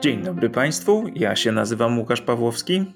Dzień 0.00 0.22
dobry 0.22 0.50
Państwu, 0.50 1.04
ja 1.14 1.36
się 1.36 1.52
nazywam 1.52 1.98
Łukasz 1.98 2.20
Pawłowski. 2.20 2.92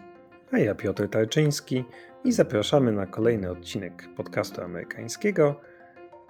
A 0.53 0.59
ja 0.59 0.75
Piotr 0.75 1.09
Tarczyński 1.09 1.84
i 2.25 2.32
zapraszamy 2.32 2.93
na 2.93 3.07
kolejny 3.07 3.50
odcinek 3.50 4.09
podcastu 4.16 4.62
amerykańskiego. 4.62 5.61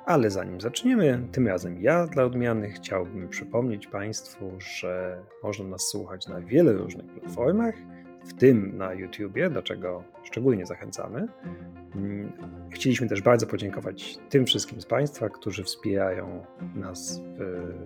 Ale 0.07 0.31
zanim 0.31 0.61
zaczniemy, 0.61 1.29
tym 1.33 1.49
razem 1.49 1.83
ja 1.83 2.07
dla 2.07 2.25
odmiany 2.25 2.71
chciałbym 2.71 3.29
przypomnieć 3.29 3.87
Państwu, 3.87 4.51
że 4.59 5.23
można 5.43 5.69
nas 5.69 5.83
słuchać 5.83 6.29
na 6.29 6.41
wielu 6.41 6.79
różnych 6.79 7.07
platformach, 7.07 7.75
w 8.25 8.35
tym 8.35 8.77
na 8.77 8.95
YouTubie, 8.95 9.51
do 9.51 9.63
czego 9.63 10.05
szczególnie 10.23 10.67
zachęcamy. 10.67 11.27
Chcieliśmy 12.71 13.09
też 13.09 13.23
bardzo 13.23 13.47
podziękować 13.47 14.19
tym 14.29 14.47
wszystkim 14.47 14.81
z 14.81 14.87
Państwa, 14.87 15.29
którzy 15.29 15.65
wspierają 15.65 16.45
nas 16.75 17.23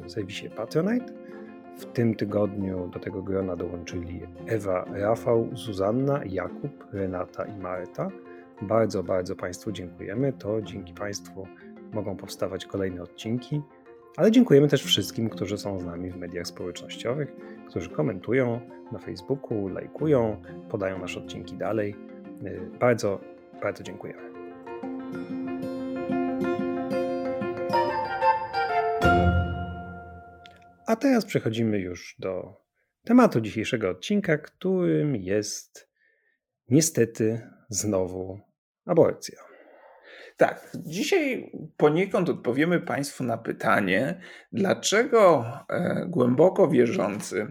w 0.04 0.10
serwisie 0.10 0.50
Patronite. 0.50 1.23
W 1.78 1.84
tym 1.84 2.14
tygodniu 2.14 2.88
do 2.88 2.98
tego 2.98 3.23
grona 3.23 3.56
dołączyli 3.56 4.20
Ewa, 4.46 4.84
Rafał, 4.92 5.48
Zuzanna, 5.52 6.20
Jakub, 6.24 6.84
Renata 6.92 7.45
i 7.45 7.59
Marta. 7.59 8.09
Bardzo, 8.62 9.02
bardzo 9.02 9.37
Państwu 9.37 9.73
dziękujemy. 9.73 10.33
To 10.33 10.62
dzięki 10.62 10.95
Państwu 10.95 11.47
mogą 11.92 12.16
powstawać 12.16 12.66
kolejne 12.66 13.02
odcinki, 13.02 13.62
ale 14.16 14.30
dziękujemy 14.30 14.69
też 14.69 14.84
wszystkim, 14.84 15.28
którzy 15.28 15.59
są 15.59 15.80
z 15.80 15.84
nami 15.84 16.10
w 16.10 16.16
mediach 16.16 16.47
społecznościowych, 16.47 17.37
którzy 17.69 17.91
komentują 17.91 18.61
na 18.92 18.98
Facebooku, 18.98 19.69
lajkują, 19.69 20.42
podają 20.70 20.98
nasze 20.98 21.20
odcinki 21.20 21.56
dalej. 21.56 21.97
Bardzo, 22.80 23.20
bardzo 23.62 23.83
dziękujemy. 23.83 24.34
A 30.94 30.96
teraz 30.96 31.24
przechodzimy 31.24 31.78
już 31.78 32.16
do 32.19 32.56
tematu 33.05 33.41
dzisiejszego 33.41 33.91
odcinka, 33.91 34.38
którym 34.38 35.16
jest 35.16 35.88
niestety 36.69 37.50
znowu 37.69 38.41
aborcja. 38.86 39.38
Tak, 40.36 40.77
dzisiaj 40.77 41.52
poniekąd 41.77 42.28
odpowiemy 42.28 42.80
Państwu 42.80 43.24
na 43.24 43.38
pytanie, 43.38 44.20
dlaczego 44.52 45.46
e, 45.69 46.06
głęboko 46.08 46.69
wierzący, 46.69 47.47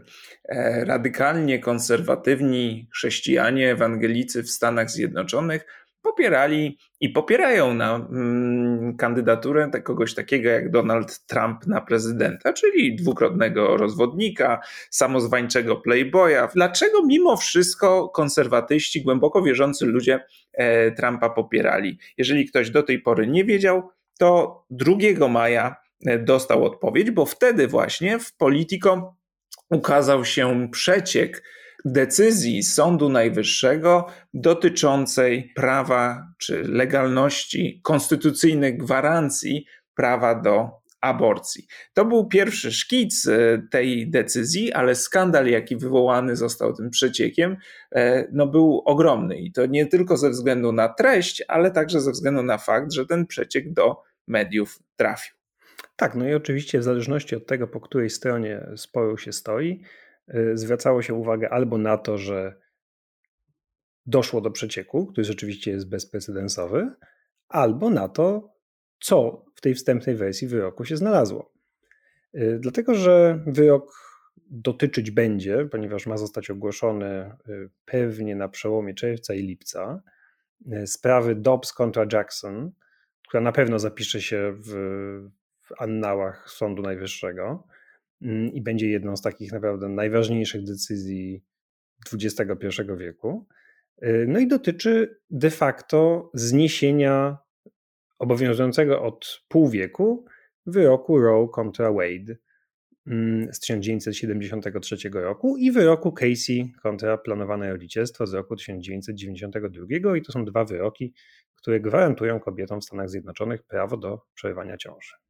e, 0.45 0.85
radykalnie 0.85 1.59
konserwatywni 1.59 2.89
chrześcijanie, 2.93 3.71
ewangelicy 3.71 4.43
w 4.43 4.49
Stanach 4.49 4.89
Zjednoczonych 4.89 5.65
popierali 6.03 6.77
i 6.99 7.09
popierają 7.09 7.73
na 7.73 7.95
mm, 7.95 8.97
kandydaturę 8.97 9.69
kogoś 9.83 10.13
takiego 10.13 10.49
jak 10.49 10.71
Donald 10.71 11.25
Trump 11.25 11.67
na 11.67 11.81
prezydenta, 11.81 12.53
czyli 12.53 12.95
dwukrotnego 12.95 13.77
rozwodnika, 13.77 14.59
samozwańczego 14.89 15.75
playboya. 15.75 16.47
Dlaczego 16.55 17.05
mimo 17.05 17.37
wszystko 17.37 18.09
konserwatyści, 18.09 19.01
głęboko 19.01 19.41
wierzący 19.41 19.85
ludzie 19.85 20.19
e, 20.53 20.91
Trumpa 20.91 21.29
popierali? 21.29 21.97
Jeżeli 22.17 22.45
ktoś 22.45 22.69
do 22.69 22.83
tej 22.83 22.99
pory 22.99 23.27
nie 23.27 23.45
wiedział, 23.45 23.89
to 24.19 24.63
2 24.69 25.27
maja 25.29 25.75
e, 26.05 26.19
dostał 26.19 26.65
odpowiedź, 26.65 27.11
bo 27.11 27.25
wtedy 27.25 27.67
właśnie 27.67 28.19
w 28.19 28.35
Politico 28.35 29.15
ukazał 29.69 30.25
się 30.25 30.67
przeciek 30.71 31.43
decyzji 31.85 32.63
Sądu 32.63 33.09
Najwyższego 33.09 34.07
dotyczącej 34.33 35.51
prawa 35.55 36.27
czy 36.37 36.63
legalności 36.63 37.81
konstytucyjnych 37.83 38.77
gwarancji 38.77 39.65
prawa 39.95 40.41
do 40.41 40.83
aborcji. 41.01 41.67
To 41.93 42.05
był 42.05 42.27
pierwszy 42.27 42.71
szkic 42.71 43.27
e, 43.27 43.61
tej 43.71 44.09
decyzji, 44.09 44.73
ale 44.73 44.95
skandal, 44.95 45.47
jaki 45.47 45.77
wywołany 45.77 46.35
został 46.35 46.73
tym 46.73 46.89
przeciekiem, 46.89 47.57
e, 47.95 48.27
no 48.31 48.47
był 48.47 48.81
ogromny. 48.85 49.37
I 49.37 49.51
to 49.51 49.65
nie 49.65 49.85
tylko 49.85 50.17
ze 50.17 50.29
względu 50.29 50.71
na 50.71 50.89
treść, 50.89 51.43
ale 51.47 51.71
także 51.71 52.01
ze 52.01 52.11
względu 52.11 52.43
na 52.43 52.57
fakt, 52.57 52.93
że 52.93 53.05
ten 53.05 53.27
przeciek 53.27 53.73
do 53.73 54.01
mediów 54.27 54.79
trafił. 54.95 55.35
Tak, 55.95 56.15
no 56.15 56.27
i 56.27 56.33
oczywiście 56.33 56.79
w 56.79 56.83
zależności 56.83 57.35
od 57.35 57.47
tego, 57.47 57.67
po 57.67 57.81
której 57.81 58.09
stronie 58.09 58.67
sporu 58.75 59.17
się 59.17 59.33
stoi, 59.33 59.81
zwracało 60.53 61.01
się 61.01 61.13
uwagę 61.13 61.49
albo 61.49 61.77
na 61.77 61.97
to, 61.97 62.17
że 62.17 62.55
doszło 64.05 64.41
do 64.41 64.51
przecieku, 64.51 65.05
który 65.05 65.25
rzeczywiście 65.25 65.71
jest 65.71 65.89
bezprecedensowy, 65.89 66.91
albo 67.47 67.89
na 67.89 68.09
to, 68.09 68.53
co 68.99 69.45
w 69.55 69.61
tej 69.61 69.75
wstępnej 69.75 70.15
wersji 70.15 70.47
wyroku 70.47 70.85
się 70.85 70.97
znalazło. 70.97 71.53
Y, 72.35 72.57
dlatego, 72.59 72.95
że 72.95 73.43
wyrok 73.47 73.93
dotyczyć 74.37 75.11
będzie, 75.11 75.65
ponieważ 75.71 76.07
ma 76.07 76.17
zostać 76.17 76.49
ogłoszony 76.49 77.35
y, 77.49 77.69
pewnie 77.85 78.35
na 78.35 78.49
przełomie 78.49 78.93
czerwca 78.93 79.33
i 79.33 79.41
lipca, 79.41 80.01
sprawy 80.85 81.35
Dobbs 81.35 81.73
kontra 81.73 82.05
Jackson, 82.13 82.71
która 83.27 83.41
na 83.41 83.51
pewno 83.51 83.79
zapisze 83.79 84.21
się 84.21 84.53
w, 84.53 84.69
w 85.61 85.81
annałach 85.81 86.49
Sądu 86.49 86.81
Najwyższego. 86.81 87.67
Mm, 88.23 88.53
i 88.53 88.61
będzie 88.61 88.89
jedną 88.89 89.17
z 89.17 89.21
takich 89.21 89.51
naprawdę 89.51 89.89
najważniejszych 89.89 90.63
decyzji 90.63 91.43
XXI 92.13 92.81
wieku. 92.97 93.47
Y, 94.03 94.25
no 94.27 94.39
i 94.39 94.47
dotyczy 94.47 95.19
de 95.29 95.49
facto 95.49 96.31
zniesienia 96.33 97.37
obowiązującego 98.19 99.01
od 99.01 99.43
pół 99.47 99.69
wieku 99.69 100.25
wyroku 100.65 101.19
Roe 101.19 101.47
kontra 101.47 101.91
Wade 101.91 102.35
mm, 103.07 103.53
z 103.53 103.59
1973 103.59 105.09
roku 105.13 105.57
i 105.57 105.71
wyroku 105.71 106.11
Casey 106.11 106.73
kontra 106.83 107.17
planowane 107.17 107.71
rodzicielstwo 107.71 108.27
z 108.27 108.33
roku 108.33 108.55
1992 108.55 110.17
i 110.17 110.21
to 110.21 110.31
są 110.31 110.45
dwa 110.45 110.65
wyroki, 110.65 111.13
które 111.55 111.79
gwarantują 111.79 112.39
kobietom 112.39 112.81
w 112.81 112.85
Stanach 112.85 113.09
Zjednoczonych 113.09 113.63
prawo 113.63 113.97
do 113.97 114.21
przerywania 114.33 114.77
ciąży. 114.77 115.22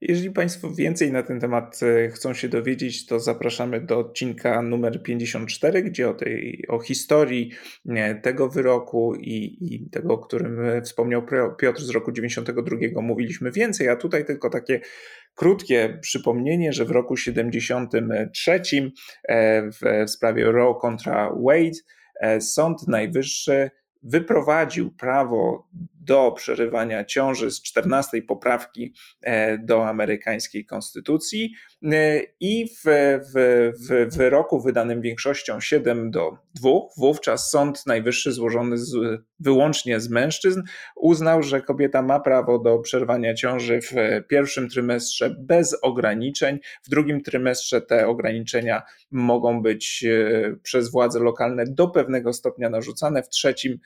Jeżeli 0.00 0.30
Państwo 0.30 0.70
więcej 0.70 1.12
na 1.12 1.22
ten 1.22 1.40
temat 1.40 1.80
e, 1.82 2.08
chcą 2.08 2.34
się 2.34 2.48
dowiedzieć, 2.48 3.06
to 3.06 3.20
zapraszamy 3.20 3.80
do 3.80 3.98
odcinka 3.98 4.62
numer 4.62 5.02
54, 5.02 5.82
gdzie 5.82 6.08
o, 6.08 6.14
tej, 6.14 6.64
o 6.68 6.80
historii 6.80 7.50
tego 8.22 8.48
wyroku 8.48 9.14
i, 9.14 9.58
i 9.60 9.90
tego, 9.90 10.14
o 10.14 10.18
którym 10.18 10.64
e, 10.64 10.82
wspomniał 10.82 11.26
Piotr 11.58 11.80
z 11.80 11.90
roku 11.90 12.12
92 12.12 13.02
mówiliśmy 13.02 13.52
więcej, 13.52 13.88
a 13.88 13.96
tutaj 13.96 14.24
tylko 14.24 14.50
takie 14.50 14.80
krótkie 15.34 15.98
przypomnienie, 16.00 16.72
że 16.72 16.84
w 16.84 16.90
roku 16.90 17.16
73 17.16 18.62
e, 19.28 19.62
w, 19.70 20.10
sprawie 20.10 20.44
Roe 20.44 20.74
kontra 20.74 21.32
Wade 21.42 22.40
Sąd 22.40 22.88
Najwyższy 22.88 23.70
wyprowadził 24.02 24.90
prawo 24.90 25.68
do 26.08 26.32
przerywania 26.32 27.04
ciąży 27.04 27.50
z 27.50 27.62
14 27.62 28.22
poprawki 28.22 28.92
e, 29.20 29.58
do 29.58 29.88
amerykańskiej 29.88 30.64
konstytucji 30.66 31.54
e, 31.82 32.20
i 32.40 32.68
w, 32.68 32.82
w, 33.34 33.72
w 33.82 34.16
wyroku 34.16 34.60
wydanym 34.60 35.00
większością 35.00 35.60
7 35.60 36.10
do 36.10 36.38
2 36.54 36.70
wówczas 36.96 37.50
Sąd 37.50 37.86
Najwyższy 37.86 38.32
złożony 38.32 38.78
z, 38.78 38.96
wyłącznie 39.40 40.00
z 40.00 40.10
mężczyzn 40.10 40.62
uznał, 40.96 41.42
że 41.42 41.60
kobieta 41.60 42.02
ma 42.02 42.20
prawo 42.20 42.58
do 42.58 42.78
przerwania 42.78 43.34
ciąży 43.34 43.80
w 43.80 43.92
pierwszym 44.28 44.68
trymestrze 44.68 45.36
bez 45.38 45.76
ograniczeń, 45.82 46.58
w 46.82 46.90
drugim 46.90 47.22
trymestrze 47.22 47.80
te 47.80 48.06
ograniczenia 48.06 48.82
mogą 49.10 49.62
być 49.62 50.04
e, 50.04 50.56
przez 50.62 50.90
władze 50.90 51.20
lokalne 51.20 51.64
do 51.66 51.88
pewnego 51.88 52.32
stopnia 52.32 52.70
narzucane, 52.70 53.22
w 53.22 53.28
trzecim 53.28 53.78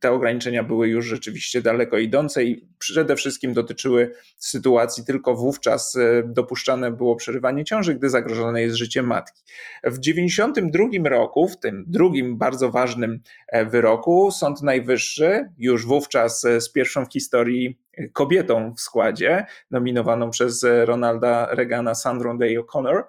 te 0.00 0.12
ograniczenia 0.12 0.63
były 0.64 0.88
już 0.88 1.06
rzeczywiście 1.06 1.62
daleko 1.62 1.98
idące 1.98 2.44
i 2.44 2.68
przede 2.78 3.16
wszystkim 3.16 3.52
dotyczyły 3.52 4.14
sytuacji 4.38 5.04
tylko 5.04 5.34
wówczas 5.34 5.96
e, 5.96 6.22
dopuszczane 6.26 6.90
było 6.90 7.16
przerywanie 7.16 7.64
ciąży, 7.64 7.94
gdy 7.94 8.10
zagrożone 8.10 8.62
jest 8.62 8.76
życie 8.76 9.02
matki. 9.02 9.42
W 9.84 9.98
1992 10.00 11.08
roku, 11.08 11.48
w 11.48 11.60
tym 11.60 11.84
drugim 11.86 12.38
bardzo 12.38 12.70
ważnym 12.70 13.20
e, 13.48 13.64
wyroku, 13.64 14.30
Sąd 14.30 14.62
Najwyższy, 14.62 15.48
już 15.58 15.86
wówczas 15.86 16.44
e, 16.44 16.60
z 16.60 16.72
pierwszą 16.72 17.06
w 17.06 17.12
historii 17.12 17.78
kobietą 18.12 18.74
w 18.74 18.80
składzie, 18.80 19.46
nominowaną 19.70 20.30
przez 20.30 20.66
Ronalda 20.84 21.48
Reagana 21.50 21.94
Sandrą 21.94 22.38
Day 22.38 22.56
O'Connor, 22.58 23.02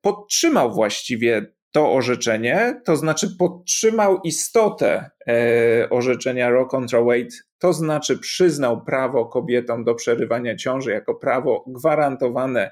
podtrzymał 0.00 0.74
właściwie 0.74 1.55
to 1.76 1.92
orzeczenie, 1.92 2.80
to 2.84 2.96
znaczy 2.96 3.36
podtrzymał 3.38 4.20
istotę 4.24 5.10
e, 5.28 5.90
orzeczenia 5.90 6.50
Roe 6.50 6.66
contra 6.66 7.00
Wade, 7.00 7.36
to 7.58 7.72
znaczy 7.72 8.18
przyznał 8.18 8.84
prawo 8.84 9.26
kobietom 9.26 9.84
do 9.84 9.94
przerywania 9.94 10.56
ciąży 10.56 10.90
jako 10.90 11.14
prawo 11.14 11.64
gwarantowane, 11.66 12.70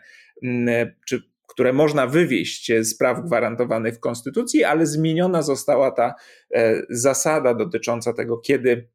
czy 1.09 1.23
które 1.47 1.73
można 1.73 2.07
wywieść 2.07 2.73
z 2.81 2.99
praw 2.99 3.25
gwarantowanych 3.25 3.95
w 3.95 4.01
Konstytucji, 4.01 4.65
ale 4.65 4.87
zmieniona 4.87 5.43
została 5.43 5.91
ta 5.91 6.15
e, 6.55 6.83
zasada 6.91 7.55
dotycząca 7.55 8.13
tego, 8.13 8.39
kiedy 8.39 8.89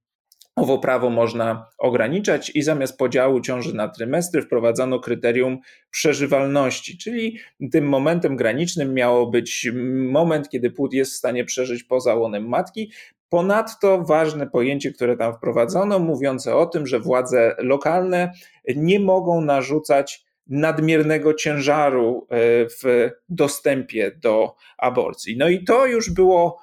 owo 0.59 0.77
prawo 0.77 1.09
można 1.09 1.65
ograniczać 1.77 2.51
i 2.55 2.61
zamiast 2.61 2.97
podziału 2.97 3.41
ciąży 3.41 3.75
na 3.75 3.87
trymestry 3.87 4.41
wprowadzono 4.41 4.99
kryterium 4.99 5.57
przeżywalności, 5.91 6.97
czyli 6.97 7.37
tym 7.71 7.89
momentem 7.89 8.35
granicznym 8.35 8.93
miało 8.93 9.27
być 9.27 9.71
moment, 10.11 10.49
kiedy 10.49 10.71
płód 10.71 10.93
jest 10.93 11.11
w 11.11 11.15
stanie 11.15 11.45
przeżyć 11.45 11.83
poza 11.83 12.15
łonem 12.15 12.47
matki. 12.47 12.91
Ponadto 13.29 14.03
ważne 14.03 14.47
pojęcie, 14.47 14.91
które 14.91 15.17
tam 15.17 15.33
wprowadzono, 15.33 15.99
mówiące 15.99 16.55
o 16.55 16.65
tym, 16.65 16.87
że 16.87 16.99
władze 16.99 17.55
lokalne 17.59 18.31
nie 18.75 18.99
mogą 18.99 19.41
narzucać 19.41 20.25
nadmiernego 20.47 21.33
ciężaru 21.33 22.27
e, 22.29 22.35
w 22.69 23.09
dostępie 23.29 24.11
do 24.21 24.55
aborcji. 24.77 25.37
No 25.37 25.49
i 25.49 25.63
to 25.63 25.85
już 25.85 26.09
było 26.09 26.57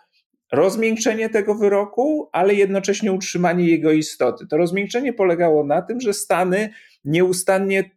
rozmiękczenie 0.53 1.29
tego 1.29 1.55
wyroku, 1.55 2.29
ale 2.33 2.55
jednocześnie 2.55 3.13
utrzymanie 3.13 3.69
jego 3.69 3.93
istoty. 3.93 4.47
To 4.47 4.57
rozmiękczenie 4.57 5.13
polegało 5.13 5.65
na 5.65 5.83
tym, 5.83 6.01
że 6.01 6.15
Stany 6.15 6.71
nieustannie 7.05 7.97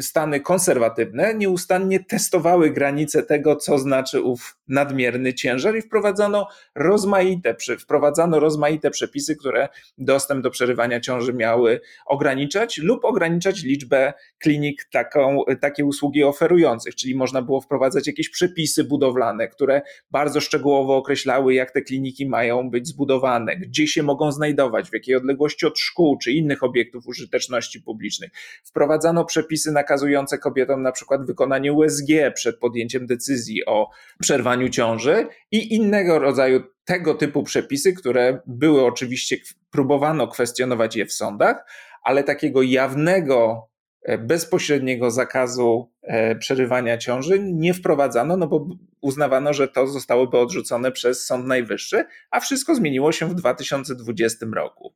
Stany 0.00 0.40
konserwatywne 0.40 1.34
nieustannie 1.34 2.04
testowały 2.04 2.70
granice 2.70 3.22
tego, 3.22 3.56
co 3.56 3.78
znaczy 3.78 4.22
ów 4.22 4.58
nadmierny 4.68 5.34
ciężar 5.34 5.76
i 5.76 5.82
wprowadzono 5.82 6.48
rozmaite, 6.74 7.56
wprowadzano 7.78 8.40
rozmaite 8.40 8.90
przepisy, 8.90 9.36
które 9.36 9.68
dostęp 9.98 10.42
do 10.42 10.50
przerywania 10.50 11.00
ciąży 11.00 11.32
miały 11.32 11.80
ograniczać 12.06 12.78
lub 12.78 13.04
ograniczać 13.04 13.62
liczbę 13.62 14.12
klinik 14.38 14.84
taką, 14.92 15.40
takie 15.60 15.84
usługi 15.84 16.24
oferujących, 16.24 16.94
czyli 16.94 17.14
można 17.14 17.42
było 17.42 17.60
wprowadzać 17.60 18.06
jakieś 18.06 18.28
przepisy 18.28 18.84
budowlane, 18.84 19.48
które 19.48 19.82
bardzo 20.10 20.40
szczegółowo 20.40 20.96
określały, 20.96 21.54
jak 21.54 21.70
te 21.70 21.82
kliniki 21.82 22.26
mają 22.28 22.70
być 22.70 22.88
zbudowane, 22.88 23.56
gdzie 23.56 23.86
się 23.86 24.02
mogą 24.02 24.32
znajdować, 24.32 24.90
w 24.90 24.94
jakiej 24.94 25.16
odległości 25.16 25.66
od 25.66 25.78
szkół 25.78 26.18
czy 26.18 26.32
innych 26.32 26.62
obiektów 26.62 27.06
użyteczności 27.06 27.82
publicznej. 27.82 28.30
Wprowadzano 28.64 29.24
przepisy 29.24 29.72
nakazujące 29.72 30.38
kobietom 30.38 30.82
na 30.82 30.92
przykład 30.92 31.26
wykonanie 31.26 31.72
USG 31.72 32.08
przed 32.34 32.58
podjęciem 32.58 33.06
decyzji 33.06 33.66
o 33.66 33.90
przerwaniu 34.20 34.53
ciąży 34.70 35.26
i 35.50 35.74
innego 35.74 36.18
rodzaju 36.18 36.62
tego 36.84 37.14
typu 37.14 37.42
przepisy, 37.42 37.92
które 37.92 38.40
były 38.46 38.84
oczywiście, 38.84 39.36
próbowano 39.70 40.28
kwestionować 40.28 40.96
je 40.96 41.06
w 41.06 41.12
sądach, 41.12 41.66
ale 42.02 42.24
takiego 42.24 42.62
jawnego, 42.62 43.68
e, 44.02 44.18
bezpośredniego 44.18 45.10
zakazu 45.10 45.92
e, 46.02 46.36
przerywania 46.36 46.98
ciąży 46.98 47.38
nie 47.42 47.74
wprowadzano, 47.74 48.36
no 48.36 48.46
bo 48.46 48.68
uznawano, 49.00 49.52
że 49.52 49.68
to 49.68 49.86
zostałoby 49.86 50.38
odrzucone 50.38 50.92
przez 50.92 51.26
Sąd 51.26 51.46
Najwyższy, 51.46 52.04
a 52.30 52.40
wszystko 52.40 52.74
zmieniło 52.74 53.12
się 53.12 53.26
w 53.26 53.34
2020 53.34 54.46
roku. 54.54 54.94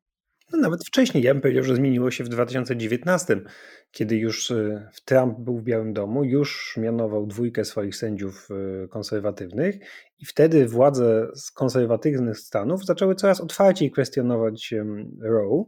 No 0.53 0.59
nawet 0.59 0.87
wcześniej, 0.87 1.25
ja 1.25 1.35
bym 1.35 1.41
powiedział, 1.41 1.65
że 1.65 1.77
zmieniło 1.77 2.11
się 2.11 2.25
w 2.25 2.29
2019, 2.29 3.41
kiedy 3.91 4.17
już 4.17 4.51
y, 4.51 4.89
Trump 5.05 5.39
był 5.39 5.59
w 5.59 5.63
Białym 5.63 5.93
Domu, 5.93 6.25
już 6.25 6.77
mianował 6.77 7.27
dwójkę 7.27 7.65
swoich 7.65 7.97
sędziów 7.97 8.49
y, 8.85 8.89
konserwatywnych 8.89 9.77
i 10.19 10.27
wtedy 10.27 10.67
władze 10.67 11.29
z 11.35 11.51
konserwatywnych 11.51 12.39
stanów 12.39 12.85
zaczęły 12.85 13.15
coraz 13.15 13.41
otwarciej 13.41 13.91
kwestionować 13.91 14.75
Roe 15.21 15.65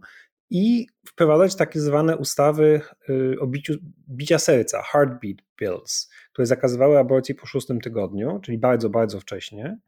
i 0.50 0.86
wprowadzać 1.06 1.56
takie 1.56 1.80
zwane 1.80 2.16
ustawy 2.16 2.80
y, 3.08 3.36
o 3.40 3.46
biciu, 3.46 3.74
bicia 4.08 4.38
serca, 4.38 4.82
heartbeat 4.82 5.36
bills, 5.60 6.10
które 6.32 6.46
zakazywały 6.46 6.98
aborcji 6.98 7.34
po 7.34 7.46
szóstym 7.46 7.80
tygodniu, 7.80 8.40
czyli 8.42 8.58
bardzo, 8.58 8.90
bardzo 8.90 9.20
wcześnie. 9.20 9.78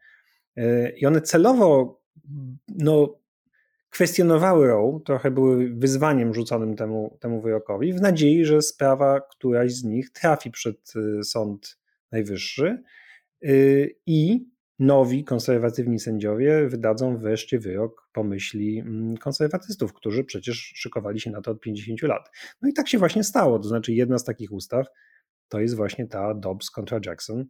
I 0.97 1.07
one 1.07 1.21
celowo 1.21 2.01
no, 2.69 3.22
kwestionowały 3.93 4.67
Roe, 4.67 5.01
trochę 5.05 5.31
były 5.31 5.75
wyzwaniem 5.75 6.35
rzuconym 6.35 6.77
temu, 6.77 7.19
temu 7.21 7.41
wyrokowi, 7.41 7.93
w 7.93 8.01
nadziei, 8.01 8.45
że 8.45 8.63
sprawa 8.63 9.21
któraś 9.21 9.73
z 9.73 9.85
nich 9.85 10.11
trafi 10.11 10.51
przed 10.51 10.93
y, 10.97 11.25
Sąd 11.25 11.79
Najwyższy 12.13 12.83
y, 13.45 13.97
i 14.07 14.47
nowi 14.79 15.25
konserwatywni 15.25 16.01
sędziowie 16.01 16.69
wydadzą 16.69 17.17
wreszcie 17.19 17.59
wyrok 17.59 18.09
po 18.13 18.25
myśli 18.25 18.79
mm, 18.79 19.17
konserwatystów, 19.17 19.93
którzy 19.93 20.25
przecież 20.25 20.73
szykowali 20.77 21.21
się 21.21 21.31
na 21.31 21.43
to 21.43 21.51
od 21.51 21.61
50 21.61 22.03
lat. 22.03 22.31
No 22.63 22.69
i 22.69 22.73
tak 22.73 22.89
się 22.89 22.99
właśnie 22.99 23.25
stało. 23.25 23.59
To 23.59 23.69
znaczy, 23.69 23.93
jedna 23.93 24.19
z 24.19 24.25
takich 24.25 24.53
ustaw 24.53 24.87
to 25.49 25.61
jest 25.61 25.77
właśnie 25.77 26.07
ta 26.07 26.35
Dobbs 26.35 26.71
kontra 26.71 27.01
Jackson 27.07 27.41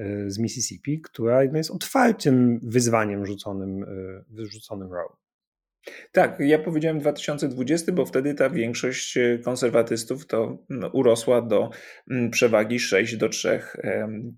y, 0.00 0.30
z 0.30 0.38
Mississippi, 0.38 1.00
która 1.00 1.44
jest 1.44 1.70
otwartym 1.70 2.60
wyzwaniem 2.62 3.26
rzuconym, 3.26 3.84
rzuconym 4.28 4.92
Roe. 4.92 5.16
Tak, 6.12 6.40
ja 6.40 6.58
powiedziałem 6.58 6.98
2020, 6.98 7.92
bo 7.92 8.06
wtedy 8.06 8.34
ta 8.34 8.50
większość 8.50 9.16
e, 9.16 9.38
konserwatystów 9.38 10.26
to 10.26 10.58
urosła 10.92 11.42
do 11.42 11.70
przewagi 12.30 12.80
6 12.80 13.16
do 13.16 13.28
3, 13.28 13.60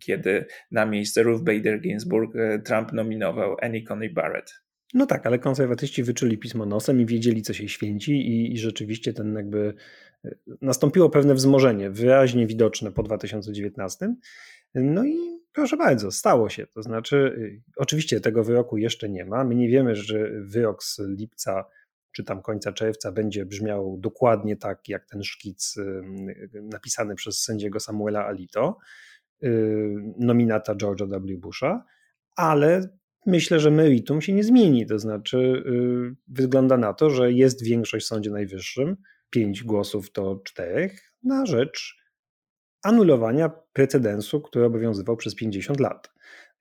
kiedy 0.00 0.46
na 0.70 0.86
miejsce 0.86 1.22
Ruth 1.22 1.42
Bader 1.44 1.80
Ginsburg 1.80 2.36
e, 2.36 2.58
Trump 2.58 2.92
nominował 2.92 3.56
Annie 3.62 3.82
Coney 3.82 4.10
Barrett. 4.10 4.62
No 4.94 5.06
tak, 5.06 5.26
ale 5.26 5.38
konserwatyści 5.38 6.02
wyczuli 6.02 6.38
pismo 6.38 6.66
nosem 6.66 7.00
i 7.00 7.06
wiedzieli, 7.06 7.42
co 7.42 7.52
się 7.52 7.68
święci, 7.68 8.12
i, 8.12 8.52
i 8.52 8.58
rzeczywiście 8.58 9.12
ten 9.12 9.34
jakby 9.34 9.74
e, 10.24 10.30
nastąpiło 10.60 11.10
pewne 11.10 11.34
wzmożenie, 11.34 11.90
wyraźnie 11.90 12.46
widoczne 12.46 12.92
po 12.92 13.02
2019. 13.02 14.14
No 14.74 15.04
i 15.04 15.32
Proszę 15.52 15.76
bardzo, 15.76 16.10
stało 16.10 16.48
się. 16.48 16.66
To 16.66 16.82
znaczy, 16.82 17.16
y, 17.16 17.62
oczywiście 17.76 18.20
tego 18.20 18.44
wyroku 18.44 18.76
jeszcze 18.76 19.08
nie 19.08 19.24
ma. 19.24 19.44
My 19.44 19.54
nie 19.54 19.68
wiemy, 19.68 19.96
że 19.96 20.30
wyrok 20.40 20.84
z 20.84 20.98
lipca 20.98 21.64
czy 22.12 22.24
tam 22.24 22.42
końca 22.42 22.72
czerwca 22.72 23.12
będzie 23.12 23.46
brzmiał 23.46 23.98
dokładnie 24.00 24.56
tak, 24.56 24.88
jak 24.88 25.06
ten 25.06 25.22
szkic 25.22 25.76
y, 25.76 26.02
napisany 26.62 27.14
przez 27.14 27.42
sędziego 27.42 27.80
Samuela 27.80 28.26
Alito, 28.26 28.78
y, 29.44 29.94
nominata 30.18 30.74
George'a 30.74 31.08
W. 31.08 31.40
Busha, 31.40 31.84
ale 32.36 32.88
myślę, 33.26 33.60
że 33.60 33.70
meritum 33.70 34.22
się 34.22 34.32
nie 34.32 34.44
zmieni. 34.44 34.86
To 34.86 34.98
znaczy, 34.98 35.64
wygląda 36.28 36.76
na 36.76 36.92
to, 36.94 37.10
że 37.10 37.32
jest 37.32 37.64
większość 37.64 38.06
w 38.06 38.08
Sądzie 38.08 38.30
Najwyższym, 38.30 38.96
pięć 39.30 39.62
głosów 39.62 40.12
do 40.12 40.40
czterech, 40.44 41.12
na 41.22 41.46
rzecz 41.46 42.01
anulowania 42.82 43.48
precedensu, 43.72 44.40
który 44.40 44.64
obowiązywał 44.64 45.16
przez 45.16 45.34
50 45.34 45.80
lat. 45.80 46.12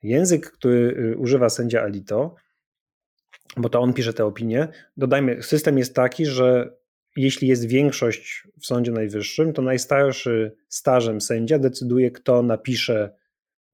Język, 0.03 0.51
który 0.51 0.95
y, 1.13 1.17
używa 1.17 1.49
sędzia 1.49 1.81
Alito, 1.81 2.35
bo 3.57 3.69
to 3.69 3.79
on 3.79 3.93
pisze 3.93 4.13
tę 4.13 4.25
opinię, 4.25 4.67
dodajmy, 4.97 5.43
system 5.43 5.77
jest 5.77 5.95
taki, 5.95 6.25
że 6.25 6.77
jeśli 7.15 7.47
jest 7.47 7.65
większość 7.65 8.47
w 8.59 8.65
Sądzie 8.65 8.91
Najwyższym, 8.91 9.53
to 9.53 9.61
najstarszy 9.61 10.55
stażem 10.67 11.21
sędzia 11.21 11.59
decyduje, 11.59 12.11
kto 12.11 12.43
napisze 12.43 13.15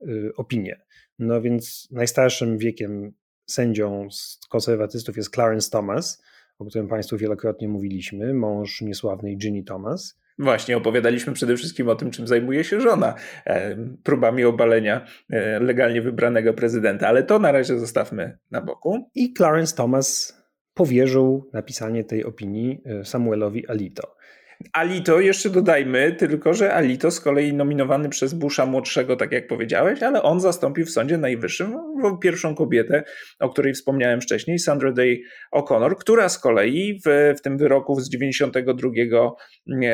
y, 0.02 0.32
opinię. 0.36 0.82
No 1.20 1.42
więc 1.42 1.88
najstarszym 1.92 2.58
wiekiem 2.58 3.14
sędzią 3.46 4.12
z 4.12 4.40
konserwatystów 4.50 5.18
jest 5.18 5.34
Clarence 5.34 5.70
Thomas, 5.70 6.24
o 6.60 6.66
którym 6.66 6.88
Państwu 6.88 7.18
wielokrotnie 7.18 7.68
mówiliśmy, 7.68 8.34
mąż 8.34 8.82
niesławnej 8.82 9.38
Ginny 9.38 9.64
Thomas. 9.64 10.20
Właśnie, 10.40 10.78
opowiadaliśmy 10.78 11.34
przede 11.34 11.56
wszystkim 11.56 11.90
o 11.90 11.96
tym, 11.96 12.12
czym 12.12 12.28
zajmuje 12.28 12.64
się 12.64 12.82
żona, 12.82 13.16
e, 13.46 13.76
próbami 14.04 14.46
obalenia 14.46 15.06
e, 15.30 15.60
legalnie 15.60 16.02
wybranego 16.02 16.54
prezydenta, 16.54 17.08
ale 17.08 17.24
to 17.24 17.40
na 17.40 17.52
razie 17.52 17.80
zostawmy 17.80 18.38
na 18.52 18.62
boku. 18.62 19.10
I 19.16 19.34
Clarence 19.34 19.76
Thomas 19.76 20.38
powierzył 20.74 21.50
napisanie 21.54 22.04
tej 22.04 22.26
opinii 22.26 22.82
e, 22.86 23.06
Samuelowi 23.06 23.68
Alito. 23.68 24.16
Alito 24.74 25.20
jeszcze 25.20 25.50
dodajmy, 25.50 26.12
tylko 26.12 26.54
że 26.54 26.74
Alito 26.74 27.12
z 27.12 27.22
kolei 27.22 27.54
nominowany 27.54 28.10
przez 28.10 28.34
Busha 28.34 28.66
młodszego, 28.66 29.16
tak 29.16 29.32
jak 29.32 29.48
powiedziałeś, 29.48 30.04
ale 30.04 30.24
on 30.24 30.40
zastąpił 30.40 30.86
w 30.86 30.90
Sądzie 30.90 31.18
Najwyższym 31.18 31.76
pierwszą 32.22 32.56
kobietę, 32.56 33.04
o 33.40 33.50
której 33.50 33.74
wspomniałem 33.74 34.22
wcześniej, 34.22 34.60
Sandra 34.60 34.92
Day 34.92 35.22
O'Connor, 35.56 35.96
która 35.96 36.30
z 36.30 36.40
kolei 36.40 37.00
w, 37.06 37.34
w 37.38 37.42
tym 37.42 37.58
wyroku 37.58 38.00
z 38.00 38.10
92 38.10 38.90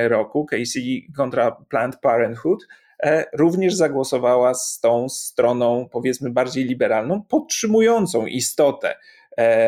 roku, 0.08 0.46
Casey 0.46 1.08
kontra 1.18 1.58
Planned 1.70 2.00
Parenthood, 2.00 2.60
e, 3.04 3.26
również 3.34 3.74
zagłosowała 3.74 4.54
z 4.54 4.80
tą 4.80 5.10
stroną, 5.10 5.90
powiedzmy, 5.92 6.30
bardziej 6.30 6.66
liberalną, 6.66 7.22
podtrzymującą 7.30 8.26
istotę 8.26 8.96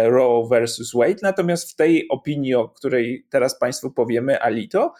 Roe 0.05 0.47
versus 0.49 0.93
Wade. 0.93 1.19
Natomiast 1.21 1.71
w 1.71 1.75
tej 1.75 2.07
opinii, 2.09 2.55
o 2.55 2.69
której 2.69 3.27
teraz 3.29 3.59
Państwu 3.59 3.91
powiemy, 3.91 4.41
Alito, 4.41 4.93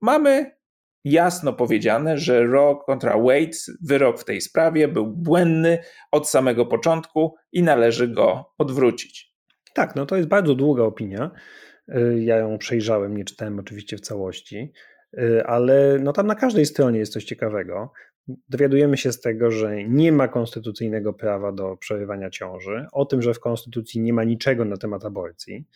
mamy 0.00 0.56
jasno 1.04 1.52
powiedziane, 1.52 2.18
że 2.18 2.46
Roe 2.46 2.76
kontra 2.86 3.18
Wade, 3.18 3.56
wyrok 3.82 4.20
w 4.20 4.24
tej 4.24 4.40
sprawie 4.40 4.88
był 4.88 5.06
błędny 5.06 5.78
od 6.12 6.28
samego 6.28 6.66
początku 6.66 7.34
i 7.52 7.62
należy 7.62 8.08
go 8.08 8.54
odwrócić. 8.58 9.34
Tak, 9.74 9.96
no 9.96 10.06
to 10.06 10.16
jest 10.16 10.28
bardzo 10.28 10.54
długa 10.54 10.82
opinia. 10.82 11.30
Y, 11.88 12.22
ja 12.22 12.36
ją 12.36 12.58
przejrzałem, 12.58 13.16
nie 13.16 13.24
czytałem 13.24 13.58
oczywiście 13.58 13.96
w 13.96 14.00
całości, 14.00 14.72
y, 15.18 15.46
ale 15.46 15.98
no 16.00 16.12
tam 16.12 16.26
na 16.26 16.34
każdej 16.34 16.66
stronie 16.66 16.98
jest 16.98 17.12
coś 17.12 17.24
ciekawego. 17.24 17.92
Dowiadujemy 18.48 18.96
się 18.96 19.12
z 19.12 19.20
tego, 19.20 19.50
że 19.50 19.84
nie 19.84 20.12
ma 20.12 20.28
konstytucyjnego 20.28 21.12
prawa 21.12 21.52
do 21.52 21.76
przerywania 21.76 22.30
ciąży, 22.30 22.86
o 22.92 23.04
tym, 23.04 23.22
że 23.22 23.34
w 23.34 23.40
konstytucji 23.40 24.00
nie 24.00 24.12
ma 24.12 24.24
niczego 24.24 24.64
na 24.64 24.76
temat 24.76 25.04
aborcji. 25.04 25.66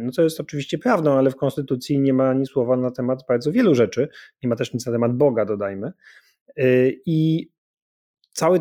No 0.00 0.12
co 0.12 0.22
jest 0.22 0.40
oczywiście 0.40 0.78
prawdą, 0.78 1.12
ale 1.12 1.30
w 1.30 1.36
Konstytucji 1.36 2.00
nie 2.00 2.12
ma 2.12 2.28
ani 2.28 2.46
słowa 2.46 2.76
na 2.76 2.90
temat 2.90 3.24
bardzo 3.28 3.52
wielu 3.52 3.74
rzeczy. 3.74 4.08
Nie 4.42 4.48
ma 4.48 4.56
też 4.56 4.74
nic 4.74 4.86
na 4.86 4.92
temat 4.92 5.16
Boga, 5.16 5.44
dodajmy. 5.44 5.92
I 7.06 7.50
cały 8.32 8.60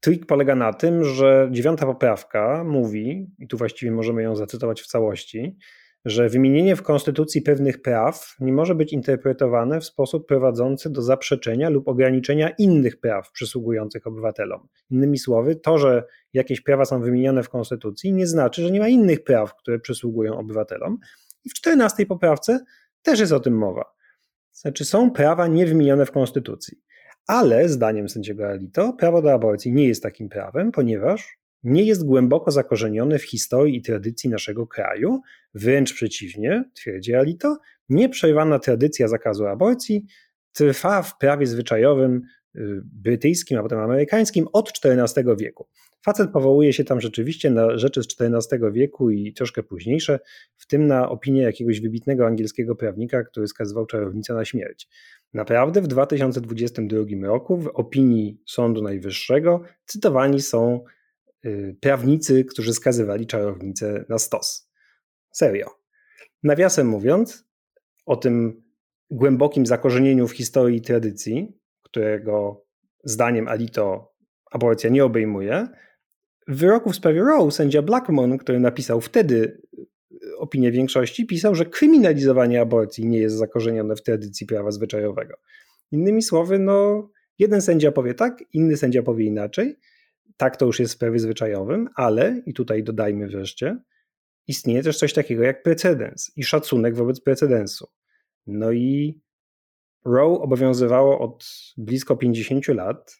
trik 0.00 0.26
polega 0.26 0.54
na 0.54 0.72
tym, 0.72 1.04
że 1.04 1.48
dziewiąta 1.52 1.86
poprawka 1.86 2.64
mówi, 2.64 3.30
i 3.38 3.48
tu 3.48 3.56
właściwie 3.56 3.92
możemy 3.92 4.22
ją 4.22 4.36
zacytować 4.36 4.82
w 4.82 4.86
całości, 4.86 5.56
że 6.04 6.28
wymienienie 6.28 6.76
w 6.76 6.82
Konstytucji 6.82 7.42
pewnych 7.42 7.82
praw 7.82 8.36
nie 8.40 8.52
może 8.52 8.74
być 8.74 8.92
interpretowane 8.92 9.80
w 9.80 9.84
sposób 9.84 10.26
prowadzący 10.26 10.90
do 10.90 11.02
zaprzeczenia 11.02 11.68
lub 11.68 11.88
ograniczenia 11.88 12.50
innych 12.50 13.00
praw 13.00 13.32
przysługujących 13.32 14.06
obywatelom. 14.06 14.68
Innymi 14.90 15.18
słowy, 15.18 15.56
to, 15.56 15.78
że 15.78 16.04
jakieś 16.32 16.60
prawa 16.60 16.84
są 16.84 17.00
wymienione 17.00 17.42
w 17.42 17.48
Konstytucji, 17.48 18.12
nie 18.12 18.26
znaczy, 18.26 18.62
że 18.62 18.70
nie 18.70 18.80
ma 18.80 18.88
innych 18.88 19.24
praw, 19.24 19.56
które 19.56 19.78
przysługują 19.78 20.38
obywatelom. 20.38 20.98
I 21.44 21.50
w 21.50 21.54
czternastej 21.54 22.06
poprawce 22.06 22.64
też 23.02 23.20
jest 23.20 23.32
o 23.32 23.40
tym 23.40 23.58
mowa. 23.58 23.84
Znaczy, 24.52 24.84
są 24.84 25.10
prawa 25.10 25.46
niewymienione 25.46 26.06
w 26.06 26.10
Konstytucji. 26.10 26.78
Ale 27.26 27.68
zdaniem 27.68 28.08
sędziego 28.08 28.48
Alito, 28.48 28.92
prawo 28.92 29.22
do 29.22 29.32
aborcji 29.32 29.72
nie 29.72 29.88
jest 29.88 30.02
takim 30.02 30.28
prawem, 30.28 30.72
ponieważ 30.72 31.39
nie 31.62 31.82
jest 31.82 32.04
głęboko 32.04 32.50
zakorzenione 32.50 33.18
w 33.18 33.24
historii 33.24 33.76
i 33.76 33.82
tradycji 33.82 34.30
naszego 34.30 34.66
kraju, 34.66 35.20
wręcz 35.54 35.94
przeciwnie, 35.94 36.64
twierdzi 36.74 37.14
Alito, 37.14 37.58
nieprzerwana 37.88 38.58
tradycja 38.58 39.08
zakazu 39.08 39.46
aborcji 39.46 40.06
trwa 40.52 41.02
w 41.02 41.18
prawie 41.18 41.46
zwyczajowym 41.46 42.22
y, 42.56 42.60
brytyjskim, 42.84 43.58
a 43.58 43.62
potem 43.62 43.78
amerykańskim 43.78 44.46
od 44.52 44.72
XIV 44.84 45.36
wieku. 45.38 45.66
Facet 46.04 46.30
powołuje 46.30 46.72
się 46.72 46.84
tam 46.84 47.00
rzeczywiście 47.00 47.50
na 47.50 47.78
rzeczy 47.78 48.02
z 48.02 48.06
XIV 48.20 48.72
wieku 48.72 49.10
i 49.10 49.32
troszkę 49.32 49.62
późniejsze, 49.62 50.20
w 50.56 50.66
tym 50.66 50.86
na 50.86 51.08
opinię 51.08 51.42
jakiegoś 51.42 51.80
wybitnego 51.80 52.26
angielskiego 52.26 52.76
prawnika, 52.76 53.24
który 53.24 53.48
skazywał 53.48 53.86
czarownicę 53.86 54.34
na 54.34 54.44
śmierć. 54.44 54.88
Naprawdę 55.34 55.80
w 55.82 55.86
2022 55.86 57.26
roku 57.26 57.56
w 57.56 57.66
opinii 57.66 58.40
Sądu 58.46 58.82
Najwyższego 58.82 59.62
cytowani 59.86 60.40
są 60.40 60.84
prawnicy, 61.80 62.44
którzy 62.44 62.74
skazywali 62.74 63.26
czarownicę 63.26 64.04
na 64.08 64.18
stos. 64.18 64.70
Serio. 65.32 65.70
Nawiasem 66.42 66.86
mówiąc, 66.86 67.44
o 68.06 68.16
tym 68.16 68.62
głębokim 69.10 69.66
zakorzenieniu 69.66 70.28
w 70.28 70.32
historii 70.32 70.80
tradycji, 70.80 71.58
którego 71.82 72.64
zdaniem 73.04 73.48
Alito 73.48 74.14
aborcja 74.50 74.90
nie 74.90 75.04
obejmuje, 75.04 75.68
w 76.48 76.56
wyroku 76.56 76.90
w 76.90 76.96
sprawie 76.96 77.20
Roe 77.20 77.50
sędzia 77.50 77.82
Blackmon, 77.82 78.38
który 78.38 78.60
napisał 78.60 79.00
wtedy 79.00 79.60
y, 80.12 80.36
opinię 80.38 80.70
większości, 80.72 81.26
pisał, 81.26 81.54
że 81.54 81.64
kryminalizowanie 81.64 82.60
aborcji 82.60 83.06
nie 83.06 83.18
jest 83.18 83.36
zakorzenione 83.36 83.96
w 83.96 84.02
tradycji 84.02 84.46
prawa 84.46 84.70
zwyczajowego. 84.70 85.34
Innymi 85.92 86.22
słowy, 86.22 86.58
no, 86.58 87.10
jeden 87.38 87.62
sędzia 87.62 87.92
powie 87.92 88.14
tak, 88.14 88.44
inny 88.52 88.76
sędzia 88.76 89.02
powie 89.02 89.24
inaczej, 89.24 89.76
tak 90.36 90.56
to 90.56 90.66
już 90.66 90.80
jest 90.80 90.94
w 90.94 90.98
prawie 90.98 91.18
zwyczajowym, 91.18 91.88
ale, 91.94 92.42
i 92.46 92.54
tutaj 92.54 92.82
dodajmy 92.82 93.28
wreszcie, 93.28 93.78
istnieje 94.46 94.82
też 94.82 94.98
coś 94.98 95.12
takiego 95.12 95.42
jak 95.42 95.62
precedens 95.62 96.32
i 96.36 96.44
szacunek 96.44 96.96
wobec 96.96 97.20
precedensu. 97.20 97.86
No 98.46 98.72
i 98.72 99.20
Roe 100.04 100.40
obowiązywało 100.40 101.18
od 101.18 101.44
blisko 101.76 102.16
50 102.16 102.68
lat 102.68 103.16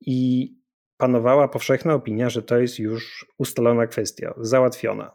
i 0.00 0.48
panowała 0.96 1.48
powszechna 1.48 1.94
opinia, 1.94 2.30
że 2.30 2.42
to 2.42 2.58
jest 2.58 2.78
już 2.78 3.26
ustalona 3.38 3.86
kwestia, 3.86 4.34
załatwiona. 4.40 5.10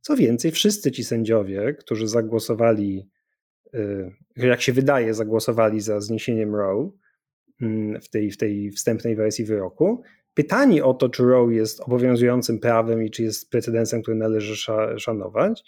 Co 0.00 0.16
więcej, 0.16 0.50
wszyscy 0.50 0.92
ci 0.92 1.04
sędziowie, 1.04 1.74
którzy 1.74 2.08
zagłosowali, 2.08 3.08
y, 3.74 4.12
jak 4.36 4.62
się 4.62 4.72
wydaje, 4.72 5.14
zagłosowali 5.14 5.80
za 5.80 6.00
zniesieniem 6.00 6.54
Roe 6.54 6.90
mm, 7.62 8.00
w 8.00 8.08
tej, 8.08 8.30
w 8.30 8.36
tej 8.36 8.70
wstępnej 8.70 9.16
wersji 9.16 9.44
wyroku, 9.44 10.02
pytani 10.34 10.82
o 10.82 10.94
to, 10.94 11.08
czy 11.08 11.22
Roe 11.22 11.50
jest 11.50 11.80
obowiązującym 11.80 12.58
prawem 12.58 13.04
i 13.04 13.10
czy 13.10 13.22
jest 13.22 13.50
precedensem, 13.50 14.02
który 14.02 14.16
należy 14.16 14.72
szanować, 14.98 15.64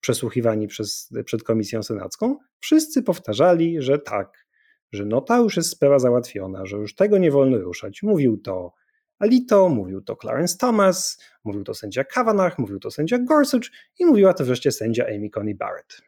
przesłuchiwani 0.00 0.68
przez, 0.68 1.12
przed 1.24 1.42
komisją 1.42 1.82
senacką, 1.82 2.36
wszyscy 2.60 3.02
powtarzali, 3.02 3.82
że 3.82 3.98
tak, 3.98 4.46
że 4.92 5.04
no 5.04 5.20
ta 5.20 5.38
już 5.38 5.56
jest 5.56 5.70
sprawa 5.70 5.98
załatwiona, 5.98 6.66
że 6.66 6.76
już 6.76 6.94
tego 6.94 7.18
nie 7.18 7.30
wolno 7.30 7.58
ruszać. 7.58 8.02
Mówił 8.02 8.36
to 8.36 8.72
Alito, 9.18 9.68
mówił 9.68 10.00
to 10.00 10.16
Clarence 10.16 10.58
Thomas, 10.58 11.18
mówił 11.44 11.64
to 11.64 11.74
sędzia 11.74 12.04
Kavanagh, 12.04 12.58
mówił 12.58 12.78
to 12.78 12.90
sędzia 12.90 13.18
Gorsuch 13.18 13.62
i 13.98 14.06
mówiła 14.06 14.34
to 14.34 14.44
wreszcie 14.44 14.72
sędzia 14.72 15.06
Amy 15.06 15.30
Coney 15.30 15.54
Barrett. 15.54 16.02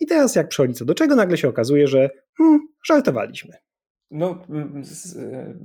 I 0.00 0.06
teraz 0.06 0.34
jak 0.34 0.48
przychodzi 0.48 0.74
co 0.74 0.84
do 0.84 0.94
czego, 0.94 1.16
nagle 1.16 1.36
się 1.36 1.48
okazuje, 1.48 1.88
że 1.88 2.10
hmm, 2.38 2.68
żartowaliśmy. 2.84 3.56
No, 4.14 4.38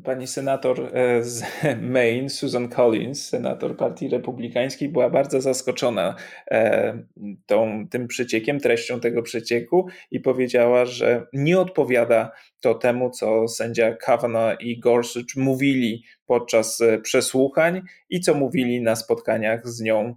pani 0.04 0.28
senator 0.28 0.90
e, 0.94 1.24
z 1.24 1.44
Maine, 1.82 2.30
Susan 2.30 2.70
Collins, 2.70 3.30
senator 3.30 3.78
Partii 3.78 4.10
Republikańskiej, 4.10 4.90
była 4.90 5.10
bardzo 5.10 5.42
zaskoczona 5.42 6.16
e, 6.52 6.98
tą, 7.46 7.88
tym 7.90 8.08
przeciekiem, 8.08 8.60
treścią 8.60 9.00
tego 9.00 9.22
przecieku 9.24 9.88
i 10.12 10.20
powiedziała, 10.20 10.86
że 10.86 11.28
nie 11.34 11.60
odpowiada 11.60 12.32
to 12.62 12.74
temu, 12.74 13.10
co 13.10 13.48
sędzia 13.48 13.96
Kavanaugh 13.96 14.62
i 14.62 14.80
Gorsuch 14.80 15.36
mówili 15.36 16.04
podczas 16.26 16.82
e, 16.82 17.00
przesłuchań 17.00 17.82
i 18.10 18.20
co 18.20 18.34
mówili 18.34 18.82
na 18.82 18.96
spotkaniach 18.96 19.68
z 19.68 19.82
nią 19.82 20.16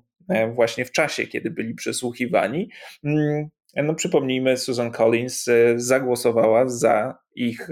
właśnie 0.55 0.85
w 0.85 0.93
czasie, 0.93 1.27
kiedy 1.27 1.51
byli 1.51 1.75
przesłuchiwani. 1.75 2.71
Mm, 3.05 3.49
no, 3.77 3.95
przypomnijmy, 3.95 4.57
Susan 4.57 4.91
Collins 4.91 5.47
zagłosowała 5.77 6.69
za 6.69 7.19
ich 7.35 7.69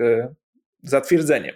zatwierdzeniem. 0.90 1.54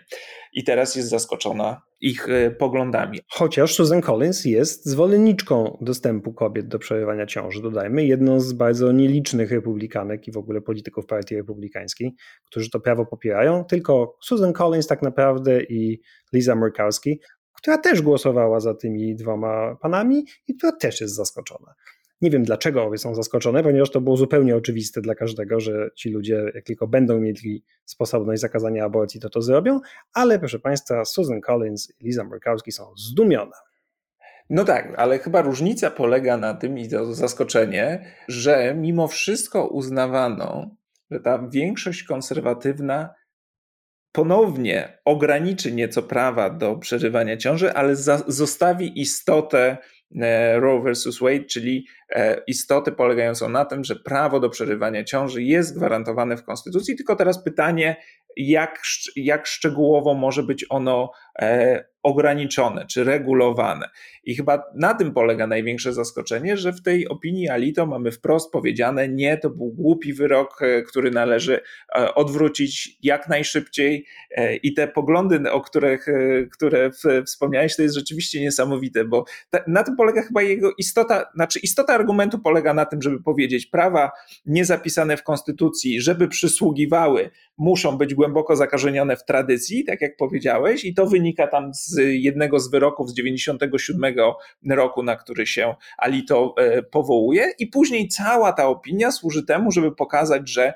I 0.53 0.65
teraz 0.65 0.97
jest 0.97 1.09
zaskoczona 1.09 1.83
ich 2.01 2.29
e, 2.29 2.51
poglądami. 2.51 3.21
Chociaż 3.29 3.75
Susan 3.75 4.01
Collins 4.01 4.45
jest 4.45 4.87
zwolenniczką 4.87 5.79
dostępu 5.81 6.33
kobiet 6.33 6.69
do 6.69 6.79
przerywania 6.79 7.27
ciąży, 7.27 7.63
dodajmy, 7.63 8.07
jedną 8.07 8.41
z 8.41 8.53
bardzo 8.53 8.93
nielicznych 8.93 9.51
republikanek 9.51 10.29
i 10.29 10.33
w 10.33 10.37
ogóle 10.37 10.61
polityków 10.61 11.07
partii 11.07 11.37
republikańskiej, 11.37 12.15
którzy 12.47 12.71
to 12.71 12.81
prawo 12.81 13.07
popierają. 13.07 13.65
Tylko 13.65 14.17
Susan 14.23 14.53
Collins 14.53 14.87
tak 14.87 15.03
naprawdę 15.03 15.63
i 15.63 16.01
Lisa 16.33 16.55
Murkowski, 16.55 17.21
która 17.55 17.79
też 17.79 18.03
głosowała 18.03 18.61
za 18.61 18.75
tymi 18.75 19.17
dwoma 19.17 19.77
panami 19.83 20.25
i 20.49 20.55
która 20.55 20.73
też 20.73 21.01
jest 21.01 21.15
zaskoczona. 21.15 21.75
Nie 22.23 22.31
wiem 22.31 22.43
dlaczego 22.43 22.99
są 22.99 23.15
zaskoczone, 23.15 23.63
ponieważ 23.63 23.91
to 23.91 24.01
było 24.01 24.17
zupełnie 24.17 24.57
oczywiste 24.57 25.01
dla 25.01 25.15
każdego, 25.15 25.61
że 25.61 25.91
ci 25.97 26.11
ludzie, 26.11 26.53
jak 26.55 26.65
tylko 26.65 26.87
będą 26.87 27.21
mieli 27.21 27.65
sposobność 27.85 28.41
zakazania 28.41 28.85
aborcji, 28.85 29.21
to 29.21 29.31
to 29.31 29.43
zrobią, 29.43 29.81
ale 30.13 30.39
proszę 30.39 30.59
Państwa, 30.59 31.05
Susan 31.05 31.41
Collins 31.41 31.93
i 32.01 32.05
Liza 32.05 32.25
Murkowski 32.25 32.73
są 32.73 32.97
zdumione. 32.97 33.53
No 34.51 34.65
tak, 34.65 34.95
ale 34.97 35.19
chyba 35.19 35.43
różnica 35.43 35.91
polega 35.91 36.37
na 36.37 36.55
tym, 36.55 36.79
i 36.79 36.89
to 36.89 37.15
zaskoczenie, 37.15 38.15
że 38.29 38.75
mimo 38.75 39.09
wszystko 39.09 39.67
uznawano, 39.67 40.77
że 41.11 41.21
ta 41.21 41.49
większość 41.49 42.03
konserwatywna 42.03 43.15
ponownie 44.13 44.99
ograniczy 45.05 45.73
nieco 45.73 46.03
prawa 46.03 46.51
do 46.51 46.77
przerywania 46.77 47.37
ciąży, 47.37 47.73
ale 47.73 47.97
zostawi 48.27 49.01
istotę 49.01 49.79
Roe 50.61 50.83
versus 50.83 51.21
Wade, 51.21 51.45
czyli 51.45 51.87
e, 52.11 52.43
istotę 52.47 52.93
polegającą 52.93 53.49
na 53.49 53.65
tym, 53.65 53.85
że 53.85 53.97
prawo 53.97 54.41
do 54.41 54.51
przerywania 54.51 55.05
ciąży 55.05 55.43
jest 55.43 55.77
gwarantowane 55.77 56.37
w 56.37 56.45
Konstytucji, 56.45 56.97
tylko 56.97 57.17
teraz 57.17 57.45
pytanie, 57.45 57.97
jak, 58.37 58.83
jak 59.17 59.47
szczegółowo 59.47 60.15
może 60.15 60.43
być 60.43 60.67
ono 60.69 61.13
e, 61.32 61.32
ograniczone 62.03 62.87
czy 62.87 63.05
regulowane. 63.05 63.89
I 64.25 64.35
chyba 64.35 64.63
na 64.75 64.95
tym 64.95 65.13
polega 65.13 65.47
największe 65.47 65.93
zaskoczenie, 65.93 66.57
że 66.57 66.73
w 66.73 66.83
tej 66.83 67.09
opinii 67.09 67.49
Alito 67.49 67.87
mamy 67.87 68.11
wprost 68.11 68.53
powiedziane: 68.53 69.09
nie, 69.09 69.37
to 69.37 69.51
był 69.51 69.73
głupi 69.73 70.13
wyrok, 70.13 70.63
e, 70.63 70.83
który 70.83 71.11
należy 71.11 71.61
e, 71.99 72.15
odwrócić 72.15 72.99
jak 73.03 73.29
najszybciej. 73.29 74.07
E, 74.31 74.57
I 74.57 74.75
te 74.75 74.89
poglądy, 74.89 75.51
o 75.51 75.61
których 75.61 76.07
które 76.53 76.91
wspomniałeś, 77.27 77.77
to 77.77 77.83
jest 77.83 77.95
rzeczywiście 77.95 78.41
niesamowite, 78.41 79.05
bo 79.05 79.25
na 79.67 79.83
tym 79.83 79.97
polega 79.97 80.23
chyba 80.23 80.43
jego 80.43 80.73
istota, 80.79 81.31
znaczy 81.35 81.59
istota 81.59 81.95
argumentu 81.95 82.39
polega 82.39 82.75
na 82.75 82.85
tym, 82.85 83.03
żeby 83.03 83.23
powiedzieć, 83.23 83.67
prawa 83.67 84.11
niezapisane 84.47 85.17
w 85.17 85.23
Konstytucji, 85.23 86.01
żeby 86.01 86.29
przysługiwały, 86.29 87.31
muszą 87.59 87.99
być 87.99 88.15
głęboko 88.15 88.57
zakażenione 88.57 89.17
w 89.17 89.25
tradycji, 89.25 89.85
tak 89.85 90.01
jak 90.01 90.17
powiedziałeś, 90.17 90.85
i 90.85 90.95
to 90.95 91.07
wynika 91.07 91.22
tam 91.51 91.75
z 91.75 91.97
jednego 91.99 92.61
z 92.61 92.71
wyroków 92.71 93.11
z 93.11 93.15
97 93.15 94.15
roku, 94.71 95.03
na 95.03 95.17
który 95.17 95.47
się 95.47 95.75
Alito 95.99 96.55
e, 96.59 96.83
powołuje, 96.83 97.53
i 97.59 97.67
później 97.67 98.09
cała 98.09 98.53
ta 98.53 98.67
opinia 98.67 99.13
służy 99.13 99.47
temu, 99.47 99.73
żeby 99.73 99.93
pokazać, 99.93 100.49
że 100.51 100.75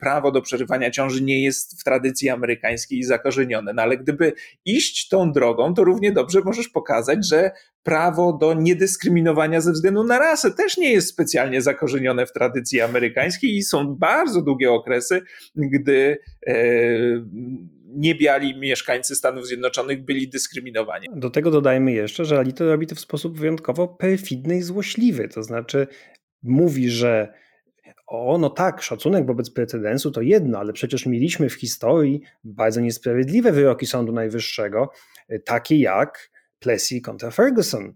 prawo 0.00 0.30
do 0.30 0.42
przerywania 0.42 0.90
ciąży 0.90 1.22
nie 1.22 1.42
jest 1.42 1.80
w 1.80 1.84
tradycji 1.84 2.30
amerykańskiej 2.30 3.02
zakorzenione. 3.02 3.72
No 3.72 3.82
ale 3.82 3.96
gdyby 3.96 4.32
iść 4.64 5.08
tą 5.08 5.32
drogą, 5.32 5.74
to 5.74 5.84
równie 5.84 6.12
dobrze 6.12 6.40
możesz 6.44 6.68
pokazać, 6.68 7.28
że 7.28 7.50
prawo 7.82 8.32
do 8.32 8.54
niedyskryminowania 8.54 9.60
ze 9.60 9.72
względu 9.72 10.04
na 10.04 10.18
rasę 10.18 10.50
też 10.50 10.78
nie 10.78 10.92
jest 10.92 11.08
specjalnie 11.08 11.62
zakorzenione 11.62 12.26
w 12.26 12.32
tradycji 12.32 12.80
amerykańskiej 12.80 13.56
i 13.56 13.62
są 13.62 13.94
bardzo 13.94 14.42
długie 14.42 14.72
okresy, 14.72 15.22
gdy 15.56 16.18
e, 16.46 16.54
niebiali 17.94 18.58
mieszkańcy 18.58 19.14
Stanów 19.16 19.46
Zjednoczonych 19.46 20.04
byli 20.04 20.28
dyskryminowani. 20.28 21.06
Do 21.16 21.30
tego 21.30 21.50
dodajmy 21.50 21.92
jeszcze, 21.92 22.24
że 22.24 22.38
Alito 22.38 22.66
robi 22.66 22.86
to 22.86 22.94
w 22.94 23.00
sposób 23.00 23.38
wyjątkowo 23.38 23.88
perfidny 23.88 24.56
i 24.56 24.62
złośliwy. 24.62 25.28
To 25.28 25.42
znaczy 25.42 25.86
mówi, 26.42 26.90
że 26.90 27.34
o, 28.06 28.38
no 28.38 28.50
tak, 28.50 28.82
szacunek 28.82 29.26
wobec 29.26 29.50
precedensu 29.50 30.10
to 30.10 30.20
jedno, 30.20 30.58
ale 30.58 30.72
przecież 30.72 31.06
mieliśmy 31.06 31.48
w 31.48 31.54
historii 31.54 32.20
bardzo 32.44 32.80
niesprawiedliwe 32.80 33.52
wyroki 33.52 33.86
Sądu 33.86 34.12
Najwyższego, 34.12 34.90
takie 35.44 35.76
jak 35.76 36.30
Plessy 36.58 37.00
kontra 37.00 37.30
Ferguson, 37.30 37.94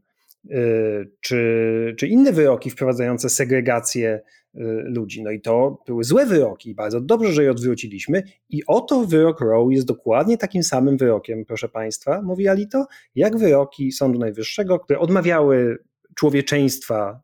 y, 0.51 1.11
czy, 1.21 1.95
czy 1.99 2.07
inne 2.07 2.33
wyroki 2.33 2.71
wprowadzające 2.71 3.29
segregację 3.29 4.21
y, 4.21 4.38
ludzi. 4.85 5.23
No 5.23 5.31
i 5.31 5.41
to 5.41 5.83
były 5.87 6.05
złe 6.05 6.27
wyroki. 6.27 6.75
Bardzo 6.75 7.01
dobrze, 7.01 7.33
że 7.33 7.45
je 7.45 7.51
odwróciliśmy. 7.51 8.23
I 8.51 8.63
oto 8.67 9.05
wyrok 9.05 9.41
Roe 9.41 9.69
jest 9.71 9.87
dokładnie 9.87 10.39
takim 10.39 10.63
samym 10.63 10.97
wyrokiem, 10.97 11.45
proszę 11.45 11.69
Państwa, 11.69 12.23
mówi 12.23 12.49
Alito, 12.49 12.87
jak 13.15 13.39
wyroki 13.39 13.93
Sądu 13.93 14.19
Najwyższego, 14.19 14.79
które 14.79 14.99
odmawiały 14.99 15.79
człowieczeństwa 16.15 17.21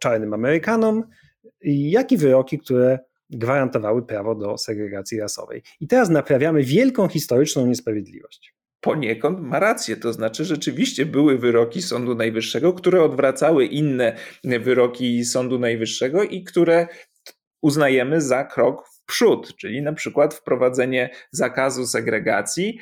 czarnym 0.00 0.34
Amerykanom, 0.34 1.04
jak 1.64 2.12
i 2.12 2.16
wyroki, 2.16 2.58
które 2.58 2.98
gwarantowały 3.30 4.06
prawo 4.06 4.34
do 4.34 4.58
segregacji 4.58 5.20
rasowej. 5.20 5.62
I 5.80 5.86
teraz 5.86 6.10
naprawiamy 6.10 6.62
wielką 6.62 7.08
historyczną 7.08 7.66
niesprawiedliwość 7.66 8.54
poniekąd 8.84 9.40
ma 9.40 9.58
rację. 9.58 9.96
To 9.96 10.12
znaczy, 10.12 10.44
rzeczywiście 10.44 11.06
były 11.06 11.38
wyroki 11.38 11.82
Sądu 11.82 12.14
Najwyższego, 12.14 12.72
które 12.72 13.02
odwracały 13.02 13.66
inne 13.66 14.16
wyroki 14.44 15.24
Sądu 15.24 15.58
Najwyższego 15.58 16.22
i 16.22 16.44
które 16.44 16.86
uznajemy 17.62 18.20
za 18.20 18.44
krok 18.44 18.93
przód, 19.06 19.56
czyli 19.56 19.82
na 19.82 19.92
przykład 19.92 20.34
wprowadzenie 20.34 21.10
zakazu 21.30 21.86
segregacji, 21.86 22.78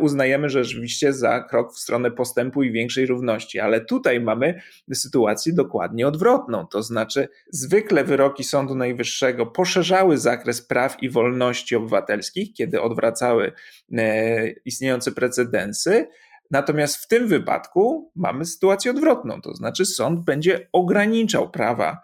uznajemy 0.00 0.48
rzeczywiście 0.48 1.12
za 1.12 1.40
krok 1.40 1.74
w 1.74 1.78
stronę 1.78 2.10
postępu 2.10 2.62
i 2.62 2.72
większej 2.72 3.06
równości. 3.06 3.60
Ale 3.60 3.84
tutaj 3.84 4.20
mamy 4.20 4.60
sytuację 4.94 5.52
dokładnie 5.52 6.08
odwrotną. 6.08 6.66
To 6.66 6.82
znaczy, 6.82 7.28
zwykle 7.50 8.04
wyroki 8.04 8.44
Sądu 8.44 8.74
Najwyższego 8.74 9.46
poszerzały 9.46 10.18
zakres 10.18 10.66
praw 10.66 11.02
i 11.02 11.10
wolności 11.10 11.76
obywatelskich, 11.76 12.52
kiedy 12.54 12.80
odwracały 12.80 13.52
e, 13.98 14.48
istniejące 14.50 15.12
precedensy. 15.12 16.06
Natomiast 16.50 16.96
w 16.96 17.08
tym 17.08 17.28
wypadku 17.28 18.12
mamy 18.16 18.44
sytuację 18.44 18.90
odwrotną, 18.90 19.40
to 19.40 19.54
znaczy 19.54 19.84
sąd 19.84 20.24
będzie 20.24 20.68
ograniczał 20.72 21.50
prawa 21.50 21.98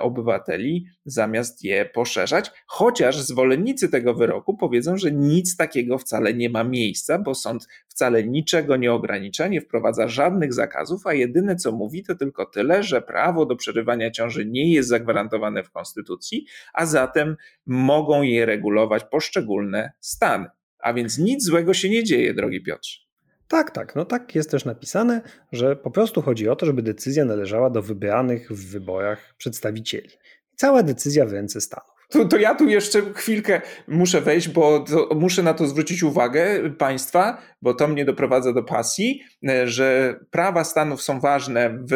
obywateli, 0.00 0.86
zamiast 1.04 1.64
je 1.64 1.84
poszerzać, 1.84 2.50
chociaż 2.66 3.20
zwolennicy 3.20 3.88
tego 3.88 4.14
wyroku 4.14 4.56
powiedzą, 4.56 4.96
że 4.96 5.12
nic 5.12 5.56
takiego 5.56 5.98
wcale 5.98 6.34
nie 6.34 6.50
ma 6.50 6.64
miejsca, 6.64 7.18
bo 7.18 7.34
sąd 7.34 7.68
wcale 7.88 8.24
niczego 8.24 8.76
nie 8.76 8.92
ogranicza, 8.92 9.48
nie 9.48 9.60
wprowadza 9.60 10.08
żadnych 10.08 10.54
zakazów, 10.54 11.06
a 11.06 11.14
jedyne 11.14 11.56
co 11.56 11.72
mówi 11.72 12.02
to 12.02 12.14
tylko 12.14 12.46
tyle, 12.46 12.82
że 12.82 13.02
prawo 13.02 13.46
do 13.46 13.56
przerywania 13.56 14.10
ciąży 14.10 14.46
nie 14.46 14.72
jest 14.72 14.88
zagwarantowane 14.88 15.62
w 15.62 15.70
Konstytucji, 15.70 16.46
a 16.74 16.86
zatem 16.86 17.36
mogą 17.66 18.22
je 18.22 18.46
regulować 18.46 19.04
poszczególne 19.04 19.92
stany. 20.00 20.46
A 20.78 20.92
więc 20.92 21.18
nic 21.18 21.44
złego 21.44 21.74
się 21.74 21.90
nie 21.90 22.04
dzieje, 22.04 22.34
drogi 22.34 22.62
Piotrze. 22.62 23.07
Tak, 23.48 23.70
tak. 23.70 23.96
No 23.96 24.04
tak 24.04 24.34
jest 24.34 24.50
też 24.50 24.64
napisane, 24.64 25.20
że 25.52 25.76
po 25.76 25.90
prostu 25.90 26.22
chodzi 26.22 26.48
o 26.48 26.56
to, 26.56 26.66
żeby 26.66 26.82
decyzja 26.82 27.24
należała 27.24 27.70
do 27.70 27.82
wybranych 27.82 28.52
w 28.52 28.70
wyborach 28.70 29.34
przedstawicieli. 29.38 30.10
Cała 30.56 30.82
decyzja 30.82 31.26
w 31.26 31.32
ręce 31.32 31.60
Stanów. 31.60 31.98
To, 32.10 32.24
to, 32.24 32.36
ja 32.36 32.54
tu 32.54 32.68
jeszcze 32.68 33.02
chwilkę 33.14 33.60
muszę 33.88 34.20
wejść, 34.20 34.48
bo 34.48 34.84
muszę 35.14 35.42
na 35.42 35.54
to 35.54 35.66
zwrócić 35.66 36.02
uwagę 36.02 36.70
państwa, 36.78 37.42
bo 37.62 37.74
to 37.74 37.88
mnie 37.88 38.04
doprowadza 38.04 38.52
do 38.52 38.62
pasji, 38.62 39.22
że 39.64 40.20
prawa 40.30 40.64
Stanów 40.64 41.02
są 41.02 41.20
ważne 41.20 41.78
w 41.90 41.94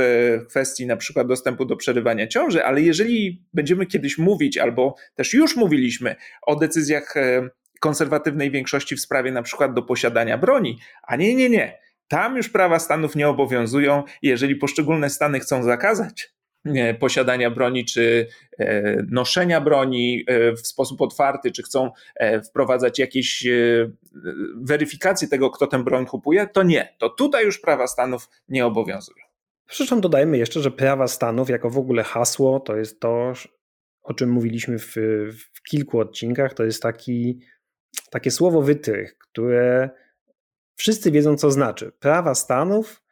kwestii 0.48 0.86
na 0.86 0.96
przykład 0.96 1.26
dostępu 1.26 1.64
do 1.64 1.76
przerywania 1.76 2.26
ciąży, 2.26 2.64
ale 2.64 2.80
jeżeli 2.80 3.44
będziemy 3.54 3.86
kiedyś 3.86 4.18
mówić, 4.18 4.58
albo 4.58 4.94
też 5.14 5.34
już 5.34 5.56
mówiliśmy 5.56 6.16
o 6.46 6.56
decyzjach 6.56 7.16
e, 7.16 7.50
konserwatywnej 7.82 8.50
większości 8.50 8.96
w 8.96 9.00
sprawie 9.00 9.32
na 9.32 9.42
przykład 9.42 9.74
do 9.74 9.82
posiadania 9.82 10.38
broni. 10.38 10.78
A 11.02 11.16
nie, 11.16 11.34
nie, 11.34 11.50
nie. 11.50 11.78
Tam 12.08 12.36
już 12.36 12.48
prawa 12.48 12.78
Stanów 12.78 13.16
nie 13.16 13.28
obowiązują. 13.28 14.02
Jeżeli 14.22 14.56
poszczególne 14.56 15.10
Stany 15.10 15.40
chcą 15.40 15.62
zakazać 15.62 16.34
e, 16.64 16.94
posiadania 16.94 17.50
broni 17.50 17.84
czy 17.84 18.26
e, 18.58 18.96
noszenia 19.10 19.60
broni 19.60 20.24
e, 20.26 20.52
w 20.52 20.66
sposób 20.66 21.00
otwarty, 21.00 21.52
czy 21.52 21.62
chcą 21.62 21.90
wprowadzać 22.48 22.98
jakieś 22.98 23.46
weryfikacje 24.56 25.28
tego, 25.28 25.50
kto 25.50 25.66
tę 25.66 25.84
broń 25.84 26.06
kupuje, 26.06 26.46
to 26.46 26.62
nie. 26.62 26.94
To 26.98 27.08
tutaj 27.08 27.44
już 27.44 27.60
prawa 27.60 27.86
Stanów 27.86 28.28
nie 28.48 28.66
obowiązują. 28.66 29.24
Zresztą 29.70 30.00
dodajmy 30.00 30.38
jeszcze, 30.38 30.60
że 30.60 30.70
prawa 30.70 31.08
Stanów 31.08 31.50
jako 31.50 31.70
w 31.70 31.78
ogóle 31.78 32.02
hasło 32.02 32.60
to 32.60 32.76
jest 32.76 33.00
to, 33.00 33.32
o 34.02 34.14
czym 34.14 34.30
mówiliśmy 34.30 34.78
w, 34.78 34.94
w 35.54 35.62
kilku 35.70 35.98
odcinkach, 35.98 36.54
to 36.54 36.64
jest 36.64 36.82
taki 36.82 37.40
takie 38.10 38.30
słowo 38.30 38.62
wytrych, 38.62 39.18
które 39.18 39.90
wszyscy 40.76 41.10
wiedzą, 41.10 41.36
co 41.36 41.50
znaczy. 41.50 41.92
Prawa 41.98 42.34
Stanów 42.34 43.02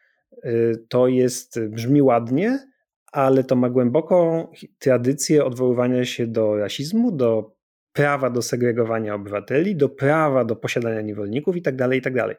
y, 0.45 0.87
to 0.89 1.09
jest, 1.09 1.61
brzmi 1.61 2.03
ładnie, 2.03 2.69
ale 3.13 3.45
to 3.45 3.57
ma 3.57 3.71
głęboką 3.71 4.49
tradycję 4.79 5.45
odwoływania 5.45 6.05
się 6.05 6.27
do 6.27 6.57
rasizmu, 6.57 7.13
do 7.13 7.57
prawa 7.93 8.31
do 8.31 8.43
segregowania 8.43 9.15
obywateli, 9.15 9.77
do 9.77 9.89
prawa 9.89 10.45
do 10.45 10.57
posiadania 10.57 11.01
niewolników 11.01 11.57
itd., 11.57 11.77
tak 11.79 11.95
itd. 11.95 12.29
Tak 12.29 12.37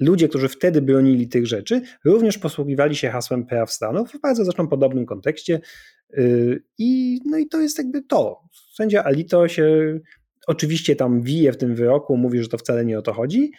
Ludzie, 0.00 0.28
którzy 0.28 0.48
wtedy 0.48 0.82
bronili 0.82 1.28
tych 1.28 1.46
rzeczy, 1.46 1.82
również 2.04 2.38
posługiwali 2.38 2.96
się 2.96 3.10
hasłem 3.10 3.46
praw 3.46 3.72
Stanów 3.72 4.10
w 4.12 4.20
bardzo 4.20 4.44
zresztą 4.44 4.68
podobnym 4.68 5.06
kontekście. 5.06 5.60
Y, 6.18 6.62
I, 6.78 7.20
no 7.24 7.38
i 7.38 7.46
to 7.46 7.60
jest 7.60 7.78
jakby 7.78 8.02
to. 8.02 8.40
Sędzia 8.74 9.04
Alito 9.04 9.48
się 9.48 9.98
Oczywiście 10.46 10.96
tam 10.96 11.22
wije 11.22 11.52
w 11.52 11.56
tym 11.56 11.74
wyroku, 11.74 12.16
mówi, 12.16 12.42
że 12.42 12.48
to 12.48 12.58
wcale 12.58 12.84
nie 12.84 12.98
o 12.98 13.02
to 13.02 13.12
chodzi, 13.12 13.52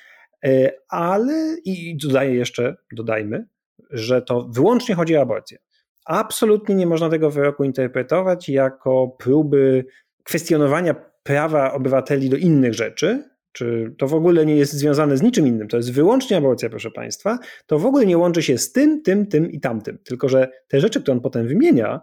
e, 0.45 0.71
ale 0.89 1.55
i 1.65 1.97
dodaję 1.97 2.35
jeszcze, 2.35 2.75
dodajmy, 2.91 3.47
że 3.89 4.21
to 4.21 4.49
wyłącznie 4.53 4.95
chodzi 4.95 5.17
o 5.17 5.21
aborcję. 5.21 5.57
Absolutnie 6.05 6.75
nie 6.75 6.87
można 6.87 7.09
tego 7.09 7.31
wyroku 7.31 7.63
interpretować 7.63 8.49
jako 8.49 9.15
próby 9.19 9.85
kwestionowania 10.23 10.95
prawa 11.23 11.73
obywateli 11.73 12.29
do 12.29 12.37
innych 12.37 12.73
rzeczy, 12.73 13.23
czy 13.51 13.95
to 13.97 14.07
w 14.07 14.13
ogóle 14.13 14.45
nie 14.45 14.55
jest 14.55 14.73
związane 14.73 15.17
z 15.17 15.21
niczym 15.21 15.47
innym, 15.47 15.67
to 15.67 15.77
jest 15.77 15.93
wyłącznie 15.93 16.37
aborcja, 16.37 16.69
proszę 16.69 16.91
Państwa, 16.91 17.39
to 17.65 17.79
w 17.79 17.85
ogóle 17.85 18.05
nie 18.05 18.17
łączy 18.17 18.43
się 18.43 18.57
z 18.57 18.71
tym, 18.71 19.01
tym, 19.01 19.27
tym 19.27 19.51
i 19.51 19.59
tamtym. 19.59 19.97
Tylko, 20.03 20.29
że 20.29 20.51
te 20.67 20.79
rzeczy, 20.79 21.01
które 21.01 21.15
on 21.15 21.21
potem 21.21 21.47
wymienia, 21.47 22.01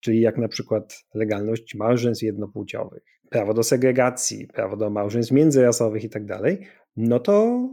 czyli 0.00 0.20
jak 0.20 0.38
na 0.38 0.48
przykład 0.48 1.04
legalność 1.14 1.74
małżeństw 1.74 2.22
jednopłciowych, 2.22 3.02
prawo 3.32 3.54
do 3.54 3.62
segregacji, 3.62 4.46
prawo 4.46 4.76
do 4.76 4.90
małżeństw 4.90 5.32
międzyrasowych 5.32 6.04
i 6.04 6.10
tak 6.10 6.24
dalej, 6.24 6.66
no 6.96 7.20
to 7.20 7.68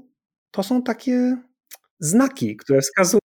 to 0.51 0.63
są 0.63 0.83
takie 0.83 1.37
znaki, 1.99 2.57
które 2.57 2.81
wskazują, 2.81 3.19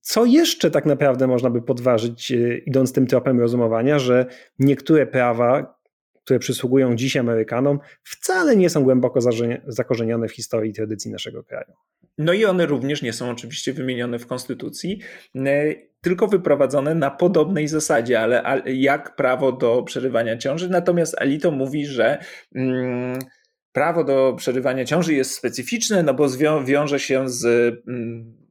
co 0.00 0.24
jeszcze 0.24 0.70
tak 0.70 0.86
naprawdę 0.86 1.26
można 1.26 1.50
by 1.50 1.62
podważyć, 1.62 2.32
e, 2.32 2.58
idąc 2.58 2.92
tym 2.92 3.06
tropem 3.06 3.40
rozumowania, 3.40 3.98
że 3.98 4.26
niektóre 4.58 5.06
prawa, 5.06 5.78
które 6.24 6.38
przysługują 6.38 6.96
dziś 6.96 7.16
Amerykanom, 7.16 7.78
wcale 8.02 8.56
nie 8.56 8.70
są 8.70 8.84
głęboko 8.84 9.20
zakorzenione 9.66 10.28
w 10.28 10.32
historii 10.32 10.70
i 10.70 10.74
tradycji 10.74 11.10
naszego 11.10 11.44
kraju. 11.44 11.72
No 12.18 12.32
i 12.32 12.44
one 12.44 12.66
również 12.66 13.02
nie 13.02 13.12
są 13.12 13.30
oczywiście 13.30 13.72
wymienione 13.72 14.18
w 14.18 14.26
Konstytucji, 14.26 15.00
e, 15.36 15.74
tylko 16.00 16.26
wyprowadzone 16.26 16.94
na 16.94 17.10
podobnej 17.10 17.68
zasadzie, 17.68 18.20
ale 18.20 18.62
jak 18.66 19.16
prawo 19.16 19.52
do 19.52 19.82
przerywania 19.82 20.36
ciąży. 20.36 20.68
Natomiast 20.68 21.14
Alito 21.18 21.50
mówi, 21.50 21.86
że. 21.86 22.18
Mm, 22.54 23.18
prawo 23.72 24.04
do 24.04 24.34
przerywania 24.36 24.84
ciąży 24.84 25.14
jest 25.14 25.34
specyficzne, 25.34 26.02
no 26.02 26.14
bo 26.14 26.28
wiąże 26.64 27.00
się 27.00 27.28
z 27.28 27.44
mm, 27.88 28.43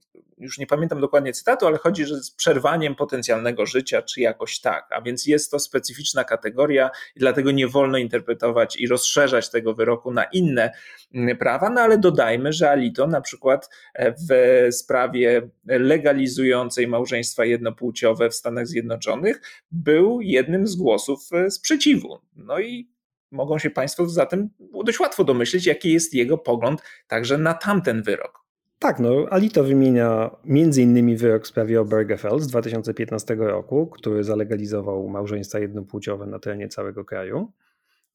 już 0.43 0.57
nie 0.57 0.67
pamiętam 0.67 1.01
dokładnie 1.01 1.33
cytatu, 1.33 1.67
ale 1.67 1.77
chodzi, 1.77 2.05
że 2.05 2.15
z 2.15 2.31
przerwaniem 2.31 2.95
potencjalnego 2.95 3.65
życia, 3.65 4.01
czy 4.01 4.21
jakoś 4.21 4.59
tak. 4.59 4.87
A 4.91 5.01
więc 5.01 5.25
jest 5.25 5.51
to 5.51 5.59
specyficzna 5.59 6.23
kategoria 6.23 6.89
i 7.15 7.19
dlatego 7.19 7.51
nie 7.51 7.67
wolno 7.67 7.97
interpretować 7.97 8.77
i 8.77 8.87
rozszerzać 8.87 9.49
tego 9.49 9.73
wyroku 9.73 10.11
na 10.11 10.23
inne 10.23 10.71
mm, 11.13 11.37
prawa, 11.37 11.69
no 11.69 11.81
ale 11.81 11.97
dodajmy, 11.97 12.53
że 12.53 12.69
Alito 12.69 13.07
na 13.07 13.21
przykład 13.21 13.69
e, 13.93 14.11
w 14.11 14.67
sprawie 14.75 15.49
legalizującej 15.65 16.87
małżeństwa 16.87 17.45
jednopłciowe 17.45 18.29
w 18.29 18.35
Stanach 18.35 18.67
Zjednoczonych 18.67 19.41
był 19.71 20.21
jednym 20.21 20.67
z 20.67 20.75
głosów 20.75 21.19
e, 21.33 21.51
sprzeciwu. 21.51 22.19
No 22.35 22.59
i 22.59 22.93
mogą 23.31 23.59
się 23.59 23.69
Państwo 23.69 24.09
zatem 24.09 24.49
dość 24.85 24.99
łatwo 24.99 25.23
domyślić, 25.23 25.65
jaki 25.65 25.93
jest 25.93 26.13
jego 26.13 26.37
pogląd 26.37 26.81
także 27.07 27.37
na 27.37 27.53
tamten 27.53 28.03
wyrok. 28.03 28.42
Tak, 28.79 28.99
no 28.99 29.25
Alito 29.29 29.63
wymienia 29.63 30.35
m.in. 30.45 31.17
wyrok 31.17 31.43
w 31.43 31.47
sprawie 31.47 31.81
Obergefell 31.81 32.39
z 32.39 32.47
2015 32.47 33.35
roku, 33.35 33.87
który 33.87 34.23
zalegalizował 34.23 35.07
małżeństwa 35.07 35.59
jednopłciowe 35.59 36.25
na 36.25 36.39
terenie 36.39 36.67
całego 36.67 37.05
kraju. 37.05 37.51